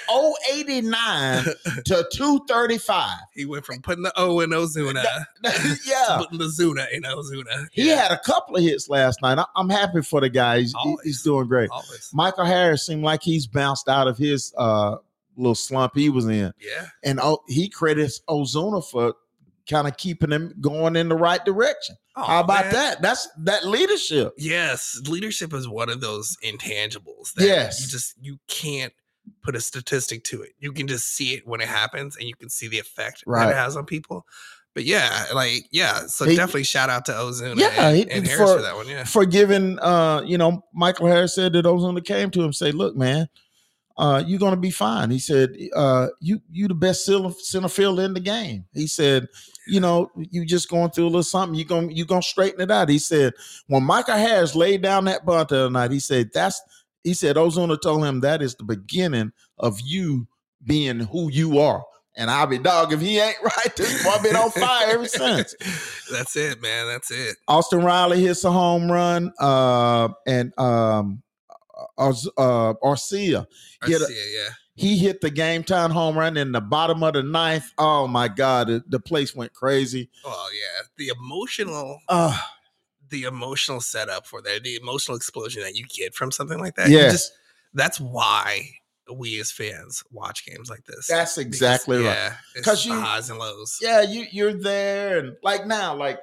089 0.51 1.43
to 1.85 2.07
235. 2.11 3.11
he 3.33 3.45
went 3.45 3.65
from 3.65 3.81
putting 3.81 4.03
the 4.03 4.11
O 4.17 4.39
in 4.41 4.49
Ozuna 4.51 5.01
to 5.03 5.77
yeah. 5.85 6.17
putting 6.17 6.37
the 6.39 6.45
Zuna 6.45 6.85
in 6.91 7.03
Ozuna. 7.03 7.67
He 7.71 7.87
Yeah, 7.89 7.95
had 7.95 8.11
a 8.11 8.19
couple 8.19 8.55
of 8.57 8.63
hits 8.63 8.89
last 8.89 9.21
night. 9.21 9.37
I- 9.37 9.45
I'm 9.55 9.69
happy 9.69 10.01
for 10.01 10.19
the 10.21 10.29
guy. 10.29 10.59
He's, 10.59 10.73
Always. 10.75 10.99
he's 11.03 11.23
doing 11.23 11.47
great. 11.47 11.69
always. 11.71 12.09
Michael 12.13 12.45
Harris 12.45 12.85
seemed 12.85 13.03
like 13.03 13.23
he's 13.23 13.47
bounced 13.47 13.87
out 13.87 14.07
of 14.07 14.17
his 14.17 14.53
uh, 14.57 14.97
little 15.37 15.55
slump 15.55 15.93
he 15.95 16.09
was 16.09 16.25
in. 16.25 16.53
Yeah, 16.59 16.87
And 17.03 17.19
oh, 17.21 17.43
he 17.47 17.69
credits 17.69 18.19
Ozuna 18.29 18.83
for 18.87 19.13
kind 19.69 19.87
of 19.87 19.97
keeping 19.97 20.31
him 20.31 20.53
going 20.61 20.95
in 20.95 21.09
the 21.09 21.15
right 21.15 21.43
direction. 21.43 21.95
Aw, 22.17 22.23
How 22.25 22.39
about 22.41 22.65
man. 22.65 22.73
that? 22.73 23.01
That's 23.01 23.27
that 23.43 23.65
leadership. 23.65 24.33
Yes, 24.37 24.99
leadership 25.07 25.53
is 25.53 25.67
one 25.67 25.89
of 25.89 26.01
those 26.01 26.35
intangibles 26.43 27.33
that 27.35 27.45
Yes. 27.45 27.81
you 27.81 27.87
just 27.87 28.15
you 28.19 28.39
can't 28.47 28.91
put 29.43 29.55
a 29.55 29.61
statistic 29.61 30.23
to 30.25 30.41
it. 30.41 30.53
You 30.59 30.71
can 30.71 30.87
just 30.87 31.09
see 31.13 31.33
it 31.33 31.45
when 31.47 31.61
it 31.61 31.67
happens 31.67 32.15
and 32.17 32.27
you 32.27 32.35
can 32.35 32.49
see 32.49 32.67
the 32.67 32.79
effect 32.79 33.23
that 33.25 33.31
Right. 33.31 33.49
it 33.49 33.55
has 33.55 33.75
on 33.77 33.85
people. 33.85 34.25
But 34.73 34.85
yeah, 34.85 35.25
like 35.33 35.67
yeah, 35.71 36.05
so 36.07 36.25
He- 36.25 36.35
definitely 36.35 36.63
shout 36.63 36.89
out 36.89 37.05
to 37.05 37.11
Ozuna 37.11 37.57
Yeah, 37.59 37.87
and, 37.89 37.97
he- 37.97 38.09
and 38.11 38.25
Harris 38.27 38.49
for- 38.51 38.57
for 38.57 38.61
that 38.63 38.75
one. 38.75 38.87
Yeah. 38.87 39.03
for 39.05 39.25
giving 39.25 39.79
uh 39.79 40.21
you 40.25 40.37
know 40.37 40.63
michael 40.73 41.07
harris 41.07 41.33
said 41.35 41.53
that 41.53 41.65
ozuna 41.65 42.03
came 42.05 42.29
to 42.31 42.41
him 42.43 42.53
say 42.53 42.71
look 42.71 42.95
man 42.95 43.27
uh 43.97 44.23
you're 44.25 44.39
gonna 44.39 44.55
be 44.55 44.69
fine 44.69 45.09
he 45.09 45.17
said 45.19 45.49
uh 45.75 46.07
you 46.21 46.39
you 46.51 46.67
the 46.67 46.75
best 46.75 47.05
center, 47.05 47.67
field 47.69 47.99
in 47.99 48.13
the 48.13 48.19
game 48.19 48.65
he 48.73 48.85
said 48.87 49.27
you 49.67 49.79
know 49.79 50.09
you 50.15 50.45
just 50.45 50.69
going 50.69 50.89
through 50.91 51.05
a 51.05 51.07
little 51.07 51.23
something 51.23 51.57
you 51.57 51.65
gonna 51.65 51.91
you 51.91 52.05
gonna 52.05 52.21
straighten 52.21 52.61
it 52.61 52.71
out 52.71 52.89
he 52.89 52.99
said 52.99 53.33
when 53.67 53.83
Micah 53.83 54.17
harris 54.17 54.55
laid 54.55 54.81
down 54.81 55.05
that 55.05 55.25
bunt 55.25 55.49
the 55.49 55.61
other 55.61 55.69
night 55.69 55.91
he 55.91 55.99
said 55.99 56.29
that's 56.33 56.61
he 57.03 57.13
said 57.13 57.35
ozuna 57.35 57.79
told 57.81 58.03
him 58.03 58.21
that 58.21 58.41
is 58.41 58.55
the 58.55 58.63
beginning 58.63 59.31
of 59.57 59.79
you 59.81 60.27
being 60.65 60.99
who 60.99 61.29
you 61.31 61.59
are 61.59 61.83
and 62.15 62.29
i'll 62.31 62.47
be 62.47 62.57
dog 62.57 62.91
if 62.91 62.99
he 63.01 63.19
ain't 63.19 63.37
right 63.43 63.75
this 63.75 64.03
boy 64.03 64.17
been 64.23 64.35
on 64.35 64.51
fire 64.51 64.87
ever 64.89 65.07
since 65.07 65.55
That's 66.11 66.35
it, 66.37 66.61
man. 66.61 66.87
That's 66.87 67.11
it. 67.11 67.35
Austin 67.49 67.83
Riley 67.83 68.21
hits 68.21 68.43
a 68.45 68.51
home 68.51 68.89
run, 68.89 69.33
uh, 69.39 70.07
and 70.25 70.57
um, 70.57 71.21
uh, 71.97 72.13
uh, 72.37 72.73
Arcia 72.81 73.45
I 73.81 73.87
Get 73.87 74.01
a- 74.01 74.07
yeah. 74.09 74.49
He 74.77 74.97
hit 74.97 75.19
the 75.21 75.29
game 75.29 75.63
time 75.63 75.91
home 75.91 76.17
run 76.17 76.37
in 76.37 76.51
the 76.53 76.61
bottom 76.61 77.03
of 77.03 77.13
the 77.13 77.23
ninth. 77.23 77.73
Oh 77.77 78.07
my 78.07 78.27
God, 78.29 78.67
the, 78.67 78.83
the 78.87 78.99
place 78.99 79.35
went 79.35 79.51
crazy. 79.53 80.09
Oh 80.23 80.49
yeah. 80.53 80.85
The 80.97 81.11
emotional 81.19 81.99
Uh, 82.07 82.37
the 83.09 83.23
emotional 83.23 83.81
setup 83.81 84.25
for 84.27 84.41
that, 84.41 84.63
the 84.63 84.75
emotional 84.75 85.17
explosion 85.17 85.63
that 85.63 85.75
you 85.75 85.85
get 85.87 86.13
from 86.13 86.31
something 86.31 86.59
like 86.59 86.75
that. 86.75 86.89
Yes. 86.89 87.11
just 87.11 87.31
that's 87.73 87.99
why 87.99 88.69
we 89.13 89.39
as 89.39 89.51
fans 89.51 90.03
watch 90.11 90.45
games 90.45 90.69
like 90.69 90.83
this. 90.85 91.07
that's 91.07 91.35
Because, 91.35 91.47
exactly 91.47 91.97
right. 91.97 92.03
Yeah, 92.03 92.29
'Cause 92.29 92.39
because 92.55 92.85
you 92.85 92.93
highs 92.99 93.29
and 93.29 93.39
lows. 93.39 93.77
Yeah, 93.81 94.01
you 94.01 94.25
you're 94.31 94.53
there, 94.53 95.17
and 95.19 95.37
like 95.43 95.65
now, 95.65 95.95
like 95.95 96.19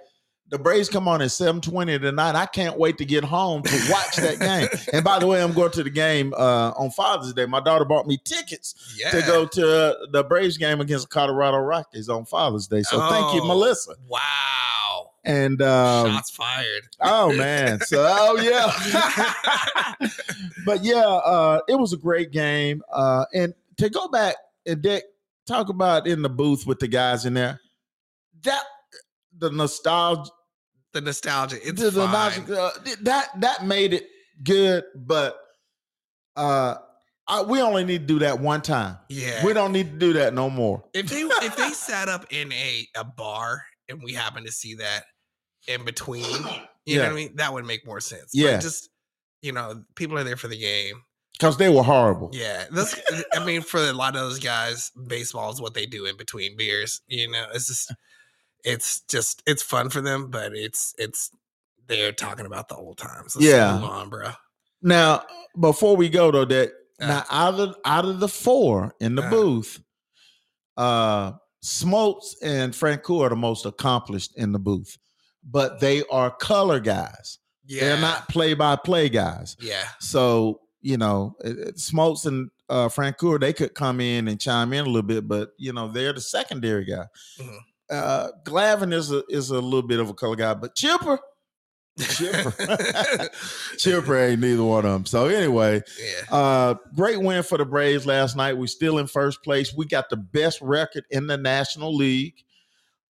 the 0.50 0.58
Braves 0.58 0.88
come 0.88 1.08
on 1.08 1.22
at 1.22 1.30
seven 1.32 1.60
twenty 1.60 1.98
tonight. 1.98 2.34
I 2.36 2.46
can't 2.46 2.78
wait 2.78 2.98
to 2.98 3.04
get 3.04 3.24
home 3.24 3.62
to 3.62 3.86
watch 3.90 4.16
that 4.16 4.38
game. 4.38 4.68
and 4.92 5.04
by 5.04 5.18
the 5.18 5.26
way, 5.26 5.42
I'm 5.42 5.52
going 5.52 5.70
to 5.72 5.82
the 5.82 5.90
game 5.90 6.32
uh, 6.34 6.70
on 6.76 6.90
Father's 6.90 7.32
Day. 7.32 7.46
My 7.46 7.60
daughter 7.60 7.84
bought 7.84 8.06
me 8.06 8.18
tickets 8.24 8.94
Yeah. 8.98 9.10
to 9.10 9.20
go 9.22 9.46
to 9.46 9.96
the 10.12 10.22
Braves 10.24 10.56
game 10.58 10.80
against 10.80 11.08
Colorado 11.10 11.58
Rockies 11.58 12.08
on 12.08 12.24
Father's 12.26 12.66
Day. 12.68 12.82
So 12.82 12.98
thank 13.08 13.34
you, 13.34 13.40
Oh. 13.42 13.46
Melissa. 13.46 13.94
Wow. 14.08 15.10
And 15.26 15.62
um, 15.62 16.10
Shots 16.12 16.30
fired. 16.30 16.82
oh 17.00 17.32
man, 17.32 17.80
so 17.80 18.04
oh 18.06 18.36
yeah, 18.38 18.70
but 20.66 20.84
yeah, 20.84 20.96
uh, 21.06 21.60
it 21.66 21.76
was 21.76 21.94
a 21.94 21.96
great 21.96 22.30
game. 22.30 22.82
Uh, 22.92 23.24
and 23.32 23.54
to 23.78 23.88
go 23.88 24.08
back 24.08 24.34
and 24.66 24.82
Dick 24.82 25.04
talk 25.46 25.70
about 25.70 26.06
in 26.06 26.20
the 26.20 26.28
booth 26.28 26.66
with 26.66 26.78
the 26.78 26.88
guys 26.88 27.24
in 27.24 27.32
there, 27.32 27.58
that 28.42 28.64
the 29.38 29.50
nostalgia, 29.50 30.30
the 30.94 31.02
nostalgia. 31.02 31.56
It's 31.62 31.82
the, 31.82 31.90
the 31.90 32.06
nostalgia, 32.06 32.62
uh, 32.62 32.70
that 33.02 33.28
that 33.40 33.66
made 33.66 33.92
it 33.92 34.06
good. 34.42 34.84
But 34.96 35.36
uh, 36.36 36.76
I, 37.28 37.42
we 37.42 37.60
only 37.60 37.84
need 37.84 38.00
to 38.00 38.06
do 38.06 38.18
that 38.20 38.40
one 38.40 38.62
time. 38.62 38.96
Yeah. 39.08 39.44
We 39.44 39.52
don't 39.52 39.72
need 39.72 39.92
to 39.92 39.98
do 39.98 40.12
that 40.14 40.32
no 40.34 40.48
more. 40.48 40.84
if 40.94 41.08
they 41.08 41.20
if 41.20 41.56
they 41.56 41.68
sat 41.72 42.08
up 42.08 42.24
in 42.32 42.52
a 42.52 42.86
a 42.96 43.04
bar 43.04 43.62
and 43.88 44.02
we 44.02 44.12
happen 44.14 44.44
to 44.44 44.52
see 44.52 44.74
that 44.76 45.04
in 45.68 45.84
between, 45.84 46.24
you 46.86 46.96
know 46.98 47.04
what 47.04 47.12
I 47.12 47.14
mean? 47.14 47.36
That 47.36 47.52
would 47.52 47.66
make 47.66 47.86
more 47.86 48.00
sense. 48.00 48.30
But 48.34 48.40
Yeah. 48.40 48.58
just 48.58 48.88
you 49.42 49.52
know, 49.52 49.84
people 49.94 50.16
are 50.18 50.24
there 50.24 50.36
for 50.38 50.48
the 50.48 50.58
game. 50.58 51.02
Because 51.38 51.58
they 51.58 51.68
were 51.68 51.82
horrible. 51.82 52.30
Yeah. 52.32 52.64
That's 52.70 52.98
I 53.34 53.44
mean, 53.44 53.60
for 53.60 53.80
a 53.80 53.92
lot 53.92 54.14
of 54.14 54.22
those 54.22 54.38
guys, 54.38 54.90
baseball 55.08 55.52
is 55.52 55.60
what 55.60 55.74
they 55.74 55.84
do 55.84 56.06
in 56.06 56.16
between 56.16 56.56
beers. 56.56 57.00
You 57.08 57.30
know, 57.30 57.46
it's 57.52 57.66
just 57.66 57.92
it's 58.64 59.02
just 59.08 59.42
it's 59.46 59.62
fun 59.62 59.90
for 59.90 60.00
them, 60.00 60.30
but 60.30 60.54
it's 60.54 60.94
it's 60.98 61.30
they're 61.86 62.12
talking 62.12 62.46
about 62.46 62.68
the 62.68 62.76
old 62.76 62.98
times. 62.98 63.36
Let's 63.36 63.46
Yeah. 63.46 63.74
move 63.74 63.84
on, 63.90 64.08
bro. 64.08 64.30
Now, 64.82 65.24
before 65.60 65.96
we 65.96 66.08
go 66.08 66.30
though, 66.30 66.44
that 66.46 66.72
Uh. 67.00 67.06
now 67.06 67.24
out 67.30 67.54
of 67.60 67.76
out 67.84 68.04
of 68.04 68.20
the 68.20 68.28
four 68.28 68.94
in 69.00 69.14
the 69.14 69.22
Uh. 69.26 69.30
booth, 69.30 69.80
uh 70.76 71.32
Smokes 71.62 72.34
and 72.42 72.76
Franco 72.76 73.22
are 73.22 73.30
the 73.30 73.36
most 73.36 73.64
accomplished 73.64 74.32
in 74.36 74.52
the 74.52 74.58
booth, 74.58 74.98
but 75.42 75.80
they 75.80 76.02
are 76.10 76.30
color 76.30 76.78
guys. 76.78 77.38
Yeah. 77.64 77.80
They're 77.80 78.00
not 78.02 78.28
play 78.28 78.52
by 78.52 78.76
play 78.76 79.08
guys. 79.08 79.56
Yeah. 79.60 79.88
So 80.00 80.60
you 80.82 80.98
know, 80.98 81.34
it- 81.42 81.58
it- 81.58 81.78
Smokes 81.80 82.26
and 82.26 82.50
uh 82.68 82.88
Francoeur, 82.88 83.40
they 83.40 83.52
could 83.54 83.74
come 83.74 84.00
in 84.00 84.28
and 84.28 84.38
chime 84.40 84.72
in 84.74 84.82
a 84.84 84.88
little 84.88 85.02
bit, 85.02 85.26
but 85.26 85.50
you 85.58 85.72
know, 85.72 85.88
they're 85.88 86.12
the 86.12 86.20
secondary 86.20 86.84
guy. 86.84 87.06
Mhm. 87.38 87.58
Uh 87.94 88.28
Glavine 88.44 88.92
is 88.92 89.10
a 89.12 89.22
is 89.28 89.50
a 89.50 89.60
little 89.60 89.82
bit 89.82 90.00
of 90.00 90.08
a 90.10 90.14
color 90.14 90.36
guy, 90.36 90.54
but 90.54 90.74
Chipper, 90.74 91.18
Chipper, 91.98 92.52
Chipper 93.78 94.16
ain't 94.18 94.40
neither 94.40 94.64
one 94.64 94.84
of 94.84 94.92
them. 94.92 95.06
So 95.06 95.26
anyway, 95.26 95.80
yeah. 95.98 96.36
uh, 96.36 96.74
great 96.96 97.20
win 97.20 97.42
for 97.44 97.56
the 97.56 97.64
Braves 97.64 98.04
last 98.04 98.36
night. 98.36 98.58
We're 98.58 98.66
still 98.66 98.98
in 98.98 99.06
first 99.06 99.42
place. 99.44 99.72
We 99.74 99.86
got 99.86 100.10
the 100.10 100.16
best 100.16 100.60
record 100.60 101.04
in 101.10 101.26
the 101.28 101.36
National 101.36 101.94
League. 101.94 102.34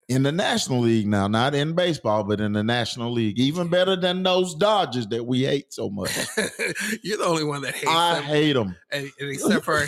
In 0.07 0.21
the 0.21 0.31
National 0.31 0.81
League 0.81 1.07
now, 1.07 1.27
not 1.27 1.55
in 1.55 1.73
baseball, 1.73 2.23
but 2.23 2.39
in 2.39 2.53
the 2.53 2.63
National 2.63 3.11
League. 3.11 3.39
Even 3.39 3.69
better 3.69 3.95
than 3.95 4.21
those 4.21 4.53
Dodgers 4.53 5.07
that 5.07 5.25
we 5.25 5.45
hate 5.45 5.73
so 5.73 5.89
much. 5.89 6.15
You're 7.01 7.17
the 7.17 7.25
only 7.25 7.43
one 7.43 7.63
that 7.63 7.73
hates 7.73 7.87
I 7.89 8.13
them. 8.19 8.23
hate 8.25 8.53
them. 8.53 8.75
and, 8.91 9.09
and 9.19 9.29
except 9.31 9.65
for 9.65 9.83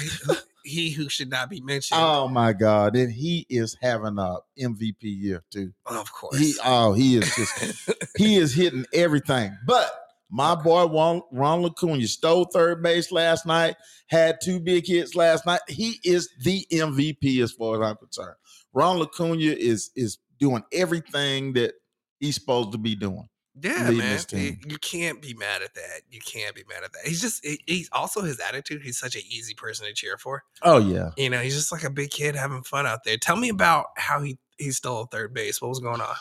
he, 0.68 0.91
who 0.91 1.09
should 1.09 1.30
not 1.30 1.49
be 1.49 1.61
mentioned. 1.61 1.99
Oh 2.01 2.28
my 2.28 2.53
God. 2.53 2.95
And 2.95 3.11
he 3.11 3.45
is 3.49 3.78
having 3.82 4.18
a 4.18 4.38
MVP 4.59 4.95
year 5.01 5.43
too. 5.51 5.74
of 5.86 6.11
course. 6.11 6.38
He 6.38 6.53
oh, 6.63 6.93
he 6.93 7.18
is 7.18 7.36
just 7.36 7.91
he 8.18 8.36
is 8.38 8.53
hitting 8.53 8.86
everything. 8.93 9.57
But 9.65 9.89
my 10.30 10.55
boy 10.55 10.86
Ron, 10.88 11.22
Ron 11.32 11.65
Acuna 11.65 12.05
stole 12.07 12.45
third 12.45 12.84
base 12.84 13.11
last 13.11 13.45
night, 13.45 13.76
had 14.07 14.39
two 14.43 14.59
big 14.59 14.86
hits 14.86 15.15
last 15.15 15.45
night. 15.45 15.61
He 15.68 15.99
is 16.03 16.30
the 16.43 16.65
MVP 16.72 17.41
as 17.41 17.51
far 17.51 17.82
as 17.82 17.89
I'm 17.89 17.97
concerned. 17.97 18.36
Ron 18.74 19.01
Acuna 19.01 19.38
is 19.41 19.91
is 19.95 20.18
doing 20.39 20.63
everything 20.72 21.53
that 21.53 21.74
he's 22.20 22.36
supposed 22.36 22.72
to 22.74 22.78
be 22.78 22.95
doing. 22.95 23.28
Yeah, 23.62 23.89
man. 23.89 24.20
You, 24.34 24.78
can't 24.80 25.22
be 25.22 25.34
mad 25.34 25.62
at 25.62 25.74
that. 25.76 26.01
You 26.12 26.20
can't 26.20 26.55
be 26.55 26.64
mad 26.70 26.84
at 26.84 26.93
that. 26.93 27.05
He's 27.05 27.22
just 27.22 27.45
he- 27.45 27.62
he's 27.66 27.89
also 27.91 28.22
his 28.22 28.39
attitude. 28.39 28.82
He's 28.84 28.97
such 28.97 29.16
an 29.16 29.22
easy 29.30 29.53
person 29.53 29.88
to 29.88 29.93
cheer 29.93 30.18
for. 30.18 30.43
Oh 30.64 30.78
yeah. 30.78 31.12
You 31.18 31.30
know, 31.30 31.39
he's 31.39 31.55
just 31.55 31.72
like 31.72 31.84
a 31.84 31.89
big 31.89 32.12
kid 32.12 32.36
having 32.36 32.64
fun 32.64 32.86
out 32.86 33.03
there. 33.03 33.18
Tell 33.18 33.36
me 33.36 33.49
about 33.49 33.88
how 33.97 34.22
he 34.22 34.38
he 34.58 34.72
stole 34.72 35.05
third 35.05 35.34
base. 35.34 35.62
What 35.62 35.70
was 35.70 35.80
going 35.80 36.01
on? 36.01 36.16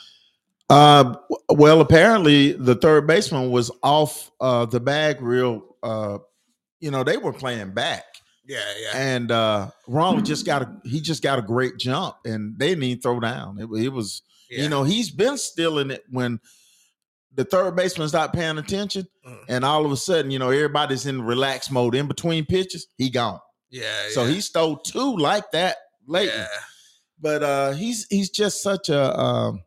Uh, 0.68 1.14
well, 1.48 1.80
apparently 1.80 2.52
the 2.52 2.74
third 2.74 3.06
baseman 3.06 3.50
was 3.50 3.70
off 3.82 4.30
uh, 4.40 4.66
the 4.66 4.80
bag 4.80 5.20
real. 5.20 5.76
Uh, 5.82 6.18
you 6.80 6.90
know, 6.90 7.04
they 7.04 7.16
were 7.16 7.32
playing 7.32 7.72
back. 7.72 8.04
Yeah, 8.48 8.60
yeah. 8.80 8.96
and 8.96 9.30
uh 9.32 9.70
Ron 9.88 10.24
just 10.24 10.46
got 10.46 10.62
a 10.62 10.76
he 10.84 11.00
just 11.00 11.20
got 11.20 11.38
a 11.38 11.42
great 11.42 11.78
jump 11.78 12.14
and 12.24 12.56
they 12.58 12.68
didn't 12.68 12.84
even 12.84 13.00
throw 13.00 13.18
down. 13.18 13.58
It, 13.58 13.68
it 13.82 13.88
was 13.88 14.22
yeah. 14.48 14.62
you 14.62 14.68
know 14.68 14.84
he's 14.84 15.10
been 15.10 15.36
stealing 15.36 15.90
it 15.90 16.04
when 16.10 16.38
the 17.36 17.44
third 17.44 17.76
baseman's 17.76 18.12
not 18.12 18.32
paying 18.32 18.58
attention, 18.58 19.06
Mm. 19.26 19.38
and 19.48 19.64
all 19.64 19.84
of 19.84 19.92
a 19.92 19.96
sudden, 19.96 20.30
you 20.30 20.38
know, 20.38 20.50
everybody's 20.50 21.06
in 21.06 21.22
relaxed 21.22 21.70
mode 21.70 21.94
in 21.94 22.06
between 22.08 22.44
pitches. 22.46 22.86
He 22.96 23.10
gone. 23.10 23.40
Yeah. 23.70 24.08
So 24.10 24.24
yeah, 24.24 24.32
he 24.34 24.40
stole 24.40 24.76
two 24.78 25.16
like 25.16 25.50
that 25.52 25.76
lately. 26.06 26.32
Yeah. 26.34 26.46
But 27.20 27.42
uh, 27.42 27.72
he's 27.72 28.06
he's 28.10 28.30
just 28.30 28.62
such 28.62 28.88
a 28.88 29.18
um, 29.18 29.62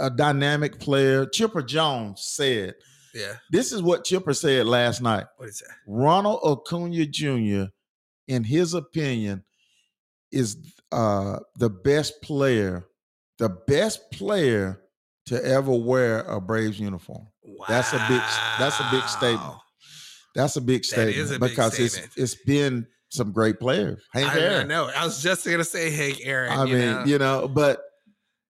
a 0.00 0.10
dynamic 0.10 0.78
player. 0.80 1.24
Chipper 1.26 1.62
Jones 1.62 2.22
said, 2.24 2.74
Yeah. 3.14 3.34
"This 3.50 3.72
is 3.72 3.82
what 3.82 4.04
Chipper 4.04 4.34
said 4.34 4.66
last 4.66 5.00
night." 5.00 5.26
What 5.36 5.48
is 5.48 5.58
that? 5.60 5.74
Ronald 5.86 6.40
Acuna 6.44 7.06
Jr., 7.06 7.64
in 8.28 8.44
his 8.44 8.74
opinion, 8.74 9.44
is 10.32 10.56
uh, 10.92 11.38
the 11.56 11.70
best 11.70 12.20
player, 12.22 12.84
the 13.38 13.48
best 13.48 14.10
player 14.12 14.80
to 15.26 15.44
ever 15.44 15.72
wear 15.72 16.20
a 16.22 16.40
Braves 16.40 16.78
uniform. 16.78 17.26
Wow. 17.42 17.66
That's 17.68 17.92
a 17.92 17.98
big- 18.08 18.22
that's 18.58 18.80
a 18.80 18.88
big 18.90 19.08
statement. 19.08 19.54
That's 20.34 20.56
a 20.56 20.60
big 20.60 20.84
statement 20.84 21.30
a 21.30 21.38
big 21.38 21.40
because 21.40 21.74
statement. 21.74 22.12
it's 22.16 22.34
it's 22.34 22.44
been 22.44 22.86
some 23.08 23.32
great 23.32 23.60
players. 23.60 24.02
Hank 24.12 24.28
I, 24.28 24.38
I 24.38 24.40
Aaron. 24.40 24.68
know. 24.68 24.90
I 24.94 25.04
was 25.04 25.22
just 25.22 25.46
gonna 25.46 25.64
say 25.64 25.90
Hank 25.90 26.18
Aaron. 26.24 26.52
I 26.52 26.64
you 26.64 26.76
mean, 26.76 26.90
know? 26.90 27.04
you 27.04 27.18
know, 27.18 27.48
but 27.48 27.80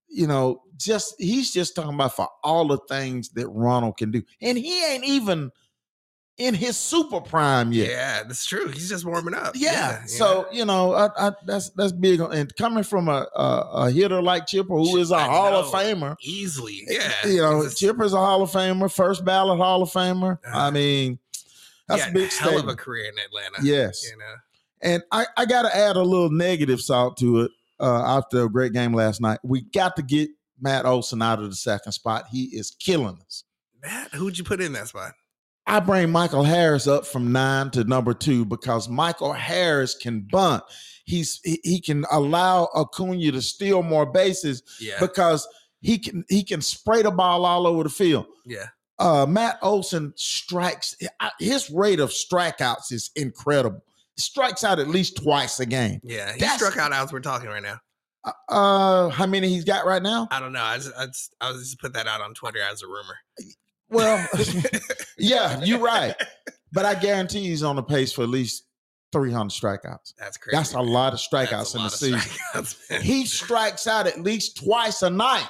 you 0.08 0.26
know, 0.26 0.62
just 0.76 1.14
he's 1.18 1.52
just 1.52 1.76
talking 1.76 1.94
about 1.94 2.14
for 2.16 2.28
all 2.42 2.66
the 2.68 2.78
things 2.88 3.30
that 3.30 3.48
Ronald 3.48 3.96
can 3.98 4.10
do, 4.10 4.22
and 4.40 4.56
he 4.56 4.84
ain't 4.84 5.04
even 5.04 5.50
in 6.36 6.52
his 6.54 6.76
super 6.76 7.20
prime 7.20 7.72
yet. 7.72 7.88
yeah, 7.90 8.22
that's 8.24 8.44
true. 8.44 8.68
He's 8.68 8.88
just 8.88 9.04
warming 9.04 9.34
up. 9.34 9.52
Yeah. 9.54 10.02
you 10.02 10.08
So 10.08 10.24
know? 10.42 10.46
you 10.52 10.64
know, 10.64 10.92
I, 10.94 11.28
I, 11.28 11.32
that's 11.46 11.70
that's 11.70 11.92
big, 11.92 12.20
and 12.20 12.54
coming 12.56 12.82
from 12.84 13.08
a, 13.08 13.26
a 13.36 13.68
a 13.86 13.90
hitter 13.90 14.20
like 14.20 14.46
Chipper, 14.46 14.74
who 14.74 14.96
is 14.96 15.10
a 15.12 15.16
I 15.16 15.24
Hall 15.26 15.54
of. 15.54 15.66
Famer. 15.66 16.16
easily, 16.22 16.82
yeah. 16.88 17.12
You 17.26 17.36
know, 17.42 17.58
It's- 17.60 17.78
Chipper's 17.78 18.12
a 18.12 18.18
Hall 18.18 18.42
of 18.42 18.50
Famer, 18.50 18.92
first 18.92 19.24
ballot 19.24 19.58
Hall 19.58 19.82
of 19.82 19.90
Famer. 19.90 20.38
I 20.46 20.66
Uh, 20.66 20.70
mean, 20.72 21.18
that's 21.86 22.04
he 22.04 22.10
a 22.10 22.12
big 22.14 22.32
hell 22.32 22.58
of 22.58 22.68
a 22.68 22.74
career 22.76 23.04
in 23.10 23.18
Atlanta. 23.18 23.58
Yes. 23.62 24.08
You 24.10 24.16
know. 24.18 24.34
And 24.82 25.02
I, 25.12 25.26
I 25.36 25.46
got 25.46 25.62
to 25.62 25.74
add 25.74 25.96
a 25.96 26.02
little 26.02 26.30
negative 26.30 26.80
salt 26.80 27.16
to 27.18 27.40
it 27.42 27.50
uh, 27.80 28.02
after 28.18 28.44
a 28.44 28.50
great 28.50 28.72
game 28.74 28.92
last 28.92 29.20
night. 29.20 29.38
We 29.42 29.62
got 29.62 29.96
to 29.96 30.02
get 30.02 30.28
Matt 30.60 30.84
Olson 30.84 31.22
out 31.22 31.38
of 31.40 31.48
the 31.48 31.56
second 31.56 31.92
spot. 31.92 32.26
He 32.30 32.44
is 32.46 32.70
killing 32.72 33.18
us. 33.24 33.44
Matt, 33.82 34.12
who'd 34.12 34.36
you 34.36 34.44
put 34.44 34.60
in 34.60 34.72
that 34.74 34.88
spot? 34.88 35.12
I 35.66 35.80
bring 35.80 36.10
Michael 36.12 36.42
Harris 36.44 36.86
up 36.86 37.06
from 37.06 37.32
nine 37.32 37.70
to 37.70 37.84
number 37.84 38.12
two 38.14 38.44
because 38.44 38.88
Michael 38.88 39.32
Harris 39.32 39.94
can 39.94 40.20
bunt. 40.20 40.62
He's 41.06 41.40
he, 41.44 41.60
he 41.64 41.80
can 41.80 42.04
allow 42.10 42.68
Acuna 42.74 43.32
to 43.32 43.42
steal 43.42 43.82
more 43.82 44.06
bases 44.06 44.62
Yeah. 44.80 44.98
because 45.00 45.46
he 45.80 45.98
can 45.98 46.24
he 46.28 46.42
can 46.42 46.60
spray 46.60 47.02
the 47.02 47.10
ball 47.10 47.44
all 47.44 47.66
over 47.66 47.82
the 47.84 47.88
field. 47.90 48.26
yeah. 48.46 48.66
Uh, 48.96 49.26
Matt 49.26 49.58
Olson 49.60 50.12
strikes 50.14 50.94
his 51.40 51.68
rate 51.68 51.98
of 51.98 52.10
strikeouts 52.10 52.92
is 52.92 53.10
incredible. 53.16 53.82
Strikes 54.16 54.62
out 54.62 54.78
at 54.78 54.86
least 54.88 55.16
twice 55.20 55.58
a 55.58 55.66
game. 55.66 55.98
Yeah. 56.04 56.32
He 56.32 56.38
That's- 56.38 56.60
struck 56.60 56.76
out 56.78 56.92
as 56.92 57.12
we're 57.12 57.18
talking 57.20 57.48
right 57.48 57.62
now. 57.62 57.78
Uh, 58.48 59.08
how 59.08 59.26
many 59.26 59.48
he's 59.48 59.64
got 59.64 59.84
right 59.84 60.00
now? 60.02 60.28
I 60.30 60.38
don't 60.40 60.52
know. 60.52 60.62
I 60.62 60.76
just, 60.76 60.92
I 60.96 61.06
just, 61.06 61.34
I 61.40 61.50
was 61.50 61.62
just 61.64 61.80
put 61.80 61.92
that 61.94 62.06
out 62.06 62.20
on 62.20 62.32
Twitter 62.34 62.60
as 62.62 62.82
a 62.82 62.86
rumor. 62.86 63.16
Well, 63.90 64.26
yeah, 65.18 65.60
you're 65.62 65.78
right. 65.80 66.14
But 66.72 66.84
I 66.84 66.94
guarantee 66.94 67.48
he's 67.48 67.62
on 67.62 67.76
the 67.76 67.82
pace 67.82 68.12
for 68.12 68.22
at 68.22 68.28
least 68.28 68.64
300 69.12 69.50
strikeouts. 69.50 70.14
That's 70.18 70.36
crazy. 70.36 70.56
That's 70.56 70.72
a 70.74 70.78
man. 70.78 70.86
lot 70.88 71.12
of 71.12 71.20
strikeouts 71.20 71.76
in 71.76 71.82
the 71.82 71.88
season. 71.88 73.00
He 73.02 73.24
strikes 73.26 73.86
out 73.86 74.06
at 74.06 74.20
least 74.20 74.56
twice 74.56 75.02
a 75.02 75.10
night. 75.10 75.46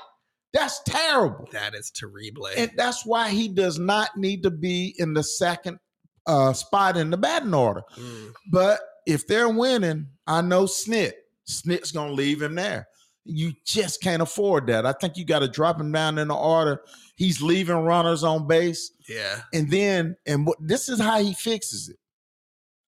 That's 0.52 0.80
terrible. 0.84 1.48
that 1.52 1.74
is 1.74 1.90
terrible. 1.90 2.46
And 2.56 2.70
that's 2.76 3.04
why 3.06 3.30
he 3.30 3.48
does 3.48 3.78
not 3.78 4.16
need 4.16 4.42
to 4.44 4.50
be 4.50 4.94
in 4.98 5.12
the 5.14 5.22
second 5.22 5.78
uh, 6.26 6.52
spot 6.52 6.96
in 6.96 7.10
the 7.10 7.16
batting 7.16 7.54
order. 7.54 7.82
Mm, 7.98 8.32
But 8.52 8.80
if 9.06 9.26
they're 9.26 9.48
winning, 9.48 10.08
I 10.26 10.42
know 10.42 10.64
Snit. 10.64 11.12
Snit's 11.48 11.90
gonna 11.90 12.12
leave 12.12 12.40
him 12.40 12.54
there. 12.54 12.86
You 13.24 13.52
just 13.64 14.02
can't 14.02 14.22
afford 14.22 14.66
that. 14.66 14.84
I 14.84 14.92
think 14.92 15.16
you 15.16 15.24
got 15.24 15.38
to 15.40 15.48
drop 15.48 15.80
him 15.80 15.92
down 15.92 16.18
in 16.18 16.28
the 16.28 16.34
order. 16.34 16.82
He's 17.16 17.40
leaving 17.40 17.76
runners 17.76 18.22
on 18.24 18.46
base, 18.46 18.90
yeah. 19.08 19.40
and 19.52 19.70
then 19.70 20.16
and 20.26 20.46
what 20.46 20.58
this 20.60 20.88
is 20.88 21.00
how 21.00 21.20
he 21.22 21.32
fixes 21.32 21.88
it. 21.88 21.96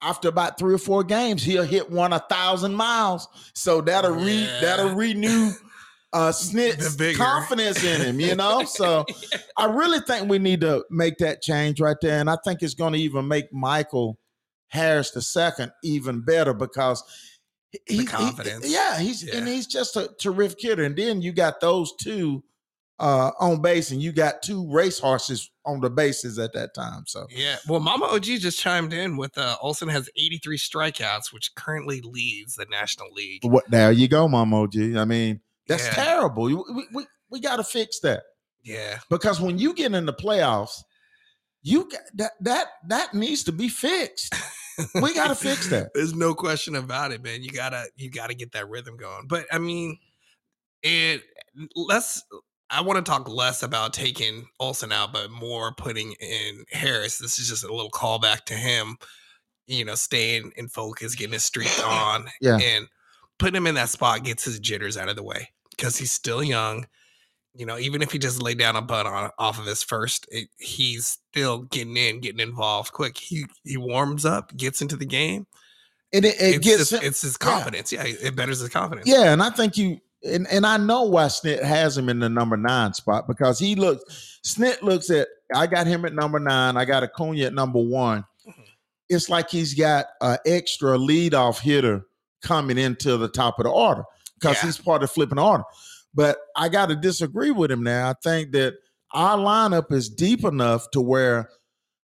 After 0.03 0.29
about 0.29 0.57
three 0.57 0.73
or 0.73 0.79
four 0.79 1.03
games, 1.03 1.43
he'll 1.43 1.63
hit 1.63 1.89
one 1.91 2.13
a 2.13 2.19
thousand 2.19 2.73
miles. 2.75 3.27
So 3.53 3.81
that'll 3.81 4.11
re 4.11 4.43
Yeah. 4.45 4.61
that'll 4.61 4.95
renew 4.95 5.51
uh 6.13 6.31
Snit's 6.31 6.95
confidence 7.17 7.83
in 7.83 8.01
him, 8.01 8.19
you 8.19 8.35
know. 8.35 8.63
So 8.63 9.05
I 9.57 9.65
really 9.65 9.99
think 10.01 10.29
we 10.29 10.39
need 10.39 10.61
to 10.61 10.85
make 10.89 11.17
that 11.17 11.41
change 11.41 11.79
right 11.81 11.97
there. 12.01 12.19
And 12.19 12.29
I 12.29 12.37
think 12.43 12.61
it's 12.61 12.73
going 12.73 12.93
to 12.93 12.99
even 12.99 13.27
make 13.27 13.51
Michael 13.53 14.17
Harris 14.69 15.11
the 15.11 15.21
second 15.21 15.71
even 15.83 16.21
better 16.21 16.53
because 16.53 17.03
he, 17.71 17.79
he- 17.87 17.97
he- 17.99 18.05
confidence. 18.05 18.67
yeah, 18.69 18.99
he's 18.99 19.27
and 19.27 19.47
he's 19.47 19.67
just 19.67 19.95
a 19.95 20.09
terrific 20.19 20.59
hitter. 20.61 20.83
And 20.83 20.95
then 20.95 21.21
you 21.21 21.31
got 21.31 21.59
those 21.61 21.93
two 22.01 22.43
uh 22.99 23.31
on 23.39 23.61
base, 23.61 23.91
and 23.91 24.01
you 24.01 24.11
got 24.11 24.41
two 24.43 24.71
race 24.71 24.99
horses 24.99 25.49
on 25.65 25.79
the 25.81 25.89
bases 25.89 26.37
at 26.39 26.53
that 26.53 26.73
time. 26.73 27.03
So 27.07 27.25
Yeah. 27.29 27.55
Well, 27.67 27.79
Mama 27.79 28.05
OG 28.05 28.23
just 28.23 28.59
chimed 28.59 28.93
in 28.93 29.15
with 29.17 29.37
uh, 29.37 29.55
Olson 29.61 29.89
has 29.89 30.09
83 30.17 30.57
strikeouts, 30.57 31.31
which 31.33 31.53
currently 31.55 32.01
leads 32.01 32.55
the 32.55 32.65
National 32.69 33.11
League. 33.13 33.43
what 33.43 33.63
there 33.69 33.91
you 33.91 34.07
go, 34.07 34.27
Mama 34.27 34.61
OG. 34.63 34.75
I 34.97 35.05
mean, 35.05 35.39
that's 35.67 35.85
Yeah. 35.85 35.93
terrible. 35.93 36.43
We, 36.43 36.55
we, 36.55 36.87
we, 36.93 37.05
we 37.29 37.39
got 37.39 37.57
to 37.57 37.63
fix 37.63 37.99
that. 38.01 38.23
Yeah. 38.63 38.99
because 39.09 39.39
when 39.41 39.57
you 39.57 39.73
get 39.73 39.93
in 39.93 40.05
the 40.05 40.13
playoffs, 40.13 40.83
you 41.63 41.89
got 41.89 42.01
that 42.15 42.31
that 42.41 42.67
that 42.87 43.13
needs 43.13 43.43
to 43.45 43.51
be 43.51 43.69
fixed. 43.69 44.33
We 44.95 45.13
got 45.13 45.27
to 45.29 45.35
fix 45.35 45.67
that. 45.69 45.91
There's 45.95 46.13
no 46.13 46.33
question 46.33 46.75
about 46.75 47.11
it, 47.11 47.23
man. 47.23 47.43
You 47.43 47.51
gotta 47.51 47.85
you 47.95 48.09
gotta 48.09 48.33
get 48.33 48.51
that 48.53 48.69
rhythm 48.69 48.97
going. 48.97 49.27
But 49.27 49.45
I 49.51 49.57
mean, 49.59 49.97
it 50.83 51.21
less. 51.75 52.23
I 52.69 52.81
want 52.81 53.05
to 53.05 53.09
talk 53.09 53.27
less 53.27 53.63
about 53.63 53.93
taking 53.93 54.47
Olson 54.59 54.91
out, 54.93 55.11
but 55.11 55.29
more 55.29 55.73
putting 55.75 56.13
in 56.21 56.63
Harris. 56.71 57.17
This 57.17 57.37
is 57.37 57.49
just 57.49 57.65
a 57.65 57.73
little 57.73 57.91
callback 57.91 58.45
to 58.45 58.53
him. 58.53 58.97
You 59.67 59.85
know, 59.85 59.95
staying 59.95 60.53
in 60.55 60.67
focus, 60.69 61.15
getting 61.15 61.33
his 61.33 61.45
streak 61.45 61.69
on, 61.85 62.27
Yeah. 62.39 62.57
and 62.57 62.87
putting 63.39 63.55
him 63.55 63.67
in 63.67 63.75
that 63.75 63.89
spot 63.89 64.23
gets 64.23 64.45
his 64.45 64.59
jitters 64.59 64.97
out 64.97 65.09
of 65.09 65.15
the 65.15 65.23
way 65.23 65.49
because 65.71 65.97
he's 65.97 66.11
still 66.11 66.41
young. 66.43 66.87
You 67.53 67.65
know, 67.65 67.77
even 67.77 68.01
if 68.01 68.11
he 68.13 68.17
just 68.19 68.41
laid 68.41 68.57
down 68.59 68.75
a 68.77 68.81
butt 68.81 69.05
on 69.05 69.29
off 69.37 69.59
of 69.59 69.65
his 69.65 69.83
first, 69.83 70.25
it, 70.31 70.47
he's 70.57 71.17
still 71.31 71.63
getting 71.63 71.97
in, 71.97 72.21
getting 72.21 72.39
involved 72.39 72.93
quick. 72.93 73.17
He 73.17 73.45
he 73.65 73.75
warms 73.77 74.25
up, 74.25 74.55
gets 74.55 74.81
into 74.81 74.95
the 74.95 75.05
game. 75.05 75.45
And 76.13 76.23
it, 76.25 76.35
it 76.41 76.55
it's 76.55 76.65
gets 76.65 76.77
just, 76.77 76.91
him- 76.93 77.07
it's 77.07 77.21
his 77.21 77.37
confidence. 77.37 77.91
Yeah. 77.91 78.03
it 78.05 78.35
betters 78.35 78.59
his 78.59 78.69
confidence. 78.69 79.07
yeah, 79.07 79.33
and 79.33 79.41
I 79.43 79.49
think 79.49 79.75
you 79.77 79.97
and 80.23 80.47
and 80.49 80.65
I 80.65 80.77
know 80.77 81.03
why 81.03 81.25
Snit 81.25 81.61
has 81.63 81.97
him 81.97 82.07
in 82.07 82.19
the 82.19 82.29
number 82.29 82.55
nine 82.55 82.93
spot 82.93 83.27
because 83.27 83.59
he 83.59 83.75
looks 83.75 84.39
Snit 84.45 84.81
looks 84.81 85.09
at 85.09 85.27
I 85.53 85.67
got 85.67 85.87
him 85.87 86.05
at 86.05 86.13
number 86.13 86.39
nine, 86.39 86.77
I 86.77 86.85
got 86.85 87.03
Acuna 87.03 87.43
at 87.47 87.53
number 87.53 87.79
one. 87.79 88.23
Mhm. 88.47 88.63
It's 89.09 89.27
like 89.29 89.49
he's 89.49 89.73
got 89.73 90.05
an 90.21 90.37
extra 90.45 90.97
leadoff 90.97 91.59
hitter 91.59 92.05
coming 92.41 92.77
into 92.77 93.17
the 93.17 93.27
top 93.27 93.59
of 93.59 93.65
the 93.65 93.69
order 93.71 94.03
because 94.39 94.55
Yeah. 94.57 94.67
he's 94.67 94.77
part 94.77 95.03
of 95.03 95.11
flipping 95.11 95.37
order. 95.39 95.63
But 96.13 96.37
I 96.55 96.69
got 96.69 96.89
to 96.89 96.95
disagree 96.95 97.51
with 97.51 97.71
him 97.71 97.83
now. 97.83 98.09
I 98.09 98.13
think 98.21 98.51
that 98.51 98.75
our 99.13 99.37
lineup 99.37 99.91
is 99.91 100.09
deep 100.09 100.43
enough 100.43 100.89
to 100.91 101.01
where 101.01 101.49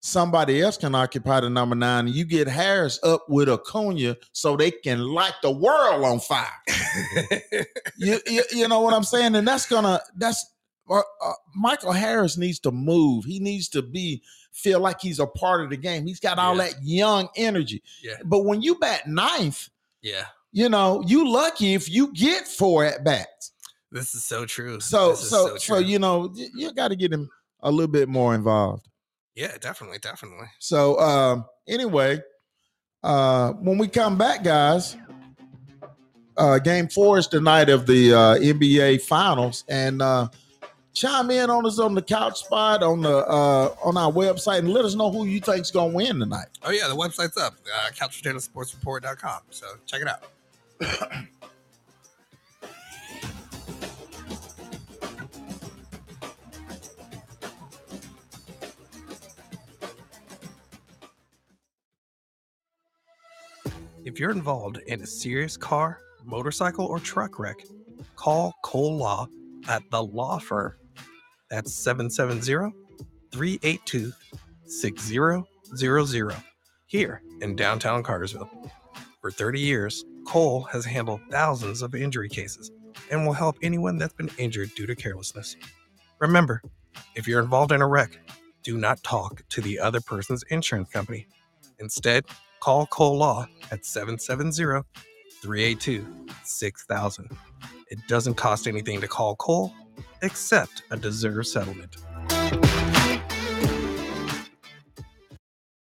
somebody 0.01 0.61
else 0.61 0.77
can 0.77 0.93
occupy 0.93 1.39
the 1.39 1.49
number 1.49 1.75
nine, 1.75 2.05
and 2.05 2.15
you 2.15 2.25
get 2.25 2.47
Harris 2.47 2.99
up 3.03 3.25
with 3.27 3.49
Acuna 3.49 4.15
so 4.33 4.55
they 4.55 4.69
can 4.71 4.99
light 4.99 5.33
the 5.41 5.51
world 5.51 6.03
on 6.03 6.19
fire. 6.19 6.45
you, 7.97 8.19
you, 8.27 8.43
you 8.51 8.67
know 8.67 8.81
what 8.81 8.93
I'm 8.93 9.03
saying? 9.03 9.35
And 9.35 9.47
that's 9.47 9.65
gonna 9.65 9.99
that's 10.15 10.45
uh, 10.89 11.01
uh, 11.23 11.31
Michael 11.55 11.91
Harris 11.91 12.37
needs 12.37 12.59
to 12.59 12.71
move. 12.71 13.25
He 13.25 13.39
needs 13.39 13.67
to 13.69 13.81
be 13.81 14.21
feel 14.51 14.79
like 14.79 15.01
he's 15.01 15.19
a 15.19 15.27
part 15.27 15.63
of 15.63 15.69
the 15.69 15.77
game. 15.77 16.05
He's 16.05 16.19
got 16.19 16.37
all 16.39 16.55
Yeah. 16.55 16.65
that 16.65 16.75
young 16.83 17.29
energy. 17.35 17.81
Yeah. 18.03 18.15
But 18.23 18.45
when 18.45 18.61
you 18.61 18.75
bat 18.75 19.07
ninth, 19.07 19.69
yeah. 20.01 20.25
you 20.51 20.69
know 20.69 21.03
you 21.07 21.29
lucky 21.31 21.73
if 21.73 21.89
you 21.89 22.13
get 22.13 22.47
four 22.47 22.85
at 22.85 23.03
bats. 23.03 23.51
This 23.95 24.13
is 24.13 24.25
so 24.25 24.45
true. 24.45 24.81
So 24.81 25.13
so 25.15 25.55
so, 25.55 25.77
true. 25.77 25.79
you 25.79 25.99
know 25.99 26.29
y- 26.35 26.49
you 26.53 26.73
got 26.73 26.89
to 26.89 26.97
get 26.97 27.13
him 27.13 27.29
a 27.61 27.71
little 27.71 27.91
bit 27.91 28.09
more 28.09 28.35
involved. 28.35 28.87
yeah, 29.35 29.57
definitely, 29.59 29.99
definitely. 29.99 30.47
So 30.59 30.99
um 30.99 31.45
anyway, 31.67 32.21
uh 33.03 33.53
when 33.53 33.77
we 33.77 33.87
come 33.87 34.17
back, 34.17 34.43
guys, 34.43 34.97
uh 36.37 36.59
game 36.59 36.89
four 36.89 37.17
is 37.17 37.27
tonight 37.27 37.69
of 37.69 37.87
the 37.87 38.13
uh 38.13 38.35
NBA 38.35 39.01
finals. 39.03 39.63
And 39.69 40.01
uh 40.01 40.27
chime 40.93 41.31
in 41.31 41.49
on 41.49 41.65
us 41.65 41.79
on 41.79 41.93
the 41.95 42.01
couch 42.01 42.39
spot 42.39 42.83
on 42.83 43.01
the 43.01 43.17
uh 43.27 43.73
on 43.83 43.95
our 43.97 44.11
website 44.11 44.59
and 44.59 44.73
let 44.73 44.83
us 44.83 44.95
know 44.95 45.09
who 45.11 45.25
you 45.25 45.39
think's 45.39 45.71
gonna 45.71 45.93
win 45.93 46.19
tonight. 46.19 46.47
Oh 46.63 46.71
yeah, 46.71 46.87
the 46.89 46.95
website's 46.95 47.37
up, 47.37 47.55
uh, 47.73 47.91
couchpotatosportsreport.com. 47.91 49.41
So 49.51 49.67
check 49.85 50.01
it 50.01 50.07
out. 50.07 50.23
If 64.05 64.19
you're 64.19 64.29
involved 64.29 64.77
in 64.85 65.01
a 65.01 65.07
serious 65.07 65.57
car, 65.57 65.99
motorcycle, 66.23 66.85
or 66.85 66.99
truck 66.99 67.39
wreck, 67.39 67.65
call 68.15 68.53
Cole 68.61 68.95
Law 68.95 69.27
at 69.67 69.81
the 69.89 70.03
law 70.03 70.37
firm. 70.37 70.75
That's 71.49 71.73
770 71.73 72.71
382 73.31 74.13
6000 74.67 76.35
here 76.85 77.23
in 77.41 77.55
downtown 77.55 78.03
Cartersville. 78.03 78.49
For 79.21 79.31
30 79.31 79.59
years, 79.59 80.05
Cole 80.27 80.61
has 80.71 80.85
handled 80.85 81.21
thousands 81.31 81.81
of 81.81 81.95
injury 81.95 82.29
cases 82.29 82.69
and 83.09 83.25
will 83.25 83.33
help 83.33 83.57
anyone 83.63 83.97
that's 83.97 84.13
been 84.13 84.29
injured 84.37 84.69
due 84.75 84.85
to 84.85 84.95
carelessness. 84.95 85.55
Remember, 86.19 86.61
if 87.15 87.27
you're 87.27 87.41
involved 87.41 87.71
in 87.71 87.81
a 87.81 87.87
wreck, 87.87 88.19
do 88.61 88.77
not 88.77 89.01
talk 89.01 89.41
to 89.49 89.61
the 89.61 89.79
other 89.79 89.99
person's 89.99 90.43
insurance 90.51 90.89
company. 90.89 91.25
Instead, 91.79 92.25
call 92.65 92.87
Cole 92.87 93.17
Law 93.17 93.47
at 93.69 93.85
770 93.85 94.81
382 95.43 96.03
6000. 96.43 97.37
It 97.91 97.99
doesn't 98.07 98.33
cost 98.33 98.65
anything 98.65 98.99
to 99.01 99.07
call 99.07 99.35
Cole 99.35 99.71
except 100.23 100.81
a 100.89 100.97
deserved 100.97 101.45
settlement. 101.45 101.95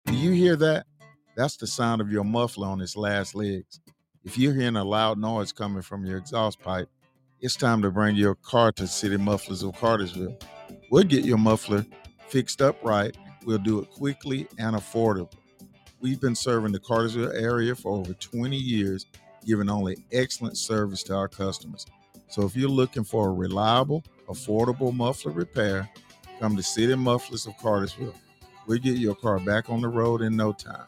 Do 0.06 0.14
you 0.14 0.32
hear 0.32 0.56
that? 0.56 0.86
That's 1.36 1.58
the 1.58 1.68
sound 1.68 2.00
of 2.00 2.14
your 2.14 2.24
muffler 2.24 2.70
on 2.70 2.80
its 2.80 2.96
last 2.96 3.36
legs. 3.36 3.82
If 4.24 4.38
you're 4.38 4.54
hearing 4.54 4.78
a 4.78 4.86
loud 4.86 5.18
noise 5.18 5.52
coming 5.52 5.82
from 5.82 6.06
your 6.06 6.18
exhaust 6.18 6.62
pipe, 6.62 6.88
it's 7.42 7.58
time 7.58 7.82
to 7.82 7.92
bring 7.92 8.16
your 8.16 8.36
car 8.36 8.72
to 8.72 8.88
City 8.88 9.18
Mufflers 9.18 9.64
of 9.64 9.76
Cartersville. 9.76 10.38
We'll 10.90 11.04
get 11.04 11.26
your 11.26 11.40
muffler 11.40 11.86
fixed 12.30 12.62
up 12.62 12.82
right. 12.86 13.18
We'll 13.46 13.58
do 13.58 13.80
it 13.80 13.92
quickly 13.92 14.48
and 14.58 14.78
affordably. 14.78 15.39
We've 16.02 16.22
been 16.22 16.36
serving 16.36 16.72
the 16.72 16.80
Cartersville 16.80 17.34
area 17.34 17.76
for 17.76 17.92
over 17.92 18.14
20 18.14 18.56
years, 18.56 19.06
giving 19.46 19.70
only 19.70 19.98
excellent 20.14 20.58
service 20.58 21.04
to 21.04 21.16
our 21.16 21.28
customers. 21.28 21.86
So 22.30 22.44
if 22.46 22.56
you're 22.56 22.70
looking 22.70 23.04
for 23.04 23.28
a 23.28 23.34
reliable, 23.34 24.06
affordable 24.30 24.94
muffler 24.94 25.34
repair, 25.34 25.90
come 26.40 26.56
to 26.56 26.64
City 26.64 26.96
Mufflers 26.96 27.48
of 27.48 27.58
Cartersville. 27.58 28.16
We'll 28.66 28.78
get 28.78 28.98
your 28.98 29.16
car 29.16 29.40
back 29.40 29.70
on 29.70 29.82
the 29.82 29.90
road 29.90 30.22
in 30.22 30.38
no 30.38 30.54
time. 30.54 30.86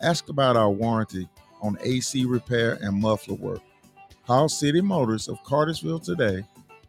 Ask 0.00 0.28
about 0.28 0.56
our 0.56 0.70
warranty 0.70 1.28
on 1.62 1.78
AC 1.82 2.24
repair 2.24 2.78
and 2.80 3.00
muffler 3.00 3.36
work. 3.36 3.60
Call 4.26 4.48
City 4.48 4.80
Motors 4.80 5.28
of 5.28 5.42
Cartersville 5.44 6.00
today 6.00 6.42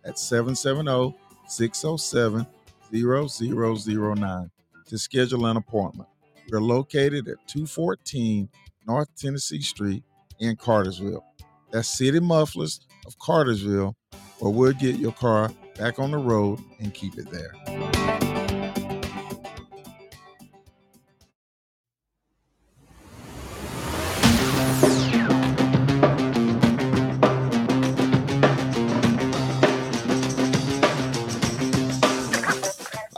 at 0.05 0.17
770 0.17 1.15
607 1.47 2.47
0009 2.91 4.51
to 4.87 4.97
schedule 4.97 5.45
an 5.45 5.57
appointment. 5.57 6.09
We're 6.51 6.61
located 6.61 7.27
at 7.27 7.47
214 7.47 8.49
North 8.87 9.09
Tennessee 9.15 9.61
Street 9.61 10.03
in 10.39 10.55
Cartersville. 10.55 11.23
That's 11.71 11.87
City 11.87 12.19
Mufflers 12.19 12.79
of 13.05 13.17
Cartersville, 13.19 13.95
where 14.39 14.51
we'll 14.51 14.73
get 14.73 14.95
your 14.95 15.11
car 15.11 15.51
back 15.77 15.99
on 15.99 16.11
the 16.11 16.17
road 16.17 16.59
and 16.79 16.93
keep 16.93 17.17
it 17.17 17.29
there. 17.29 18.28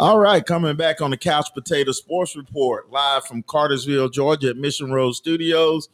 All 0.02 0.18
right, 0.18 0.44
coming 0.44 0.76
back 0.76 1.00
on 1.00 1.12
the 1.12 1.18
Couch 1.18 1.50
Potato 1.54 1.92
Sports 1.92 2.36
Report, 2.36 2.90
live 2.90 3.24
from 3.26 3.44
Cartersville, 3.44 4.10
Georgia, 4.10 4.50
at 4.50 4.58
Mission 4.58 4.92
Road 4.92 5.12
Studios. 5.12 5.90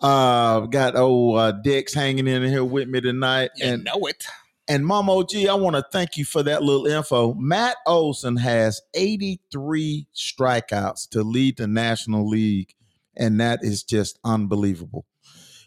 Uh, 0.00 0.62
got 0.62 0.96
old 0.96 1.38
uh, 1.38 1.52
Dex 1.52 1.94
hanging 1.94 2.26
in 2.26 2.42
here 2.42 2.64
with 2.64 2.88
me 2.88 3.00
tonight, 3.00 3.52
You 3.54 3.66
and 3.66 3.84
know 3.84 4.04
it. 4.06 4.26
and 4.66 4.84
Mom 4.84 5.08
OG, 5.08 5.36
I 5.48 5.54
want 5.54 5.76
to 5.76 5.84
thank 5.92 6.16
you 6.16 6.24
for 6.24 6.42
that 6.42 6.64
little 6.64 6.86
info. 6.88 7.34
Matt 7.34 7.76
Olson 7.86 8.36
has 8.36 8.82
83 8.94 10.08
strikeouts 10.12 11.08
to 11.10 11.22
lead 11.22 11.56
the 11.58 11.68
National 11.68 12.28
League, 12.28 12.74
and 13.16 13.40
that 13.40 13.60
is 13.62 13.84
just 13.84 14.18
unbelievable. 14.24 15.06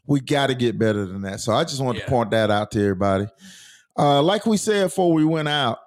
We 0.06 0.20
got 0.20 0.48
to 0.48 0.54
get 0.54 0.78
better 0.78 1.06
than 1.06 1.22
that. 1.22 1.40
So 1.40 1.54
I 1.54 1.64
just 1.64 1.80
want 1.82 1.98
Yeah. 1.98 2.04
to 2.04 2.10
point 2.10 2.32
that 2.32 2.52
out 2.52 2.72
to 2.72 2.82
everybody. 2.82 3.28
Uh, 3.98 4.22
like 4.22 4.46
we 4.46 4.58
said 4.58 4.84
before 4.88 5.14
we 5.14 5.24
went 5.24 5.48
out, 5.48 5.80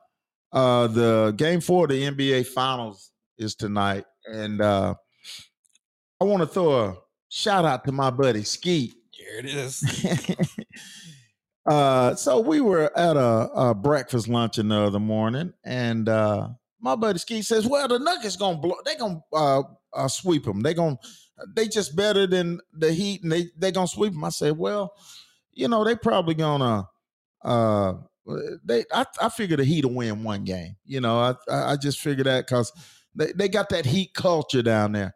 uh, 0.53 0.87
the 0.89 1.35
game 1.37 1.61
four 1.61 1.85
of 1.85 1.91
the 1.91 2.03
NBA 2.03 2.47
Finals 2.47 3.13
is 3.39 3.55
tonight, 3.55 4.05
and 4.27 4.61
uh, 4.61 4.95
I 6.21 6.25
want 6.25 6.43
to 6.43 6.47
throw 6.47 6.73
a 6.73 6.97
shout 7.29 7.65
out 7.65 7.85
to 7.85 7.93
my 7.93 8.11
buddy 8.11 8.43
Skeet. 8.43 8.95
Here 9.11 9.39
it 9.39 9.47
is. 9.47 9.83
uh, 11.67 12.15
so 12.15 12.41
we 12.41 12.61
were 12.61 12.97
at 12.99 13.17
a, 13.17 13.51
a 13.55 13.75
breakfast 13.75 14.29
luncheon 14.29 14.69
the 14.69 14.81
other 14.81 15.01
morning, 15.01 15.53
and 15.65 16.09
uh, 16.09 16.49
my 16.81 16.97
buddy 16.97 17.19
Ski 17.19 17.43
says, 17.43 17.67
"Well, 17.67 17.87
the 17.87 17.99
Nuggets 17.99 18.37
gonna 18.37 18.59
blow. 18.59 18.77
They 18.85 18.97
gonna 18.97 19.21
uh, 19.33 19.63
uh, 19.95 20.09
sweep 20.09 20.45
them. 20.45 20.63
They 20.63 20.75
gonna 20.75 20.99
they 21.55 21.69
just 21.69 21.95
better 21.95 22.27
than 22.27 22.61
the 22.73 22.93
Heat, 22.93 23.23
and 23.23 23.31
they 23.31 23.47
they 23.57 23.71
gonna 23.71 23.87
sweep 23.87 24.13
them." 24.13 24.25
I 24.25 24.31
said, 24.31 24.59
"Well, 24.59 24.93
you 25.53 25.69
know, 25.69 25.85
they 25.85 25.95
probably 25.95 26.35
gonna." 26.35 26.89
Uh, 27.43 27.95
they 28.65 28.85
I, 28.93 29.07
I 29.21 29.29
figure 29.29 29.57
the 29.57 29.65
Heat 29.65 29.85
will 29.85 29.95
win 29.95 30.23
one 30.25 30.45
game. 30.45 30.77
You 30.85 31.01
know, 31.01 31.19
I 31.49 31.73
I 31.73 31.77
just 31.77 32.01
figure 32.01 32.25
that 32.25 32.47
because 32.47 32.73
they, 33.15 33.33
they 33.33 33.49
got 33.49 33.69
that 33.71 33.87
Heat 33.87 34.15
culture 34.15 34.63
down 34.63 34.93
there. 34.93 35.15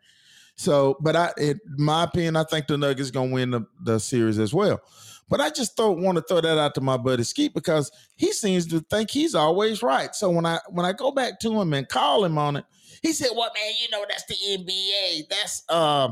So, 0.57 0.97
but 1.01 1.17
I, 1.17 1.33
in 1.39 1.61
my 1.79 2.05
opinion, 2.05 2.37
I 2.37 2.45
think 2.45 2.67
the 2.67 2.79
Nuggets 2.79 3.11
gonna 3.11 3.33
win 3.33 3.51
the, 3.51 3.67
the 3.83 3.99
series 3.99 4.39
as 4.39 4.55
well. 4.55 4.81
But 5.29 5.41
I 5.41 5.51
just 5.51 5.73
want 5.79 6.19
to 6.19 6.23
throw 6.23 6.41
that 6.41 6.59
out 6.59 6.75
to 6.75 6.81
my 6.81 6.97
buddy 6.97 7.25
Skeet 7.25 7.55
because 7.55 7.91
he 8.17 8.33
seems 8.33 8.67
to 8.69 8.81
think 8.81 9.11
he's 9.11 9.35
always 9.35 9.83
right. 9.83 10.15
So 10.15 10.31
when 10.31 10.47
I 10.47 10.61
when 10.69 10.87
I 10.87 10.93
go 10.93 11.11
back 11.11 11.41
to 11.41 11.61
him 11.61 11.73
and 11.73 11.89
call 11.89 12.25
him 12.25 12.39
on 12.39 12.57
it, 12.57 12.65
he 13.03 13.13
said, 13.13 13.31
"Well, 13.35 13.51
man, 13.55 13.73
you 13.81 13.89
know 13.91 14.05
that's 14.09 14.25
the 14.27 14.35
NBA. 14.35 15.29
That's 15.29 15.65
uh, 15.69 16.11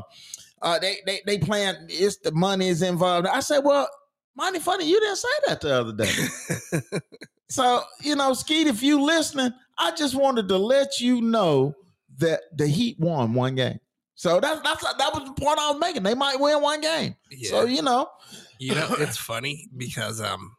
uh 0.61 0.79
they 0.79 0.97
they 1.05 1.21
they 1.25 1.37
playing. 1.37 1.75
It's 1.89 2.17
the 2.17 2.31
money 2.31 2.69
is 2.69 2.81
involved." 2.81 3.27
I 3.27 3.39
said, 3.41 3.59
"Well, 3.59 3.87
money 4.35 4.59
funny. 4.59 4.89
You 4.89 4.99
didn't 4.99 5.17
say 5.17 5.27
that 5.47 5.61
the 5.61 5.73
other 5.73 5.93
day." 5.93 6.99
So, 7.53 7.83
you 8.01 8.15
know, 8.15 8.33
Skeet, 8.33 8.65
if 8.65 8.81
you 8.81 8.99
listening, 8.99 9.51
I 9.77 9.91
just 9.91 10.15
wanted 10.15 10.47
to 10.47 10.57
let 10.57 10.99
you 10.99 11.21
know 11.21 11.75
that 12.17 12.41
the 12.51 12.65
Heat 12.65 12.99
won 12.99 13.35
one 13.35 13.53
game. 13.53 13.79
So 14.15 14.39
that's 14.39 14.59
that's 14.61 14.81
that 14.81 15.13
was 15.13 15.25
the 15.25 15.33
point 15.33 15.59
I 15.59 15.69
was 15.69 15.79
making. 15.79 16.01
They 16.01 16.15
might 16.15 16.39
win 16.39 16.63
one 16.63 16.81
game. 16.81 17.15
yeah. 17.29 17.51
So 17.51 17.65
you 17.65 17.83
know, 17.83 18.09
you 18.57 18.73
know, 18.73 18.87
it's 18.97 19.17
funny 19.17 19.69
because 19.77 20.19
um, 20.19 20.55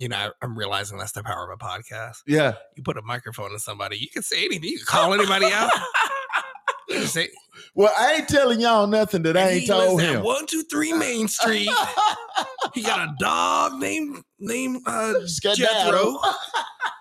you 0.00 0.08
know, 0.08 0.16
I, 0.16 0.30
I'm 0.42 0.58
realizing 0.58 0.98
that's 0.98 1.12
the 1.12 1.22
power 1.22 1.48
of 1.48 1.60
a 1.60 1.64
podcast. 1.64 2.22
yeah. 2.26 2.54
You 2.76 2.82
put 2.82 2.96
a 2.96 3.02
microphone 3.02 3.52
in 3.52 3.60
somebody, 3.60 3.96
you 3.96 4.08
can 4.12 4.22
say 4.22 4.44
anything. 4.46 4.68
You 4.70 4.78
can 4.78 4.86
call 4.86 5.14
anybody 5.14 5.46
out. 5.46 5.70
Say, 7.04 7.28
Well, 7.74 7.92
I 7.98 8.14
ain't 8.14 8.28
telling 8.28 8.60
y'all 8.60 8.86
nothing 8.86 9.22
that 9.22 9.36
I 9.36 9.48
ain't 9.50 9.66
told 9.66 10.00
him. 10.00 10.22
One 10.22 10.46
two 10.46 10.62
three 10.64 10.92
Main 10.92 11.28
Street. 11.28 11.70
He 12.74 12.82
got 12.82 12.98
a 12.98 13.14
dog 13.18 13.80
named 13.80 14.22
named 14.38 14.82
uh, 14.86 15.14
Jethro. 15.54 16.18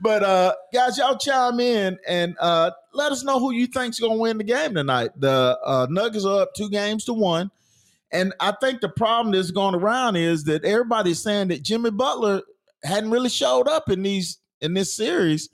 But 0.00 0.22
uh 0.22 0.54
guys, 0.72 0.98
y'all 0.98 1.16
chime 1.16 1.58
in 1.58 1.98
and 2.06 2.36
uh 2.38 2.70
let 2.92 3.12
us 3.12 3.24
know 3.24 3.40
who 3.40 3.52
you 3.52 3.66
think's 3.66 3.98
gonna 3.98 4.16
win 4.16 4.38
the 4.38 4.44
game 4.44 4.74
tonight. 4.74 5.10
The 5.16 5.58
uh 5.64 5.86
Nuggets 5.90 6.24
are 6.24 6.42
up 6.42 6.54
two 6.54 6.68
games 6.70 7.04
to 7.06 7.12
one. 7.12 7.50
And 8.12 8.32
I 8.38 8.52
think 8.60 8.80
the 8.80 8.88
problem 8.88 9.34
that's 9.34 9.50
going 9.50 9.74
around 9.74 10.16
is 10.16 10.44
that 10.44 10.64
everybody's 10.64 11.22
saying 11.22 11.48
that 11.48 11.62
Jimmy 11.62 11.90
Butler 11.90 12.42
hadn't 12.84 13.10
really 13.10 13.28
showed 13.28 13.68
up 13.68 13.90
in 13.90 14.02
these 14.02 14.38
in 14.60 14.74
this 14.74 14.94
series. 14.94 15.48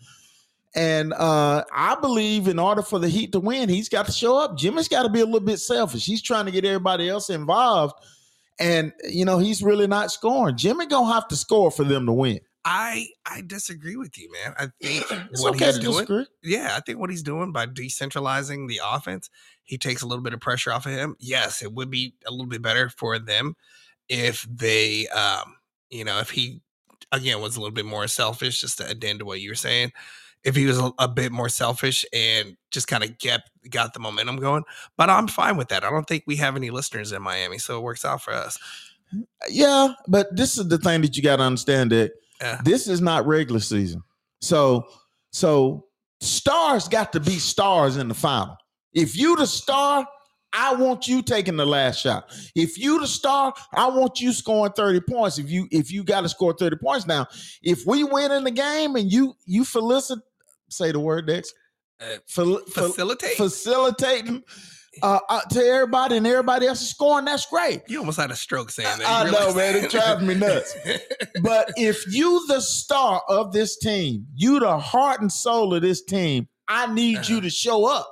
And 0.74 1.12
uh 1.12 1.64
I 1.72 1.96
believe 1.96 2.48
in 2.48 2.58
order 2.58 2.82
for 2.82 2.98
the 2.98 3.08
Heat 3.08 3.32
to 3.32 3.40
win, 3.40 3.68
he's 3.68 3.88
got 3.88 4.06
to 4.06 4.12
show 4.12 4.38
up. 4.38 4.56
Jimmy's 4.56 4.88
got 4.88 5.02
to 5.02 5.08
be 5.10 5.20
a 5.20 5.24
little 5.26 5.40
bit 5.40 5.58
selfish. 5.58 6.04
He's 6.06 6.22
trying 6.22 6.46
to 6.46 6.50
get 6.52 6.64
everybody 6.64 7.08
else 7.08 7.28
involved. 7.30 7.94
And 8.58 8.92
you 9.08 9.24
know, 9.24 9.38
he's 9.38 9.62
really 9.62 9.86
not 9.86 10.10
scoring. 10.12 10.56
Jimmy 10.56 10.86
gonna 10.86 11.12
have 11.12 11.28
to 11.28 11.36
score 11.36 11.70
for 11.70 11.84
them 11.84 12.06
to 12.06 12.12
win. 12.12 12.40
I 12.64 13.08
I 13.26 13.42
disagree 13.44 13.96
with 13.96 14.16
you, 14.16 14.30
man. 14.32 14.54
I 14.56 14.66
think 14.80 15.04
It's 15.30 15.42
what 15.42 15.54
okay 15.56 15.66
he's 15.66 15.76
to 15.76 15.80
doing. 15.82 15.92
disagree. 15.94 16.26
Yeah, 16.42 16.74
I 16.76 16.80
think 16.80 16.98
what 16.98 17.10
he's 17.10 17.22
doing 17.22 17.52
by 17.52 17.66
decentralizing 17.66 18.68
the 18.68 18.80
offense, 18.84 19.30
he 19.64 19.76
takes 19.78 20.02
a 20.02 20.06
little 20.06 20.22
bit 20.22 20.32
of 20.34 20.40
pressure 20.40 20.72
off 20.72 20.86
of 20.86 20.92
him. 20.92 21.16
Yes, 21.18 21.62
it 21.62 21.72
would 21.72 21.90
be 21.90 22.14
a 22.26 22.30
little 22.30 22.46
bit 22.46 22.62
better 22.62 22.88
for 22.88 23.18
them 23.18 23.56
if 24.08 24.46
they, 24.50 25.08
um, 25.08 25.56
you 25.90 26.04
know, 26.04 26.18
if 26.20 26.30
he 26.30 26.60
again 27.10 27.40
was 27.40 27.56
a 27.56 27.60
little 27.60 27.74
bit 27.74 27.84
more 27.86 28.06
selfish. 28.06 28.60
Just 28.60 28.78
to 28.78 28.88
add 28.88 29.00
to 29.00 29.24
what 29.24 29.40
you 29.40 29.50
were 29.50 29.54
saying, 29.56 29.92
if 30.44 30.56
he 30.56 30.66
was 30.66 30.78
a, 30.78 30.92
a 30.98 31.08
bit 31.08 31.32
more 31.32 31.48
selfish 31.48 32.04
and 32.12 32.56
just 32.70 32.88
kind 32.88 33.04
of 33.04 33.18
get 33.18 33.42
got 33.70 33.94
the 33.94 34.00
momentum 34.00 34.36
going. 34.36 34.64
But 34.96 35.10
I'm 35.10 35.28
fine 35.28 35.56
with 35.56 35.68
that. 35.68 35.84
I 35.84 35.90
don't 35.90 36.06
think 36.06 36.24
we 36.26 36.36
have 36.36 36.56
any 36.56 36.70
listeners 36.70 37.12
in 37.12 37.22
Miami, 37.22 37.58
so 37.58 37.78
it 37.78 37.82
works 37.82 38.04
out 38.04 38.22
for 38.22 38.32
us. 38.32 38.58
Yeah, 39.48 39.88
but 40.08 40.34
this 40.34 40.56
is 40.58 40.68
the 40.68 40.78
thing 40.78 41.02
that 41.02 41.16
you 41.16 41.22
got 41.22 41.36
to 41.36 41.42
understand 41.42 41.92
that 41.92 42.12
Yeah. 42.40 42.60
this 42.64 42.88
is 42.88 43.00
not 43.00 43.26
regular 43.26 43.60
season. 43.60 44.02
So, 44.40 44.86
so 45.30 45.86
stars 46.20 46.88
got 46.88 47.12
to 47.12 47.20
be 47.20 47.32
stars 47.38 47.96
in 47.96 48.08
the 48.08 48.14
final. 48.14 48.56
If 48.94 49.16
you 49.16 49.36
the 49.36 49.46
star, 49.46 50.06
I 50.54 50.74
want 50.74 51.08
you 51.08 51.22
taking 51.22 51.56
the 51.56 51.64
last 51.66 52.00
shot. 52.00 52.30
If 52.54 52.78
you 52.78 53.00
the 53.00 53.06
star, 53.06 53.54
I 53.74 53.88
want 53.88 54.20
you 54.20 54.32
scoring 54.32 54.72
30 54.72 55.00
points. 55.00 55.38
If 55.38 55.50
you 55.50 55.66
if 55.70 55.90
you 55.90 56.04
got 56.04 56.22
to 56.22 56.28
score 56.28 56.52
30 56.52 56.76
points 56.76 57.06
now, 57.06 57.26
if 57.62 57.86
we 57.86 58.04
win 58.04 58.32
in 58.32 58.44
the 58.44 58.50
game 58.50 58.96
and 58.96 59.10
you 59.10 59.34
you 59.46 59.64
felicit 59.64 60.18
say 60.72 60.92
the 60.92 61.00
word 61.00 61.26
next. 61.26 61.54
Uh, 62.00 62.16
fel- 62.26 62.62
facilitate. 62.68 63.36
facilitating 63.36 64.42
uh, 65.02 65.20
uh, 65.28 65.40
to 65.50 65.60
everybody 65.64 66.16
and 66.16 66.26
everybody 66.26 66.66
else 66.66 66.80
is 66.82 66.90
scoring, 66.90 67.24
that's 67.24 67.46
great. 67.46 67.82
you 67.86 67.98
almost 68.00 68.18
had 68.18 68.30
a 68.30 68.36
stroke 68.36 68.70
saying 68.70 68.98
that. 68.98 69.06
I 69.06 69.26
You 69.26 69.32
know, 69.32 69.54
man. 69.54 69.76
It 69.76 69.90
drives 69.90 70.22
me 70.22 70.34
nuts. 70.46 70.76
But 71.42 71.70
if 71.76 72.12
you 72.12 72.44
the 72.48 72.60
star 72.60 73.22
of 73.28 73.52
this 73.52 73.78
team, 73.78 74.26
you 74.34 74.58
the 74.60 74.78
heart 74.78 75.20
and 75.20 75.30
soul 75.30 75.74
of 75.74 75.82
this 75.82 76.02
team, 76.02 76.48
I 76.68 76.92
need 76.92 77.28
you 77.28 77.36
Uh-huh. 77.36 77.40
to 77.42 77.50
show 77.50 77.86
up. 77.86 78.08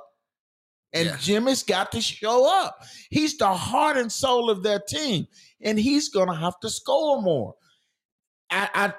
And 0.93 1.07
Yeah. 1.07 1.17
Jimmy's 1.19 1.63
got 1.63 1.91
to 1.93 2.01
show 2.01 2.45
up. 2.63 2.77
He's 3.09 3.37
the 3.37 3.53
heart 3.53 3.97
and 3.97 4.11
soul 4.11 4.49
of 4.49 4.61
their 4.63 4.79
team, 4.79 5.27
and 5.61 5.77
he's 5.79 6.09
gonna 6.09 6.35
have 6.35 6.59
to 6.61 6.69
score 6.69 7.21
more. 7.21 7.55
I, 8.49 8.69
I 8.73 8.93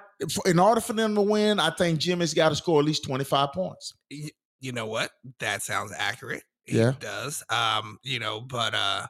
in 0.46 0.58
order 0.58 0.80
for 0.80 0.92
them 0.92 1.14
to 1.14 1.20
win, 1.20 1.58
I 1.60 1.70
think 1.70 1.98
Jimmy's 1.98 2.34
got 2.34 2.50
to 2.50 2.56
score 2.56 2.80
at 2.80 2.86
least 2.86 3.04
25 3.04 3.52
points. 3.52 3.94
you 4.10 4.72
know 4.72 4.86
what? 4.86 5.10
That 5.40 5.62
sounds 5.62 5.92
accurate. 5.96 6.42
He 6.64 6.78
Yeah. 6.78 6.92
does. 7.00 7.42
Um, 7.50 7.98
you 8.04 8.18
know, 8.20 8.40
but 8.40 8.74
uh 8.74 9.06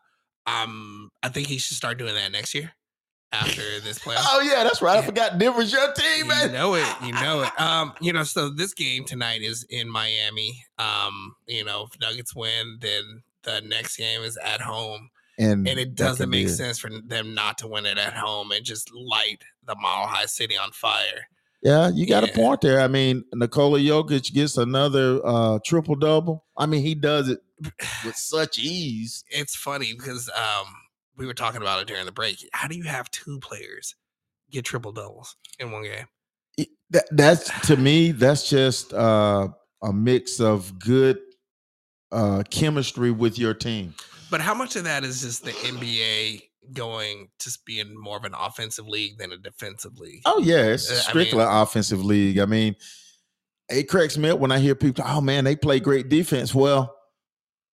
um 0.46 1.10
I 1.22 1.28
think 1.28 1.46
he 1.48 1.58
should 1.58 1.76
start 1.76 1.98
doing 1.98 2.14
that 2.14 2.32
next 2.32 2.54
year 2.54 2.72
after 3.32 3.80
this 3.80 3.98
playoff. 4.04 4.24
Oh, 4.30 4.40
yeah, 4.40 4.64
that's 4.64 4.80
right. 4.82 4.96
I 4.96 5.00
Yeah. 5.00 5.06
forgot 5.06 5.38
Denver's 5.38 5.72
your 5.72 5.92
team, 5.92 6.06
you 6.20 6.24
man. 6.26 6.52
know 6.52 6.74
it, 6.74 6.86
you 7.04 7.12
know 7.12 7.42
it. 7.42 7.60
Um, 7.60 7.92
you 8.00 8.12
know, 8.12 8.22
so 8.24 8.48
this 8.50 8.74
game 8.74 9.04
tonight 9.04 9.42
is 9.42 9.64
in 9.70 9.88
Miami. 9.90 10.64
Um, 10.78 11.34
you 11.46 11.64
know, 11.64 11.86
if 11.92 12.00
Nuggets 12.00 12.34
win, 12.34 12.78
then 12.80 13.22
the 13.42 13.60
next 13.60 13.96
game 13.96 14.22
is 14.22 14.36
at 14.38 14.60
home. 14.60 15.10
And, 15.39 15.66
And 15.66 15.78
it 15.78 15.95
doesn't 15.95 16.28
make 16.28 16.49
sense 16.49 16.78
for 16.78 16.91
them 16.91 17.35
not 17.35 17.59
to 17.59 17.68
win 17.68 17.87
it 17.87 17.99
at 17.99 18.14
home 18.14 18.53
and 18.53 18.64
just 18.64 18.93
light 18.95 19.43
the 19.66 19.74
Mile 19.76 20.07
High 20.07 20.26
City 20.26 20.57
on 20.57 20.70
fire. 20.72 21.26
Yeah, 21.62 21.89
you 21.89 22.07
got 22.07 22.24
a 22.24 22.33
point 22.33 22.61
there. 22.61 22.80
I 22.80 22.89
mean, 22.89 23.24
Nikola 23.33 23.78
Jokic 23.78 24.33
gets 24.35 24.57
another 24.57 25.20
uh 25.24 25.59
triple 25.64 25.95
double. 25.95 26.45
I 26.57 26.66
mean, 26.66 26.83
he 26.83 26.95
does 26.97 27.28
it 27.28 27.41
with 28.05 28.16
such 28.16 28.59
ease. 28.59 29.24
It's 29.30 29.55
funny 29.55 29.93
because 29.95 30.28
um 30.30 30.66
we 31.16 31.24
were 31.26 31.35
talking 31.35 31.62
about 31.62 31.80
it 31.80 31.87
during 31.87 32.05
the 32.05 32.11
break. 32.12 32.37
How 32.53 32.66
do 32.66 32.76
you 32.76 32.83
have 32.85 33.09
two 33.12 33.39
players 33.39 33.95
get 34.51 34.64
triple 34.64 34.91
doubles 34.93 35.37
in 35.61 35.70
one 35.70 35.85
game? 35.85 36.07
It- 36.59 36.70
That, 36.91 37.05
that's 37.12 37.66
to 37.68 37.76
me, 37.76 38.11
that's 38.12 38.51
just 38.51 38.93
uh 38.93 39.49
a 39.83 39.93
mix 39.93 40.41
of 40.41 40.78
good 40.80 41.20
uh 42.11 42.43
chemistry 42.51 43.12
with 43.12 43.39
your 43.39 43.55
team. 43.55 43.95
But 44.33 44.41
how 44.41 44.55
much 44.55 44.74
of 44.74 44.83
that 44.85 45.05
is 45.05 45.20
just 45.20 45.45
the 45.45 45.53
NBA 45.53 46.43
going 46.72 47.28
just 47.41 47.64
being 47.64 47.95
more 47.97 48.16
of 48.16 48.24
an 48.24 48.33
offensive 48.37 48.89
league 48.89 49.18
than 49.18 49.30
a 49.30 49.37
defensive 49.37 49.99
league? 49.99 50.22
Oh 50.24 50.41
yeah, 50.41 50.64
it's 50.64 50.91
Uh, 50.91 50.95
I 50.95 51.11
strictly 51.11 51.39
mean- 51.39 51.47
offensive 51.49 52.05
league. 52.05 52.39
I 52.41 52.47
mean, 52.47 52.74
it 53.68 53.85
cracks 53.89 54.16
me 54.18 54.30
up 54.30 54.39
when 54.41 54.51
I 54.51 54.59
hear 54.59 54.74
people, 54.74 55.05
oh 55.07 55.20
man, 55.20 55.45
they 55.45 55.55
play 55.55 55.78
great 55.80 56.09
defense. 56.09 56.55
Well, 56.55 56.97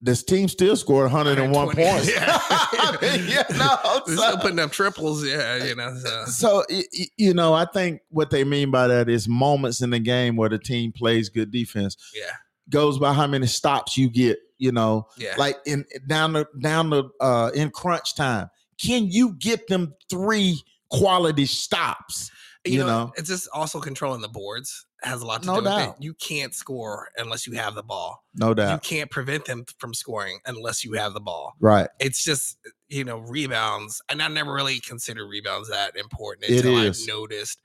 this 0.01 0.23
team 0.23 0.47
still 0.47 0.75
scored 0.77 1.11
101 1.11 1.75
points. 1.75 2.09
Yeah. 2.09 2.37
I 2.47 3.25
yeah, 3.27 3.43
no, 3.57 4.01
so- 4.05 4.15
still 4.15 4.37
putting 4.37 4.59
up 4.59 4.71
triples, 4.71 5.25
yeah, 5.25 5.63
you 5.63 5.75
know. 5.75 5.93
So. 6.03 6.25
so 6.25 6.63
y- 6.69 6.83
y- 6.93 7.05
you 7.17 7.33
know, 7.33 7.53
I 7.53 7.65
think 7.65 8.01
what 8.09 8.29
they 8.31 8.43
mean 8.43 8.71
by 8.71 8.87
that 8.87 9.09
is 9.09 9.27
moments 9.27 9.81
in 9.81 9.89
the 9.89 9.99
game 9.99 10.35
where 10.35 10.49
the 10.49 10.59
team 10.59 10.91
plays 10.91 11.29
good 11.29 11.51
defense 11.51 11.95
Yeah, 12.15 12.31
goes 12.69 12.97
by 12.99 13.13
how 13.13 13.27
many 13.27 13.47
stops 13.47 13.97
you 13.97 14.09
get. 14.09 14.39
You 14.59 14.71
know, 14.71 15.07
yeah, 15.17 15.33
like 15.37 15.57
in 15.65 15.85
down 16.07 16.33
the 16.33 16.47
down 16.61 16.89
the 16.91 17.05
uh 17.19 17.49
in 17.55 17.71
crunch 17.71 18.15
time, 18.15 18.49
can 18.79 19.07
you 19.07 19.33
get 19.39 19.67
them 19.67 19.93
three 20.09 20.61
quality 20.91 21.45
stops? 21.45 22.29
you 22.65 22.79
know. 22.79 23.11
it's 23.15 23.29
just 23.29 23.47
also 23.53 23.79
controlling 23.79 24.21
the 24.21 24.27
boards 24.27 24.85
has 25.01 25.21
a 25.21 25.25
lot 25.25 25.41
to 25.41 25.47
No 25.47 25.55
do 25.55 25.61
with 25.61 25.71
doubt. 25.71 25.95
it. 25.97 26.03
You 26.03 26.13
can't 26.13 26.53
score 26.53 27.07
unless 27.17 27.47
you 27.47 27.53
have 27.53 27.73
the 27.73 27.83
ball. 27.83 28.21
No 28.35 28.53
doubt. 28.53 28.73
You 28.73 28.79
can't 28.97 29.09
prevent 29.09 29.45
them 29.45 29.63
from 29.77 29.93
scoring 29.93 30.39
unless 30.45 30.83
you 30.83 30.93
have 30.93 31.13
the 31.13 31.21
ball. 31.21 31.53
right? 31.61 31.87
It's 31.99 32.23
just 32.23 32.57
you 32.89 33.03
know 33.05 33.19
rebounds, 33.19 34.01
and 34.09 34.21
I 34.21 34.27
never 34.27 34.53
really 34.53 34.79
considered 34.81 35.27
rebounds 35.27 35.69
that 35.69 35.95
important 35.95 36.45
It 36.51 36.65
until 36.65 36.75
I 36.75 36.91
noticed. 37.07 37.59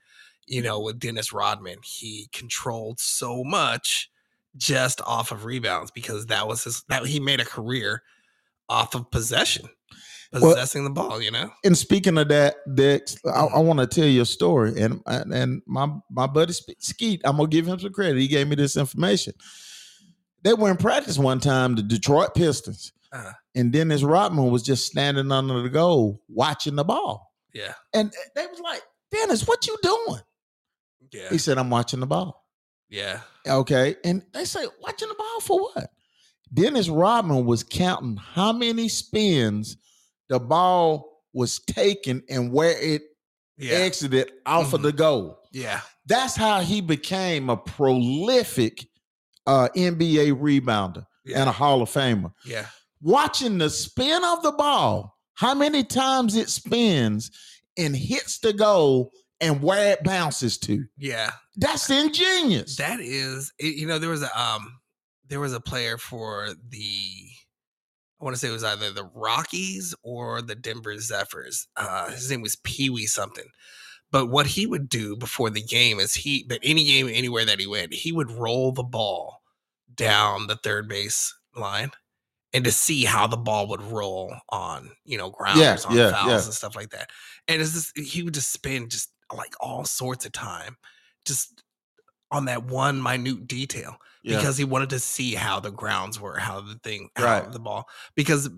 You 0.47 0.61
know, 0.61 0.79
with 0.79 0.99
Dennis 0.99 1.33
Rodman, 1.33 1.77
he 1.83 2.29
controlled 2.31 2.99
so 2.99 3.43
much 3.43 4.09
just 4.57 5.01
off 5.01 5.31
of 5.31 5.45
rebounds 5.45 5.91
because 5.91 6.27
that 6.27 6.47
was 6.47 6.63
his 6.63 6.83
that 6.89 7.05
he 7.05 7.19
made 7.19 7.39
a 7.41 7.45
career 7.45 8.01
off 8.69 8.95
of 8.95 9.09
possession, 9.11 9.67
Well- 10.31 10.53
possessing 10.53 10.83
the 10.85 10.89
ball. 10.89 11.21
You 11.21 11.31
know, 11.31 11.51
And 11.63 11.77
speaking 11.77 12.17
of 12.17 12.27
that, 12.29 12.55
Dex, 12.73 13.17
I, 13.25 13.29
Mm-hmm. 13.29 13.55
I 13.55 13.59
want 13.59 13.79
to 13.79 13.87
tell 13.87 14.07
you 14.07 14.21
a 14.21 14.25
story. 14.25 14.79
And 14.81 15.01
and 15.05 15.33
and 15.33 15.61
my 15.67 15.87
my 16.09 16.27
buddy 16.27 16.53
Skeet, 16.79 17.21
I'm 17.25 17.37
gonna 17.37 17.49
give 17.49 17.67
him 17.67 17.79
some 17.79 17.91
credit. 17.93 18.17
He 18.19 18.27
gave 18.27 18.47
me 18.47 18.55
this 18.55 18.77
information. 18.77 19.33
They 20.43 20.53
were 20.53 20.69
in 20.69 20.77
practice 20.77 21.17
one 21.17 21.39
time, 21.39 21.75
the 21.75 21.81
Detroit 21.83 22.35
Pistons, 22.35 22.91
Uh-huh. 23.11 23.31
and 23.55 23.71
Dennis 23.73 24.03
Rodman 24.03 24.51
was 24.51 24.61
just 24.63 24.85
standing 24.85 25.31
under 25.31 25.61
the 25.63 25.69
goal 25.69 26.21
watching 26.29 26.75
the 26.75 26.83
ball, 26.83 27.31
yeah, 27.53 27.73
and 27.93 28.13
they 28.35 28.45
was 28.45 28.59
like, 28.59 28.83
"Dennis, 29.11 29.47
what 29.47 29.65
you 29.67 29.75
doing?" 29.81 30.21
yeah, 31.11 31.29
He 31.29 31.39
said, 31.39 31.57
"I'm 31.57 31.69
watching 31.71 31.99
the 31.99 32.05
ball." 32.07 32.44
Yeah, 32.89 33.21
Okay, 33.47 33.95
and 34.03 34.23
they 34.33 34.45
say, 34.45 34.65
"Watching 34.81 35.07
the 35.09 35.15
ball 35.15 35.39
for 35.41 35.61
what?" 35.61 35.89
Dennis 36.53 36.87
Rodman 36.89 37.45
was 37.45 37.63
counting 37.63 38.17
how 38.17 38.53
many 38.53 38.87
spins 38.87 39.77
the 40.29 40.39
ball 40.39 41.21
was 41.33 41.59
taken 41.59 42.23
and 42.29 42.51
where 42.51 42.79
it 42.81 43.01
yeah, 43.57 43.75
exited 43.77 44.31
off 44.45 44.73
of 44.73 44.79
Mhm. 44.81 44.83
the 44.83 44.91
goal. 44.93 45.39
yeah, 45.51 45.81
That's 46.05 46.35
how 46.35 46.61
he 46.61 46.81
became 46.81 47.49
a 47.49 47.57
prolific 47.57 48.87
uh, 49.47 49.69
NBA 49.75 50.31
rebounder 50.33 51.05
yeah, 51.23 51.39
and 51.39 51.49
a 51.49 51.51
Hall 51.51 51.81
of 51.81 51.89
Famer. 51.89 52.33
yeah. 52.45 52.67
Watching 53.01 53.57
the 53.59 53.69
spin 53.69 54.23
of 54.23 54.41
the 54.43 54.51
ball, 54.51 55.17
how 55.35 55.53
many 55.53 55.83
times 55.83 56.35
it 56.35 56.49
spins 56.49 57.29
and 57.77 57.95
hits 57.95 58.39
the 58.39 58.53
goal 58.53 59.11
and 59.41 59.61
where 59.61 59.91
it 59.93 60.03
bounces 60.03 60.57
to. 60.59 60.85
yeah. 60.97 61.31
That's 61.57 61.89
ingenious. 61.89 62.75
That 62.75 62.99
is, 62.99 63.53
you 63.59 63.87
know, 63.87 63.97
there 63.97 64.09
was 64.09 64.23
a 64.23 64.41
um, 64.41 64.79
there 65.27 65.39
was 65.39 65.53
a 65.53 65.61
player 65.61 65.97
for 65.97 66.49
the, 66.69 67.29
I 68.19 68.23
want 68.23 68.35
to 68.35 68.39
say 68.39 68.49
it 68.49 68.51
was 68.51 68.63
either 68.63 68.91
the 68.91 69.09
Rockies 69.13 69.95
or 70.03 70.41
the 70.41 70.55
Denver 70.55 70.97
Zephyrs. 70.99 71.67
Uh, 71.77 72.11
his 72.11 72.29
name 72.29 72.41
was 72.41 72.57
Pee 72.57 72.89
Wee 72.89 73.05
something. 73.05 73.47
But 74.11 74.27
what 74.27 74.47
he 74.47 74.67
would 74.67 74.87
do 74.87 75.15
before 75.15 75.49
the 75.49 75.61
game 75.61 75.99
is 75.99 76.13
he, 76.13 76.45
but 76.47 76.59
any 76.61 76.85
game 76.85 77.07
anywhere 77.07 77.45
that 77.45 77.59
he 77.59 77.67
went, 77.67 77.93
he 77.93 78.11
would 78.11 78.31
roll 78.31 78.71
the 78.71 78.83
ball 78.83 79.41
down 79.93 80.47
the 80.47 80.57
third 80.57 80.87
base 80.87 81.33
line, 81.55 81.91
and 82.53 82.63
to 82.65 82.71
see 82.71 83.03
how 83.05 83.27
the 83.27 83.37
ball 83.37 83.67
would 83.69 83.81
roll 83.81 84.33
on, 84.49 84.91
you 85.05 85.17
know, 85.17 85.29
grounders, 85.29 85.85
on 85.85 85.95
yeah, 85.97 86.11
fouls 86.11 86.27
yeah. 86.27 86.33
and 86.35 86.53
stuff 86.53 86.75
like 86.75 86.91
that. 86.91 87.09
And 87.47 87.61
it's 87.61 87.73
just 87.73 87.97
he 87.97 88.23
would 88.23 88.33
just 88.33 88.51
spend 88.51 88.91
just 88.91 89.11
like 89.33 89.53
all 89.59 89.85
sorts 89.85 90.25
of 90.25 90.31
time 90.31 90.77
just 91.25 91.63
on 92.31 92.45
that 92.45 92.63
one 92.65 93.01
minute 93.01 93.47
detail 93.47 93.97
Yeah. 94.23 94.37
because 94.37 94.57
he 94.57 94.63
wanted 94.63 94.89
to 94.91 94.99
see 94.99 95.35
how 95.35 95.59
the 95.59 95.71
grounds 95.71 96.19
were, 96.19 96.37
how 96.37 96.61
the 96.61 96.75
thing, 96.83 97.09
how 97.15 97.23
Right. 97.23 97.51
the 97.51 97.59
ball, 97.59 97.87
because 98.15 98.49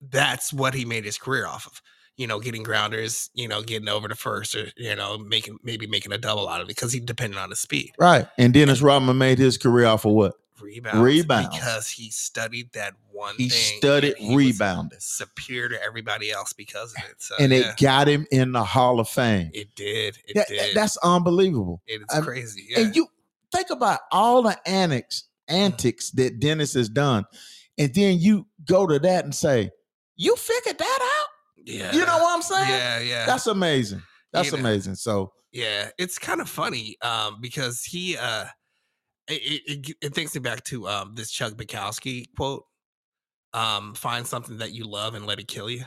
that's 0.00 0.52
what 0.52 0.74
he 0.74 0.84
made 0.84 1.04
his 1.04 1.18
career 1.18 1.46
off 1.46 1.66
of. 1.66 1.80
You 2.16 2.26
know, 2.26 2.40
getting 2.40 2.64
grounders, 2.64 3.30
you 3.34 3.46
know, 3.46 3.62
getting 3.62 3.88
over 3.88 4.08
to 4.08 4.16
first, 4.16 4.54
or 4.56 4.72
you 4.76 4.96
know, 4.96 5.18
making 5.18 5.58
maybe 5.62 5.86
making 5.86 6.12
a 6.12 6.18
double 6.18 6.48
out 6.48 6.60
of 6.60 6.64
it 6.66 6.68
because 6.68 6.92
he 6.92 6.98
depended 6.98 7.38
on 7.38 7.50
his 7.50 7.60
speed, 7.60 7.92
right. 7.98 8.26
And 8.36 8.52
Dennis 8.52 8.82
Rodman 8.82 9.18
made 9.18 9.38
his 9.38 9.56
career 9.56 9.86
off 9.86 10.04
of 10.04 10.12
what? 10.12 10.34
Rebounds, 10.60 11.00
Rebounds. 11.00 11.48
because 11.56 11.88
he 11.88 12.10
studied 12.10 12.72
that 12.72 12.94
one. 13.12 13.34
He 13.36 13.48
thing 13.48 13.78
studied 13.78 14.16
he 14.16 14.34
rebounding. 14.36 14.98
superior 15.00 15.68
to 15.70 15.82
everybody 15.82 16.30
else 16.30 16.52
because 16.52 16.94
of 16.94 17.02
it. 17.10 17.16
So, 17.22 17.34
and 17.40 17.52
yeah, 17.52 17.70
it 17.70 17.76
got 17.78 18.08
him 18.08 18.26
in 18.30 18.52
the 18.52 18.64
Hall 18.64 19.00
of 19.00 19.08
Fame. 19.08 19.50
it 19.54 19.74
did, 19.74 20.18
it 20.26 20.34
That- 20.34 20.48
did. 20.48 20.74
that's 20.76 20.96
unbelievable. 20.98 21.82
it's 21.86 22.18
crazy. 22.20 22.66
Yeah. 22.68 22.80
And 22.80 22.96
you 22.96 23.06
think 23.52 23.70
about 23.70 24.00
all 24.12 24.42
the 24.42 24.58
antics, 24.68 25.24
antics 25.48 26.10
that 26.12 26.40
Dennis 26.40 26.74
has 26.74 26.88
done, 26.88 27.24
and 27.78 27.92
then 27.94 28.18
you 28.18 28.46
go 28.64 28.86
to 28.86 28.98
that 28.98 29.24
and 29.24 29.34
say, 29.34 29.70
"You 30.16 30.36
figured 30.36 30.78
that 30.78 30.98
out." 31.20 31.28
yeah. 31.64 31.92
You 31.92 32.04
know 32.06 32.18
what 32.18 32.34
I'm 32.34 32.42
saying? 32.42 32.68
Yeah, 32.68 32.98
yeah. 33.00 33.26
That's 33.26 33.46
amazing. 33.46 34.02
That's 34.32 34.46
You 34.50 34.58
know. 34.58 34.60
amazing. 34.68 34.94
So 34.96 35.32
Yeah, 35.52 35.90
it's 35.98 36.18
kind 36.18 36.40
of 36.42 36.48
funny 36.48 36.96
um, 37.02 37.38
because 37.40 37.82
he 37.84 38.16
uh, 38.16 38.44
it, 39.28 39.62
it, 39.88 39.96
it 40.00 40.14
takes 40.14 40.34
me 40.34 40.40
back 40.40 40.64
to 40.64 40.88
um, 40.88 41.14
this 41.14 41.30
Chuck 41.30 41.54
Bukowski 41.54 42.26
quote: 42.36 42.64
um, 43.54 43.94
"Find 43.94 44.26
something 44.26 44.58
that 44.58 44.72
you 44.72 44.84
love 44.84 45.14
and 45.14 45.26
let 45.26 45.38
it 45.38 45.48
kill 45.48 45.70
you." 45.70 45.84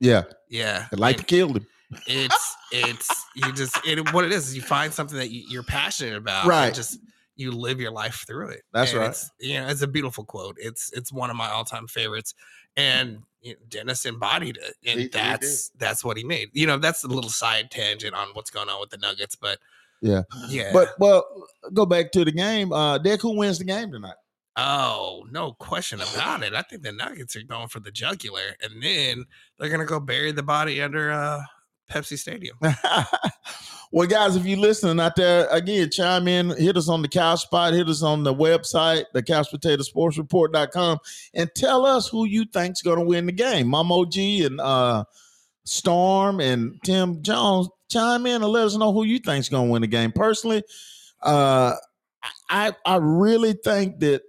yeah, 0.00 0.24
Yeah, 0.48 0.86
I'd 0.92 0.98
like 0.98 1.18
and 1.18 1.26
kill 1.26 1.52
him. 1.54 1.66
it's 2.06 2.56
it's 2.72 3.08
you 3.36 3.52
just 3.52 3.78
it, 3.86 4.12
what 4.12 4.24
it 4.24 4.32
is. 4.32 4.48
is 4.48 4.56
You 4.56 4.62
find 4.62 4.92
something 4.92 5.18
that 5.18 5.30
you, 5.30 5.44
you're 5.48 5.62
passionate 5.62 6.16
about, 6.16 6.46
Right. 6.46 6.74
Just 6.74 6.98
you 7.36 7.50
live 7.52 7.80
your 7.80 7.90
life 7.92 8.24
through 8.26 8.48
it. 8.48 8.62
That's 8.72 8.92
And 8.92 9.00
right. 9.00 9.10
It's, 9.10 9.30
you 9.40 9.60
know, 9.60 9.66
it's 9.68 9.82
a 9.82 9.86
beautiful 9.86 10.24
quote. 10.24 10.56
It's 10.60 10.92
it's 10.92 11.12
one 11.12 11.30
of 11.30 11.36
my 11.36 11.48
all 11.48 11.64
time 11.64 11.86
favorites, 11.86 12.34
and 12.76 13.18
you 13.40 13.52
know, 13.54 13.58
Dennis 13.68 14.04
embodied 14.06 14.56
it, 14.58 14.74
and 14.86 14.98
He- 14.98 15.02
he 15.04 15.08
that's 15.08 15.70
that's 15.78 16.04
what 16.04 16.16
he 16.16 16.24
made. 16.24 16.50
You 16.52 16.66
know, 16.66 16.78
that's 16.78 17.04
a 17.04 17.08
little 17.08 17.30
side 17.30 17.70
tangent 17.70 18.14
on 18.14 18.28
what's 18.34 18.50
going 18.50 18.68
on 18.68 18.80
with 18.80 18.90
the 18.90 18.98
Nuggets, 18.98 19.36
but 19.36 19.58
Yeah. 20.02 20.22
yeah. 20.48 20.70
But 20.72 20.90
well, 20.98 21.24
go 21.72 21.86
back 21.86 22.12
to 22.12 22.24
the 22.24 22.32
game. 22.32 22.72
Uh 22.72 22.98
Dick, 22.98 23.22
who 23.22 23.36
wins 23.36 23.58
the 23.58 23.64
game 23.64 23.90
tonight? 23.90 24.16
oh, 24.56 25.24
no 25.30 25.52
question 25.52 26.00
about 26.00 26.42
it. 26.42 26.54
I 26.54 26.62
think 26.62 26.82
the 26.82 26.92
Nuggets 26.92 27.36
are 27.36 27.42
going 27.42 27.68
for 27.68 27.80
the 27.80 27.90
jugular, 27.90 28.56
and 28.62 28.82
then 28.82 29.24
they're 29.58 29.70
gonna 29.70 29.86
go 29.86 30.00
bury 30.00 30.32
the 30.32 30.42
body 30.42 30.82
under 30.82 31.10
uh, 31.10 31.40
Pepsi 31.90 32.18
Stadium. 32.18 32.56
well, 33.92 34.06
guys, 34.06 34.36
if 34.36 34.44
you're 34.44 34.58
listening 34.58 35.00
out 35.00 35.16
there, 35.16 35.46
again, 35.48 35.90
chime 35.90 36.28
in, 36.28 36.50
hit 36.50 36.76
us 36.76 36.88
on 36.88 37.02
the 37.02 37.08
couch 37.08 37.40
spot, 37.40 37.72
hit 37.72 37.88
us 37.88 38.02
on 38.02 38.24
the 38.24 38.34
website, 38.34 39.04
the 39.12 39.22
couch 39.22 39.50
potato 39.50 39.82
and 41.34 41.50
tell 41.56 41.86
us 41.86 42.08
who 42.08 42.24
you 42.26 42.44
think's 42.44 42.82
gonna 42.82 43.04
win 43.04 43.26
the 43.26 43.32
game. 43.32 43.68
Mom 43.68 43.92
G 44.10 44.44
and 44.44 44.60
uh 44.60 45.04
Storm 45.64 46.40
and 46.40 46.78
Tim 46.84 47.22
Jones, 47.22 47.68
chime 47.90 48.26
in 48.26 48.42
and 48.42 48.50
let 48.52 48.64
us 48.66 48.76
know 48.76 48.92
who 48.92 49.04
you 49.04 49.18
think's 49.18 49.48
gonna 49.48 49.70
win 49.70 49.82
the 49.82 49.88
game. 49.88 50.12
Personally, 50.12 50.62
uh 51.22 51.74
I 52.48 52.72
I 52.84 52.96
really 52.96 53.52
think 53.54 54.00
that 54.00 54.22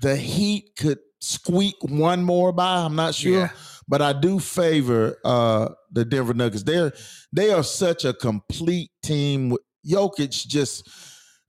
the 0.00 0.16
Heat 0.16 0.70
could 0.78 0.98
squeak 1.20 1.74
one 1.82 2.24
more 2.24 2.52
by. 2.52 2.78
I'm 2.84 2.96
not 2.96 3.14
sure 3.14 3.32
Yeah. 3.32 3.50
but 3.88 4.02
I 4.02 4.12
do 4.12 4.38
favor 4.38 5.18
uh 5.24 5.68
the 5.90 6.04
Denver 6.04 6.34
Nuggets. 6.34 6.62
They're 6.64 6.92
they 7.32 7.50
are 7.50 7.62
such 7.64 8.04
a 8.04 8.12
complete 8.14 8.90
team. 9.02 9.56
Jokic 9.86 10.46
just 10.46 10.88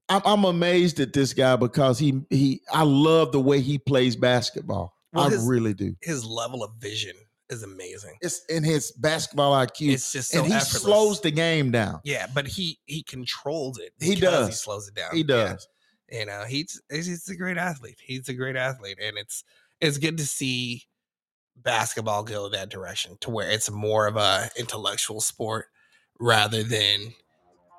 I'm, 0.10 0.22
I'm 0.26 0.44
amazed 0.44 1.00
at 1.00 1.14
this 1.14 1.34
guy 1.34 1.56
because 1.56 1.98
he 1.98 2.22
he 2.30 2.62
I 2.72 2.84
love 2.84 3.32
the 3.32 3.40
way 3.40 3.62
he 3.62 3.78
plays 3.78 4.16
basketball. 4.16 4.94
Well, 5.14 5.26
I 5.28 5.30
his- 5.30 5.46
really 5.46 5.74
do. 5.74 5.96
His 6.02 6.26
level 6.26 6.64
of 6.64 6.72
vision 6.80 7.14
is 7.50 7.64
amazing. 7.64 8.18
It's 8.22 8.44
in 8.46 8.64
his 8.64 8.92
basketball 8.94 9.54
IQ, 9.54 9.94
It's 9.94 10.12
just 10.12 10.32
so 10.32 10.40
and 10.40 10.48
he 10.48 10.54
effortless. 10.54 10.82
slows 10.82 11.22
the 11.22 11.32
game 11.32 11.72
down. 11.72 12.00
Yeah, 12.04 12.28
but 12.34 12.48
he 12.48 12.80
he 12.86 13.04
controls 13.04 13.78
it. 13.80 13.92
He 14.00 14.16
does. 14.16 14.48
He 14.48 14.54
slows 14.54 14.88
it 14.88 14.96
down. 14.96 15.10
He 15.14 15.20
Yeah. 15.20 15.26
does. 15.54 15.68
You 16.12 16.26
know, 16.26 16.44
he's 16.48 16.82
he's 16.92 17.06
he's 17.08 17.30
a 17.30 17.36
great 17.36 17.58
athlete. 17.58 17.98
He's 18.04 18.30
a 18.30 18.34
great 18.34 18.56
athlete, 18.56 19.00
and 19.02 19.18
it's 19.18 19.44
it's 19.82 19.98
good 19.98 20.18
to 20.18 20.26
see 20.26 20.84
basketball 21.58 22.24
go 22.24 22.50
that 22.50 22.70
direction 22.70 23.18
to 23.22 23.30
where 23.30 23.50
it's 23.50 23.70
more 23.70 24.08
of 24.08 24.18
a 24.18 24.50
intellectual 24.58 25.22
sport 25.22 25.68
rather 26.20 26.64
than 26.64 27.14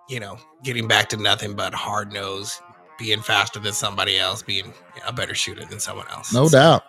you 0.09 0.21
know 0.21 0.39
getting 0.63 0.87
back 0.87 1.09
to 1.09 1.17
nothing 1.17 1.55
but 1.55 1.75
hard 1.75 2.13
nose, 2.13 2.61
being 2.99 3.21
faster 3.21 3.59
than 3.59 3.73
somebody 3.73 4.19
else, 4.19 4.43
being 4.43 4.73
a 5.07 5.13
better 5.13 5.35
shooter 5.35 5.65
than 5.65 5.81
someone 5.81 6.07
else. 6.11 6.33
No 6.33 6.47
So, 6.47 6.59
doubt. 6.59 6.85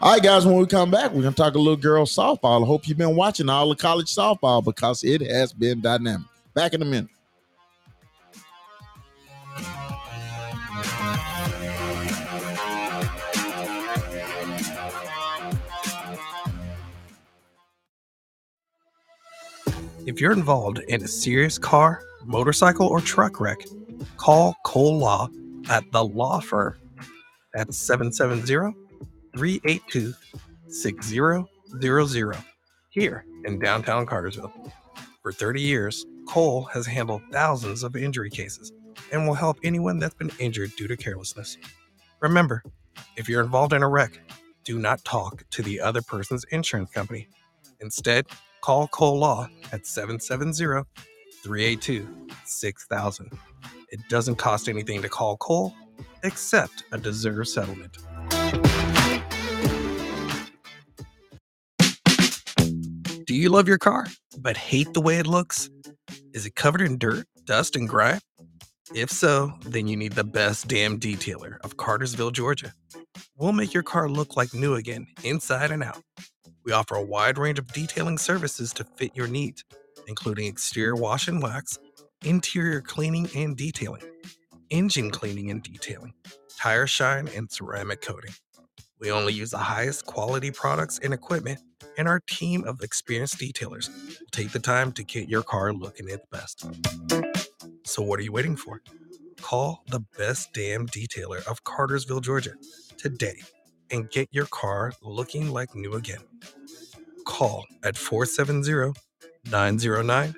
All 0.00 0.12
right, 0.12 0.22
guys, 0.22 0.46
when 0.46 0.56
we 0.56 0.66
come 0.66 0.90
back, 0.90 1.12
we're 1.12 1.22
gonna 1.22 1.34
talk 1.34 1.54
a 1.54 1.58
little 1.58 1.76
girls 1.76 2.14
softball. 2.14 2.62
I 2.62 2.66
hope 2.66 2.88
you've 2.88 2.98
been 2.98 3.16
watching 3.16 3.48
all 3.48 3.68
the 3.68 3.76
college 3.76 4.06
softball 4.06 4.64
because 4.64 5.04
it 5.04 5.20
has 5.22 5.52
been 5.52 5.80
dynamic. 5.80 6.26
Back 6.54 6.74
in 6.74 6.82
a 6.82 6.84
minute. 6.84 7.10
If 20.06 20.20
you're 20.20 20.32
involved 20.32 20.78
in 20.88 21.02
a 21.02 21.08
serious 21.08 21.58
car, 21.58 22.02
motorcycle, 22.24 22.86
or 22.86 23.00
truck 23.00 23.40
wreck, 23.40 23.58
call 24.16 24.56
Cole 24.64 24.98
Law 24.98 25.28
at 25.70 25.90
the 25.92 26.04
law 26.04 26.40
firm 26.40 26.78
at 27.56 27.74
770 27.74 28.76
382 29.36 30.14
6000 30.68 31.46
here 32.90 33.24
in 33.46 33.58
downtown 33.60 34.06
Cartersville. 34.06 34.52
For 35.22 35.32
30 35.32 35.60
years, 35.62 36.06
Cole 36.28 36.64
has 36.72 36.86
handled 36.86 37.22
thousands 37.32 37.82
of 37.84 37.96
injury 37.96 38.30
cases 38.30 38.72
and 39.12 39.26
will 39.26 39.34
help 39.34 39.58
anyone 39.64 39.98
that's 39.98 40.14
been 40.14 40.32
injured 40.40 40.72
due 40.76 40.88
to 40.88 40.96
carelessness. 40.96 41.58
Remember, 42.20 42.62
if 43.16 43.28
you're 43.28 43.42
involved 43.44 43.72
in 43.72 43.82
a 43.82 43.88
wreck, 43.88 44.20
do 44.64 44.78
not 44.78 45.04
talk 45.04 45.44
to 45.50 45.62
the 45.62 45.80
other 45.80 46.02
person's 46.02 46.44
insurance 46.52 46.90
company. 46.90 47.28
Instead, 47.80 48.26
call 48.62 48.88
Cole 48.88 49.18
Law 49.18 49.48
at 49.72 49.86
770 49.86 50.84
382 51.42 52.08
6000. 52.46 53.30
It 53.90 54.00
doesn't 54.08 54.36
cost 54.36 54.68
anything 54.68 55.02
to 55.02 55.08
call 55.08 55.36
Cole 55.36 55.74
except 56.22 56.84
a 56.92 56.98
deserved 56.98 57.48
settlement. 57.48 57.98
Do 63.26 63.34
you 63.34 63.48
love 63.48 63.66
your 63.66 63.78
car 63.78 64.06
but 64.38 64.56
hate 64.56 64.94
the 64.94 65.00
way 65.00 65.18
it 65.18 65.26
looks? 65.26 65.70
Is 66.32 66.46
it 66.46 66.54
covered 66.54 66.82
in 66.82 66.98
dirt, 66.98 67.26
dust, 67.44 67.74
and 67.74 67.88
grime? 67.88 68.20
If 68.94 69.10
so, 69.10 69.52
then 69.66 69.88
you 69.88 69.96
need 69.96 70.12
the 70.12 70.24
best 70.24 70.68
damn 70.68 70.98
detailer 70.98 71.58
of 71.62 71.76
Cartersville, 71.76 72.30
Georgia. 72.30 72.72
We'll 73.36 73.52
make 73.52 73.74
your 73.74 73.82
car 73.82 74.08
look 74.08 74.36
like 74.36 74.54
new 74.54 74.74
again, 74.74 75.06
inside 75.24 75.70
and 75.70 75.82
out. 75.82 76.02
We 76.64 76.72
offer 76.72 76.94
a 76.94 77.02
wide 77.02 77.38
range 77.38 77.58
of 77.58 77.72
detailing 77.72 78.18
services 78.18 78.72
to 78.74 78.84
fit 78.84 79.16
your 79.16 79.28
needs, 79.28 79.64
including 80.06 80.46
exterior 80.46 80.94
wash 80.94 81.26
and 81.28 81.42
wax, 81.42 81.78
interior 82.24 82.80
cleaning 82.80 83.28
and 83.36 83.56
detailing, 83.56 84.02
engine 84.70 85.10
cleaning 85.10 85.50
and 85.50 85.62
detailing, 85.62 86.14
tire 86.58 86.86
shine, 86.86 87.28
and 87.36 87.50
ceramic 87.50 88.02
coating. 88.02 88.32
We 89.00 89.10
only 89.10 89.32
use 89.32 89.50
the 89.50 89.58
highest 89.58 90.06
quality 90.06 90.50
products 90.50 90.98
and 91.02 91.14
equipment, 91.14 91.60
and 91.98 92.08
our 92.08 92.20
team 92.28 92.64
of 92.64 92.82
experienced 92.82 93.38
detailers 93.38 93.88
will 93.88 94.26
take 94.32 94.52
the 94.52 94.58
time 94.60 94.92
to 94.92 95.04
get 95.04 95.28
your 95.28 95.42
car 95.42 95.72
looking 95.72 96.08
its 96.08 96.26
best. 96.30 96.66
So, 97.84 98.02
what 98.02 98.20
are 98.20 98.22
you 98.22 98.32
waiting 98.32 98.56
for? 98.56 98.82
Call 99.40 99.82
the 99.88 100.00
best 100.18 100.52
damn 100.52 100.86
detailer 100.86 101.46
of 101.46 101.64
Cartersville, 101.64 102.20
Georgia 102.20 102.52
today 102.98 103.40
and 103.90 104.10
get 104.10 104.28
your 104.30 104.46
car 104.46 104.92
looking 105.02 105.50
like 105.50 105.74
new 105.74 105.94
again. 105.94 106.20
Call 107.24 107.64
at 107.84 107.96
470 107.96 108.92
909 109.50 110.34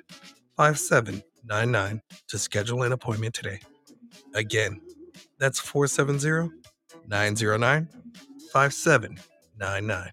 5799 1.43 2.01
to 2.27 2.37
schedule 2.37 2.83
an 2.83 2.91
appointment 2.93 3.33
today. 3.33 3.59
Again, 4.33 4.79
that's 5.39 5.59
470 5.59 6.51
909 7.07 7.89
5799. 8.51 10.11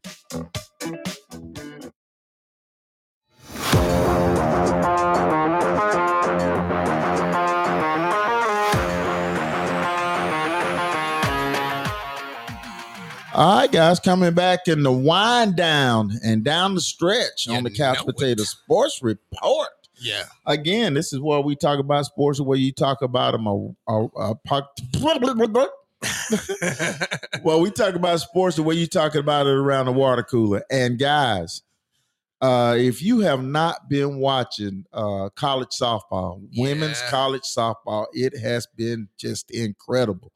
All 13.32 13.60
right, 13.60 13.70
guys, 13.72 14.00
coming 14.00 14.34
back 14.34 14.66
in 14.66 14.82
the 14.82 14.92
wind 14.92 15.56
down 15.56 16.10
and 16.22 16.44
down 16.44 16.74
the 16.74 16.80
stretch 16.80 17.46
You 17.46 17.54
on 17.54 17.62
the 17.62 17.70
Couch 17.70 18.04
Potato 18.04 18.42
it. 18.42 18.46
Sports 18.46 19.02
Report. 19.02 19.79
Yeah. 20.01 20.24
Again, 20.46 20.94
this 20.94 21.12
is 21.12 21.20
where 21.20 21.40
we 21.40 21.57
talk 21.57 21.78
about 21.78 22.07
sports, 22.07 22.38
and 22.38 22.48
where 22.48 22.59
you 22.59 22.72
talk 22.72 23.03
about 23.03 23.32
them. 23.32 23.46
A, 23.46 23.68
a, 23.88 24.05
a, 24.16 24.34
puck- 24.34 24.76
well, 27.42 27.61
we 27.61 27.70
talk 27.70 27.94
about 27.94 28.20
sports 28.20 28.57
the 28.57 28.62
way 28.62 28.74
you 28.74 28.86
talking 28.86 29.20
about 29.20 29.46
it 29.46 29.53
around 29.53 29.86
the 29.86 29.92
water 29.92 30.22
cooler. 30.22 30.62
And 30.70 30.98
guys, 30.98 31.62
uh, 32.40 32.74
if 32.78 33.03
you 33.03 33.20
have 33.20 33.44
not 33.44 33.88
been 33.90 34.16
watching 34.16 34.86
uh, 34.92 35.28
college 35.36 35.68
softball, 35.70 36.40
women's 36.57 37.03
college 37.11 37.42
softball, 37.42 38.07
it 38.12 38.36
has 38.38 38.66
been 38.76 39.09
just 39.18 39.51
incredible. 39.51 40.32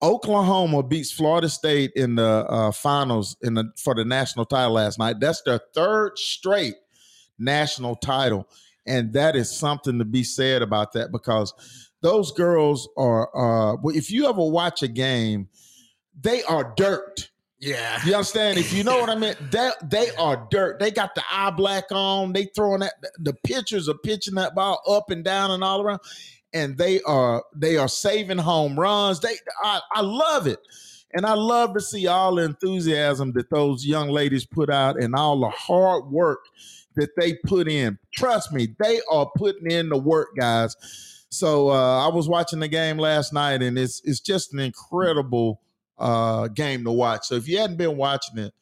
Oklahoma 0.00 0.82
beats 0.82 1.10
Florida 1.10 1.48
State 1.48 1.90
in 1.96 2.14
the 2.14 2.46
uh, 2.48 2.70
finals 2.70 3.36
in 3.42 3.54
the 3.54 3.72
for 3.76 3.94
the 3.94 4.04
national 4.04 4.46
title 4.46 4.74
last 4.74 4.98
night. 4.98 5.16
That's 5.20 5.42
their 5.42 5.60
third 5.74 6.16
straight 6.16 6.76
national 7.38 7.96
title, 7.96 8.48
and 8.88 9.12
that 9.12 9.36
is 9.36 9.54
something 9.54 9.98
to 9.98 10.04
be 10.04 10.24
said 10.24 10.62
about 10.62 10.92
that 10.94 11.12
because 11.12 11.54
those 12.00 12.32
girls 12.32 12.88
are. 12.96 13.28
Uh, 13.36 13.76
well, 13.82 13.94
if 13.96 14.10
you 14.10 14.28
ever 14.28 14.44
watch 14.44 14.82
a 14.82 14.88
game, 14.88 15.48
they 16.20 16.42
are 16.44 16.72
dirt. 16.76 17.30
yeah. 17.60 18.00
You 18.04 18.14
understand? 18.14 18.58
If 18.58 18.72
you 18.72 18.84
know 18.84 18.98
what 19.00 19.10
I 19.10 19.14
mean, 19.14 19.34
they 19.50 19.70
they 19.84 20.10
are 20.16 20.46
dirt. 20.50 20.78
They 20.78 20.90
got 20.90 21.14
the 21.14 21.22
eye 21.30 21.50
black 21.50 21.84
on. 21.90 22.32
They 22.32 22.46
throwing 22.56 22.80
that. 22.80 22.94
The 23.18 23.34
pitchers 23.44 23.88
are 23.88 23.98
pitching 23.98 24.34
that 24.36 24.54
ball 24.54 24.80
up 24.88 25.10
and 25.10 25.24
down 25.24 25.50
and 25.50 25.62
all 25.62 25.82
around, 25.82 26.00
and 26.52 26.78
they 26.78 27.00
are 27.02 27.44
they 27.54 27.76
are 27.76 27.88
saving 27.88 28.38
home 28.38 28.78
runs. 28.78 29.20
They 29.20 29.34
I, 29.62 29.80
I 29.92 30.00
love 30.00 30.46
it, 30.46 30.60
and 31.12 31.26
I 31.26 31.34
love 31.34 31.74
to 31.74 31.80
see 31.80 32.06
all 32.06 32.36
the 32.36 32.44
enthusiasm 32.44 33.32
that 33.32 33.50
those 33.50 33.84
young 33.84 34.08
ladies 34.08 34.46
put 34.46 34.70
out 34.70 35.02
and 35.02 35.14
all 35.14 35.40
the 35.40 35.50
hard 35.50 36.06
work 36.06 36.40
that 36.98 37.16
they 37.16 37.34
put 37.46 37.68
in. 37.68 37.98
Trust 38.14 38.52
me, 38.52 38.74
they 38.78 39.00
are 39.10 39.30
putting 39.36 39.70
in 39.70 39.88
the 39.88 39.96
work, 39.96 40.28
guys. 40.38 40.76
So 41.30 41.70
uh, 41.70 42.06
I 42.06 42.14
was 42.14 42.28
watching 42.28 42.60
the 42.60 42.68
game 42.68 42.98
last 42.98 43.32
night, 43.32 43.62
and 43.62 43.78
it's 43.78 44.00
it's 44.04 44.20
just 44.20 44.52
an 44.52 44.60
incredible 44.60 45.60
uh, 45.98 46.48
game 46.48 46.84
to 46.84 46.90
watch. 46.90 47.26
So 47.26 47.34
if 47.34 47.48
you 47.48 47.58
hadn't 47.58 47.76
been 47.76 47.96
watching 47.96 48.38
it, 48.38 48.54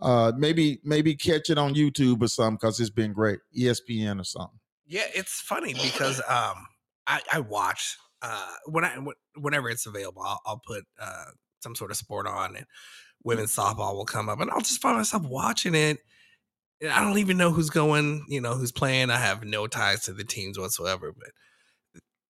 uh, 0.00 0.32
maybe 0.36 0.80
maybe 0.84 1.14
catch 1.14 1.50
it 1.50 1.58
on 1.58 1.74
YouTube 1.74 2.22
or 2.22 2.28
something 2.28 2.56
because 2.56 2.80
it's 2.80 2.90
been 2.90 3.12
great. 3.12 3.38
ESPN 3.56 4.20
or 4.20 4.24
something. 4.24 4.58
Yeah, 4.86 5.06
it's 5.14 5.40
funny 5.40 5.74
because 5.74 6.20
um, 6.28 6.66
I, 7.06 7.20
I 7.32 7.40
watch 7.40 7.96
uh, 8.22 8.50
when 8.66 8.84
I 8.84 8.96
whenever 9.36 9.68
it's 9.68 9.86
available, 9.86 10.22
I'll, 10.22 10.40
I'll 10.46 10.62
put 10.66 10.84
uh, 11.00 11.24
some 11.60 11.74
sort 11.74 11.90
of 11.90 11.96
sport 11.96 12.26
on, 12.26 12.56
and 12.56 12.66
women's 13.22 13.54
softball 13.54 13.94
will 13.94 14.04
come 14.04 14.28
up, 14.28 14.40
and 14.40 14.50
I'll 14.50 14.60
just 14.60 14.80
find 14.80 14.96
myself 14.96 15.24
watching 15.24 15.74
it. 15.74 15.98
And 16.80 16.90
I 16.90 17.02
don't 17.02 17.18
even 17.18 17.36
know 17.36 17.50
who's 17.50 17.70
going, 17.70 18.26
you 18.28 18.40
know, 18.40 18.54
who's 18.54 18.72
playing. 18.72 19.10
I 19.10 19.16
have 19.16 19.44
no 19.44 19.66
ties 19.66 20.04
to 20.04 20.12
the 20.12 20.24
teams 20.24 20.58
whatsoever, 20.58 21.12
but 21.16 21.30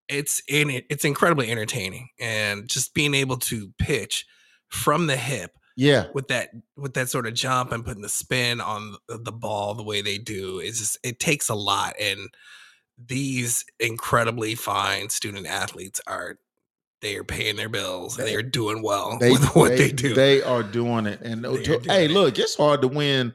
it's 0.09 0.43
in 0.49 0.71
it. 0.71 0.85
It's 0.91 1.05
incredibly 1.05 1.51
entertaining, 1.51 2.09
and 2.21 2.69
just 2.69 2.95
being 2.95 3.15
able 3.15 3.39
to 3.39 3.73
pitch 3.79 4.27
from 4.69 5.07
the 5.07 5.17
hip 5.17 5.53
yeah 5.77 6.07
with 6.15 6.29
that 6.29 6.51
with 6.77 6.95
that 6.95 7.09
sort 7.09 7.27
of 7.27 7.35
jump 7.35 7.73
and 7.73 7.85
putting 7.85 8.03
the 8.03 8.09
spin 8.09 8.61
on 8.61 8.95
the 9.09 9.33
ball 9.33 9.75
the 9.75 9.83
way 9.83 10.03
they 10.03 10.19
do 10.19 10.61
is 10.61 10.79
just 10.79 10.99
it 11.03 11.19
takes 11.19 11.49
a 11.49 11.55
lot 11.55 11.95
and 12.01 12.21
these 12.97 13.65
incredibly 13.81 14.55
fine 14.55 15.09
student 15.09 15.47
athletes 15.47 16.01
are 16.07 16.39
they 17.01 17.17
are 17.17 17.25
paying 17.25 17.57
their 17.57 17.69
bills 17.69 18.17
they, 18.17 18.25
they 18.25 18.35
are 18.37 18.43
doing 18.43 18.83
well 18.83 19.19
they, 19.21 19.33
with 19.33 19.45
what 19.57 19.71
they, 19.71 19.89
they, 19.89 19.93
do 19.93 20.15
they 20.15 20.43
are 20.43 20.63
doing 20.63 21.07
it 21.07 21.21
and 21.23 21.45
oh, 21.45 21.57
to, 21.57 21.81
hey 21.81 22.05
it. 22.05 22.11
look 22.11 22.39
it's 22.39 22.57
hard 22.57 22.81
to 22.81 22.89
win 22.89 23.35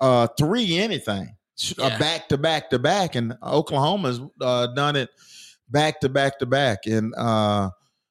uh 0.00 0.26
three 0.38 0.78
anything. 0.78 1.34
Uh, 1.76 1.98
back 1.98 2.28
to 2.28 2.38
back 2.38 2.70
to 2.70 2.78
back 2.78 3.16
and 3.16 3.36
oklahoma's 3.42 4.20
uh 4.40 4.68
done 4.68 4.94
it 4.94 5.10
back 5.68 5.98
to 6.00 6.08
back 6.08 6.38
to 6.38 6.46
back 6.46 6.86
and 6.86 7.12
uh 7.16 7.68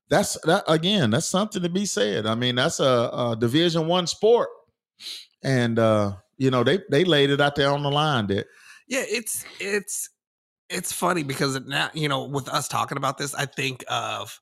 that's 0.10 0.38
that 0.42 0.66
again 0.68 1.12
that's 1.12 1.28
something 1.28 1.62
to 1.62 1.70
be 1.70 1.86
said. 1.86 2.26
I 2.26 2.36
mean 2.36 2.56
that's 2.56 2.80
a, 2.80 3.10
a 3.14 3.38
division 3.40 3.88
one 3.88 4.06
sport 4.08 4.50
and 5.44 5.80
uh 5.80 6.14
you 6.38 6.52
know 6.52 6.64
they 6.64 6.80
they 6.92 7.04
laid 7.04 7.30
it 7.30 7.42
out 7.42 7.56
there 7.56 7.72
on 7.72 7.84
the 7.84 7.92
line 7.92 8.28
that 8.28 8.48
yeah 8.88 9.04
it's 9.08 9.46
it's 9.60 10.10
it's 10.70 10.92
funny 10.92 11.24
because 11.24 11.60
now 11.62 11.90
you 11.94 12.10
know 12.10 12.26
with 12.26 12.50
us 12.50 12.68
talking 12.68 12.98
about 12.98 13.18
this 13.18 13.34
i 13.36 13.46
think 13.46 13.84
of 13.90 14.40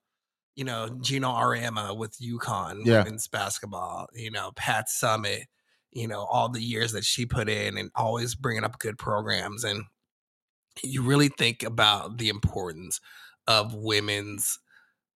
you 0.56 0.64
know 0.64 0.90
Geno 1.02 1.30
Auriemma 1.30 1.98
with 1.98 2.18
UConn 2.20 2.86
yeah. 2.86 3.04
women's 3.04 3.28
basketball 3.28 4.08
you 4.14 4.32
know 4.32 4.52
pat 4.56 4.88
summitt 4.88 5.44
you 5.96 6.08
know 6.08 6.28
all 6.30 6.50
the 6.50 6.62
years 6.62 6.92
that 6.92 7.04
she 7.04 7.26
put 7.26 7.50
in 7.50 7.78
and 7.78 7.90
always 7.96 8.36
bringing 8.36 8.64
up 8.64 8.78
good 8.78 8.98
programs 9.00 9.64
and 9.64 9.84
you 10.84 11.02
really 11.02 11.30
think 11.30 11.64
about 11.64 12.18
the 12.18 12.30
importance 12.30 13.00
of 13.48 13.74
women's 13.74 14.60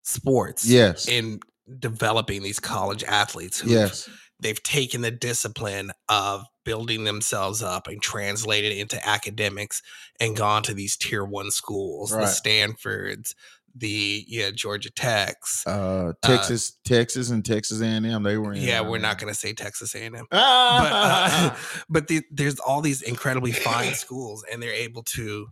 sports 0.03 0.67
yes 0.67 1.07
in 1.07 1.39
developing 1.77 2.41
these 2.41 2.59
college 2.59 3.03
athletes 3.03 3.59
who 3.59 3.69
yes 3.69 4.09
they've 4.39 4.63
taken 4.63 5.01
the 5.01 5.11
discipline 5.11 5.91
of 6.07 6.45
building 6.63 7.03
themselves 7.03 7.61
up 7.61 7.88
and 7.88 8.01
translated 8.01 8.71
into 8.71 9.07
academics 9.07 9.82
and 10.19 10.38
gone 10.38 10.63
to 10.63 10.73
these 10.73 10.95
tier 10.95 11.25
one 11.25 11.51
schools 11.51 12.13
right. 12.13 12.21
the 12.21 12.27
stanfords 12.27 13.36
the 13.80 14.25
yeah 14.27 14.51
Georgia 14.51 14.89
Techs, 14.91 15.65
uh, 15.65 16.13
Texas, 16.21 16.71
uh, 16.71 16.89
Texas, 16.89 17.30
and 17.30 17.43
Texas 17.43 17.82
A&M. 17.82 18.23
They 18.23 18.38
were 18.38 18.53
in. 18.53 18.61
Yeah, 18.61 18.82
we're 18.82 18.99
not 18.99 19.19
going 19.19 19.32
to 19.34 19.39
say 19.39 19.53
Texas 19.53 19.95
A&M, 19.95 20.13
but 20.32 20.38
uh, 20.38 21.55
but 21.89 22.07
the, 22.07 22.21
there's 22.32 22.59
all 22.59 22.82
these 22.82 23.01
incredibly 23.01 23.51
fine 23.51 23.93
schools, 23.93 24.45
and 24.51 24.61
they're 24.61 24.71
able 24.71 25.03
to 25.03 25.47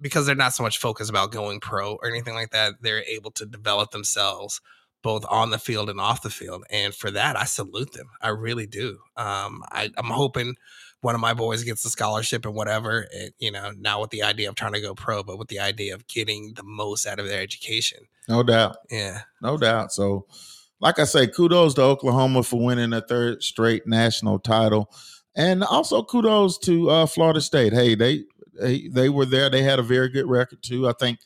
because 0.00 0.26
they're 0.26 0.34
not 0.34 0.54
so 0.54 0.62
much 0.62 0.78
focused 0.78 1.10
about 1.10 1.32
going 1.32 1.60
pro 1.60 1.94
or 1.94 2.08
anything 2.08 2.34
like 2.34 2.50
that, 2.50 2.74
they're 2.80 3.04
able 3.04 3.30
to 3.32 3.44
develop 3.44 3.90
themselves 3.90 4.60
both 5.02 5.24
on 5.28 5.50
the 5.50 5.58
field 5.58 5.88
and 5.88 6.00
off 6.00 6.22
the 6.22 6.30
field. 6.30 6.64
And 6.70 6.94
for 6.94 7.10
that, 7.10 7.36
I 7.38 7.44
salute 7.44 7.92
them. 7.92 8.08
I 8.20 8.28
really 8.28 8.66
do. 8.66 8.98
Um, 9.16 9.62
I, 9.70 9.90
am 9.96 10.06
hoping 10.06 10.56
one 11.00 11.14
of 11.14 11.20
my 11.20 11.34
boys 11.34 11.64
gets 11.64 11.84
a 11.84 11.90
scholarship 11.90 12.44
and 12.44 12.54
whatever, 12.54 13.06
it, 13.10 13.34
you 13.38 13.50
know, 13.50 13.72
not 13.78 14.00
with 14.00 14.10
the 14.10 14.22
idea 14.22 14.48
of 14.48 14.54
trying 14.54 14.74
to 14.74 14.80
go 14.80 14.94
pro, 14.94 15.22
but 15.22 15.38
with 15.38 15.48
the 15.48 15.60
idea 15.60 15.94
of 15.94 16.06
getting 16.06 16.52
the 16.54 16.62
most 16.62 17.06
out 17.06 17.18
of 17.18 17.26
their 17.26 17.40
education. 17.40 18.00
No 18.28 18.42
doubt. 18.42 18.76
Yeah. 18.90 19.22
No 19.42 19.56
doubt. 19.56 19.92
So, 19.92 20.26
like 20.80 20.98
I 20.98 21.04
say, 21.04 21.26
kudos 21.26 21.74
to 21.74 21.82
Oklahoma 21.82 22.42
for 22.42 22.62
winning 22.62 22.92
a 22.92 23.00
third 23.00 23.42
straight 23.42 23.86
national 23.86 24.38
title. 24.38 24.90
And 25.34 25.64
also 25.64 26.02
kudos 26.02 26.58
to 26.58 26.90
uh, 26.90 27.06
Florida 27.06 27.40
State. 27.40 27.72
Hey, 27.72 27.94
they 27.94 28.24
they, 28.60 28.88
they 28.88 29.08
were 29.08 29.24
there. 29.24 29.48
They 29.48 29.62
had 29.62 29.78
a 29.78 29.82
very 29.82 30.08
good 30.08 30.26
record 30.28 30.62
too. 30.62 30.88
I 30.88 30.92
think 30.92 31.20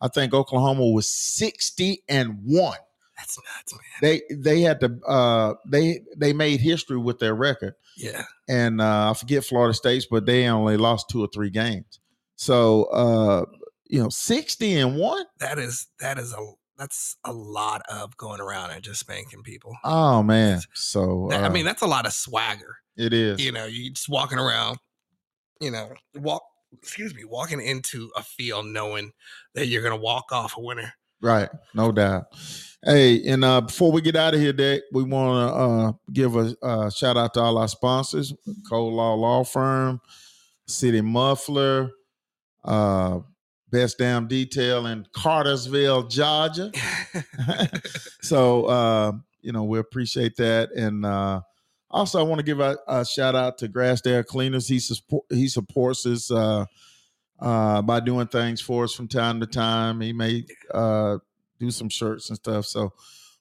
I 0.00 0.08
think 0.08 0.32
Oklahoma 0.32 0.86
was 0.86 1.08
60 1.08 2.02
and 2.08 2.38
1. 2.44 2.78
That's 3.18 3.38
nuts, 3.38 3.72
man. 3.72 3.80
They 4.00 4.22
they 4.34 4.60
had 4.60 4.80
to 4.80 4.98
uh 5.06 5.54
they 5.66 6.00
they 6.16 6.32
made 6.32 6.60
history 6.60 6.98
with 6.98 7.18
their 7.18 7.34
record. 7.34 7.74
Yeah. 7.96 8.22
And 8.48 8.80
uh 8.80 9.10
I 9.10 9.14
forget 9.14 9.44
Florida 9.44 9.74
State's, 9.74 10.06
but 10.10 10.24
they 10.24 10.46
only 10.46 10.76
lost 10.76 11.08
two 11.10 11.22
or 11.22 11.28
three 11.32 11.50
games. 11.50 11.98
So 12.36 12.84
uh 12.84 13.44
you 13.90 14.02
know, 14.02 14.10
60 14.10 14.78
and 14.80 14.98
1? 14.98 15.24
That 15.38 15.58
is 15.58 15.86
that 15.98 16.18
is 16.18 16.32
a 16.32 16.52
that's 16.76 17.16
a 17.24 17.32
lot 17.32 17.82
of 17.90 18.16
going 18.16 18.40
around 18.40 18.70
and 18.70 18.82
just 18.82 19.00
spanking 19.00 19.42
people. 19.42 19.76
Oh 19.82 20.22
man. 20.22 20.60
So 20.74 21.30
uh, 21.32 21.38
I 21.38 21.48
mean, 21.48 21.64
that's 21.64 21.82
a 21.82 21.86
lot 21.86 22.06
of 22.06 22.12
swagger. 22.12 22.76
It 22.96 23.12
is. 23.12 23.44
You 23.44 23.52
know, 23.52 23.66
you 23.66 23.90
just 23.90 24.08
walking 24.08 24.38
around, 24.38 24.78
you 25.60 25.72
know, 25.72 25.92
walk 26.14 26.42
excuse 26.80 27.14
me, 27.14 27.24
walking 27.24 27.60
into 27.60 28.10
a 28.16 28.22
field 28.22 28.66
knowing 28.66 29.12
that 29.54 29.66
you're 29.66 29.82
going 29.82 29.96
to 29.96 30.00
walk 30.00 30.30
off 30.30 30.56
a 30.56 30.60
winner. 30.60 30.92
Right, 31.20 31.48
no 31.74 31.92
doubt. 31.92 32.26
Hey, 32.84 33.26
and 33.26 33.44
uh, 33.44 33.62
before 33.62 33.90
we 33.90 34.00
get 34.00 34.14
out 34.14 34.34
of 34.34 34.40
here, 34.40 34.52
Dick, 34.52 34.84
we 34.92 35.02
want 35.02 35.50
to 35.50 35.54
uh, 35.54 35.92
give 36.12 36.36
a 36.36 36.54
uh, 36.62 36.90
shout 36.90 37.16
out 37.16 37.34
to 37.34 37.40
all 37.40 37.58
our 37.58 37.66
sponsors: 37.66 38.32
Cole 38.68 38.94
Law 38.94 39.14
Law 39.14 39.42
Firm, 39.42 40.00
City 40.66 41.00
Muffler, 41.00 41.90
uh, 42.64 43.18
Best 43.70 43.98
Damn 43.98 44.28
Detail 44.28 44.86
in 44.86 45.06
Cartersville, 45.12 46.04
Georgia. 46.04 46.70
so, 48.22 48.66
uh, 48.66 49.12
you 49.40 49.50
know, 49.50 49.64
we 49.64 49.80
appreciate 49.80 50.36
that, 50.36 50.70
and 50.70 51.04
uh, 51.04 51.40
also, 51.90 52.20
I 52.20 52.22
want 52.22 52.38
to 52.38 52.44
give 52.44 52.60
a, 52.60 52.76
a, 52.86 53.04
shout 53.04 53.34
out 53.34 53.58
to 53.58 53.68
Grassdale 53.68 54.24
Cleaners. 54.24 54.68
He 54.68 54.78
support, 54.78 55.24
he 55.30 55.48
supports 55.48 56.06
us 56.06 56.30
uh, 57.38 57.82
by 57.82 58.00
doing 58.00 58.26
things 58.26 58.60
for 58.60 58.84
us 58.84 58.94
from 58.94 59.08
time 59.08 59.40
to 59.40 59.46
time. 59.46 60.00
He 60.00 60.12
may 60.12 60.44
uh, 60.72 61.18
do 61.58 61.70
some 61.70 61.88
shirts 61.88 62.30
and 62.30 62.36
stuff. 62.36 62.66
So, 62.66 62.92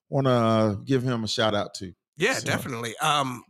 want 0.10 0.28
to 0.28 0.32
uh, 0.32 0.74
give 0.86 1.04
him 1.04 1.24
a 1.24 1.28
shout 1.28 1.56
out 1.56 1.74
too. 1.74 1.94
Yeah, 2.18 2.34
so. 2.34 2.46
definitely. 2.46 2.96
Um, 2.98 3.44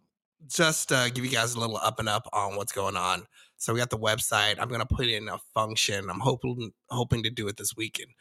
just 0.48 0.91
uh, 0.91 1.10
give 1.10 1.26
you 1.26 1.32
guys 1.32 1.56
a 1.56 1.60
little 1.60 1.78
up 1.78 2.00
and 2.00 2.10
up 2.10 2.28
on 2.34 2.56
what's 2.56 2.72
going 2.72 2.95
on. 2.95 3.24
So 3.58 3.74
we 3.74 3.80
got 3.80 3.89
the 3.89 3.98
website. 3.98 4.56
I'm 4.60 4.70
gonna 4.70 4.86
put 4.86 5.08
in 5.08 5.30
a 5.30 5.38
function. 5.54 6.10
I'm 6.10 6.20
hoping 6.20 6.72
hoping 6.89 7.24
to 7.24 7.30
do 7.30 7.48
it 7.48 7.58
this 7.58 7.76
weekend 7.76 8.12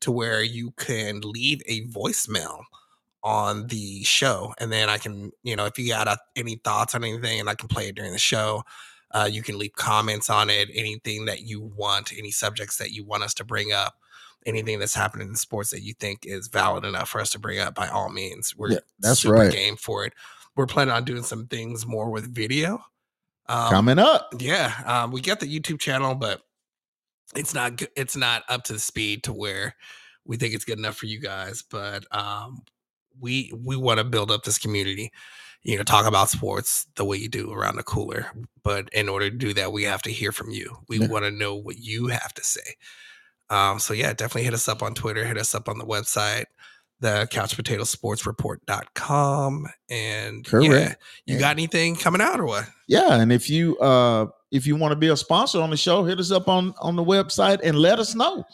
to 0.00 0.10
where 0.10 0.42
you 0.42 0.72
can 0.72 1.20
leave 1.20 1.62
a 1.66 1.86
voicemail 1.86 2.60
on 3.22 3.66
the 3.66 4.02
show 4.02 4.54
and 4.58 4.72
then 4.72 4.88
i 4.88 4.96
can 4.96 5.30
you 5.42 5.54
know 5.54 5.66
if 5.66 5.78
you 5.78 5.86
got 5.88 6.08
uh, 6.08 6.16
any 6.36 6.56
thoughts 6.56 6.94
on 6.94 7.04
anything 7.04 7.38
and 7.38 7.50
i 7.50 7.54
can 7.54 7.68
play 7.68 7.88
it 7.88 7.94
during 7.94 8.12
the 8.12 8.18
show 8.18 8.62
uh, 9.12 9.28
you 9.30 9.42
can 9.42 9.58
leave 9.58 9.74
comments 9.74 10.30
on 10.30 10.50
it 10.50 10.68
anything 10.74 11.24
that 11.24 11.40
you 11.40 11.60
want 11.60 12.12
any 12.16 12.30
subjects 12.30 12.76
that 12.76 12.92
you 12.92 13.04
want 13.04 13.22
us 13.22 13.34
to 13.34 13.44
bring 13.44 13.72
up 13.72 13.94
anything 14.46 14.78
that's 14.78 14.94
happening 14.94 15.28
in 15.28 15.34
sports 15.36 15.70
that 15.70 15.82
you 15.82 15.92
think 15.94 16.24
is 16.24 16.48
valid 16.48 16.84
enough 16.84 17.08
for 17.08 17.20
us 17.20 17.30
to 17.30 17.38
bring 17.38 17.58
up 17.58 17.74
by 17.74 17.88
all 17.88 18.10
means 18.10 18.56
we're 18.56 18.72
yeah, 18.72 18.78
that's 19.00 19.20
super 19.20 19.34
right. 19.34 19.52
game 19.52 19.76
for 19.76 20.04
it. 20.04 20.12
We're 20.56 20.66
planning 20.66 20.92
on 20.92 21.04
doing 21.04 21.22
some 21.22 21.46
things 21.46 21.86
more 21.86 22.10
with 22.10 22.34
video 22.34 22.82
um, 23.46 23.70
coming 23.70 23.98
up. 23.98 24.32
yeah 24.38 24.72
um, 24.86 25.10
we 25.10 25.20
got 25.20 25.40
the 25.40 25.60
youtube 25.60 25.80
channel 25.80 26.14
but 26.14 26.42
it's 27.34 27.54
not 27.54 27.80
it's 27.96 28.16
not 28.16 28.42
up 28.48 28.64
to 28.64 28.72
the 28.72 28.78
speed 28.78 29.22
to 29.24 29.32
where 29.32 29.74
we 30.24 30.36
think 30.36 30.54
it's 30.54 30.64
good 30.64 30.78
enough 30.78 30.96
for 30.96 31.06
you 31.06 31.20
guys 31.20 31.62
but 31.70 32.04
um, 32.16 32.62
we 33.18 33.52
we 33.64 33.76
want 33.76 33.98
to 33.98 34.04
build 34.04 34.30
up 34.30 34.42
this 34.42 34.58
community 34.58 35.12
you 35.62 35.76
know 35.76 35.82
talk 35.82 36.06
about 36.06 36.30
sports 36.30 36.86
the 36.96 37.04
way 37.04 37.16
you 37.16 37.28
do 37.28 37.52
around 37.52 37.76
the 37.76 37.82
cooler 37.82 38.26
but 38.62 38.88
in 38.92 39.08
order 39.08 39.30
to 39.30 39.36
do 39.36 39.52
that 39.52 39.72
we 39.72 39.82
have 39.82 40.02
to 40.02 40.10
hear 40.10 40.32
from 40.32 40.50
you 40.50 40.76
we 40.88 40.98
yeah. 40.98 41.08
want 41.08 41.24
to 41.24 41.30
know 41.30 41.54
what 41.54 41.78
you 41.78 42.06
have 42.06 42.32
to 42.34 42.44
say 42.44 42.74
um, 43.50 43.78
so 43.78 43.92
yeah 43.92 44.12
definitely 44.12 44.44
hit 44.44 44.54
us 44.54 44.68
up 44.68 44.82
on 44.82 44.94
twitter 44.94 45.24
hit 45.24 45.38
us 45.38 45.54
up 45.54 45.68
on 45.68 45.78
the 45.78 45.84
website 45.84 46.44
the 47.00 47.26
couch 47.30 47.56
potato 47.56 47.84
sports 47.84 48.26
report.com 48.26 49.66
and 49.88 50.44
Correct. 50.46 50.72
yeah 50.72 50.94
you 51.26 51.34
yeah. 51.34 51.40
got 51.40 51.52
anything 51.52 51.96
coming 51.96 52.20
out 52.20 52.40
or 52.40 52.46
what 52.46 52.68
yeah 52.88 53.20
and 53.20 53.32
if 53.32 53.48
you 53.48 53.76
uh 53.78 54.26
if 54.50 54.66
you 54.66 54.76
want 54.76 54.92
to 54.92 54.96
be 54.96 55.08
a 55.08 55.16
sponsor 55.16 55.60
on 55.60 55.70
the 55.70 55.76
show 55.76 56.04
hit 56.04 56.18
us 56.18 56.30
up 56.30 56.48
on 56.48 56.74
on 56.80 56.96
the 56.96 57.04
website 57.04 57.60
and 57.62 57.78
let 57.78 57.98
us 57.98 58.14
know 58.14 58.44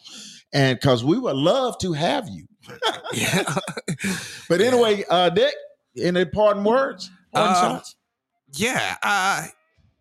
and 0.52 0.78
because 0.78 1.04
we 1.04 1.18
would 1.18 1.36
love 1.36 1.76
to 1.78 1.92
have 1.92 2.28
you 2.28 2.46
yeah. 3.12 3.44
but 4.48 4.60
anyway, 4.60 5.04
uh, 5.08 5.30
Dick, 5.30 5.54
any 6.00 6.24
parting 6.24 6.64
words? 6.64 7.10
Parting 7.32 7.76
uh, 7.76 7.80
Yeah. 8.52 8.96
Uh, 9.02 9.46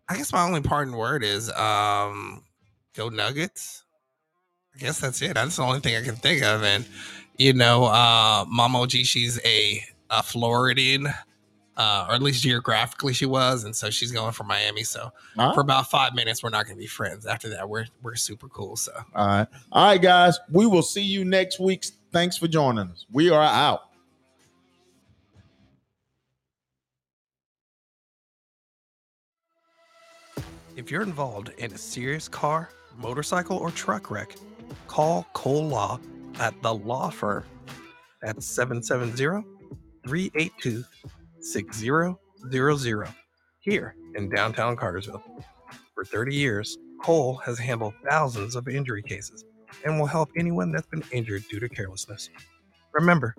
I 0.08 0.16
guess 0.16 0.32
my 0.32 0.42
only 0.44 0.60
parting 0.60 0.96
word 0.96 1.24
is 1.24 1.50
um, 1.52 2.44
go 2.94 3.08
Nuggets. 3.08 3.84
I 4.74 4.78
guess 4.78 5.00
that's 5.00 5.20
it. 5.22 5.34
That's 5.34 5.56
the 5.56 5.62
only 5.62 5.80
thing 5.80 5.96
I 5.96 6.02
can 6.02 6.16
think 6.16 6.42
of. 6.42 6.62
And 6.62 6.86
you 7.38 7.52
know, 7.52 7.84
uh, 7.84 8.44
Mama 8.48 8.86
G, 8.86 9.04
she's 9.04 9.40
a, 9.44 9.82
a 10.10 10.22
Floridian, 10.22 11.06
uh, 11.76 12.06
or 12.08 12.14
at 12.14 12.22
least 12.22 12.42
geographically 12.42 13.12
she 13.12 13.26
was, 13.26 13.64
and 13.64 13.74
so 13.74 13.90
she's 13.90 14.12
going 14.12 14.32
for 14.32 14.44
Miami. 14.44 14.82
So 14.82 15.10
for 15.54 15.60
about 15.60 15.90
five 15.90 16.14
minutes, 16.14 16.42
we're 16.42 16.50
not 16.50 16.64
going 16.66 16.76
to 16.76 16.80
be 16.80 16.86
friends. 16.86 17.26
After 17.26 17.48
that, 17.50 17.68
we're 17.68 17.86
we're 18.02 18.14
super 18.14 18.48
cool. 18.48 18.76
So 18.76 18.92
All 19.14 19.26
right. 19.26 19.46
All 19.72 19.86
right, 19.86 20.00
guys. 20.00 20.38
We 20.50 20.66
will 20.66 20.82
see 20.82 21.02
you 21.02 21.24
next 21.24 21.60
week. 21.60 21.84
Thanks 22.12 22.38
for 22.38 22.48
joining 22.48 22.88
us. 22.90 23.04
We 23.12 23.30
are 23.30 23.42
out. 23.42 23.90
If 30.76 30.90
you're 30.90 31.02
involved 31.02 31.50
in 31.56 31.72
a 31.72 31.78
serious 31.78 32.28
car, 32.28 32.68
motorcycle, 32.98 33.56
or 33.56 33.70
truck 33.70 34.10
wreck, 34.10 34.36
call 34.86 35.26
Cole 35.32 35.66
Law 35.66 35.98
at 36.38 36.60
the 36.62 36.74
law 36.74 37.08
firm 37.08 37.44
at 38.22 38.42
770 38.42 39.42
382 40.06 40.84
6000 41.40 42.16
here 43.60 43.96
in 44.14 44.28
downtown 44.28 44.76
Cartersville. 44.76 45.22
For 45.94 46.04
30 46.04 46.34
years, 46.34 46.76
Cole 47.02 47.36
has 47.36 47.58
handled 47.58 47.94
thousands 48.08 48.54
of 48.54 48.68
injury 48.68 49.02
cases 49.02 49.44
and 49.84 49.98
will 49.98 50.06
help 50.06 50.30
anyone 50.36 50.72
that's 50.72 50.86
been 50.86 51.02
injured 51.10 51.44
due 51.50 51.60
to 51.60 51.68
carelessness. 51.68 52.28
Remember, 52.92 53.34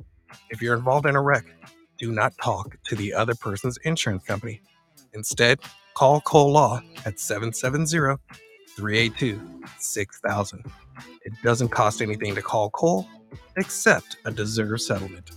if 0.50 0.62
you're 0.62 0.76
involved 0.76 1.06
in 1.06 1.16
a 1.16 1.22
wreck, 1.22 1.46
do 2.00 2.12
not 2.12 2.34
talk 2.42 2.78
to 2.86 2.96
the 2.96 3.14
other 3.14 3.36
person's 3.36 3.78
insurance 3.84 4.24
company. 4.24 4.62
Instead, 5.14 5.60
call 5.98 6.22
Cole 6.22 6.52
Law 6.52 6.80
at 7.06 7.20
770 7.20 8.22
382 8.76 9.42
6000. 9.80 10.64
It 11.24 11.34
doesn't 11.44 11.70
cost 11.70 12.04
anything 12.04 12.36
to 12.36 12.42
call 12.44 12.70
Cole 12.70 13.08
except 13.56 14.18
a 14.24 14.30
deserved 14.30 14.82
settlement. 14.82 15.32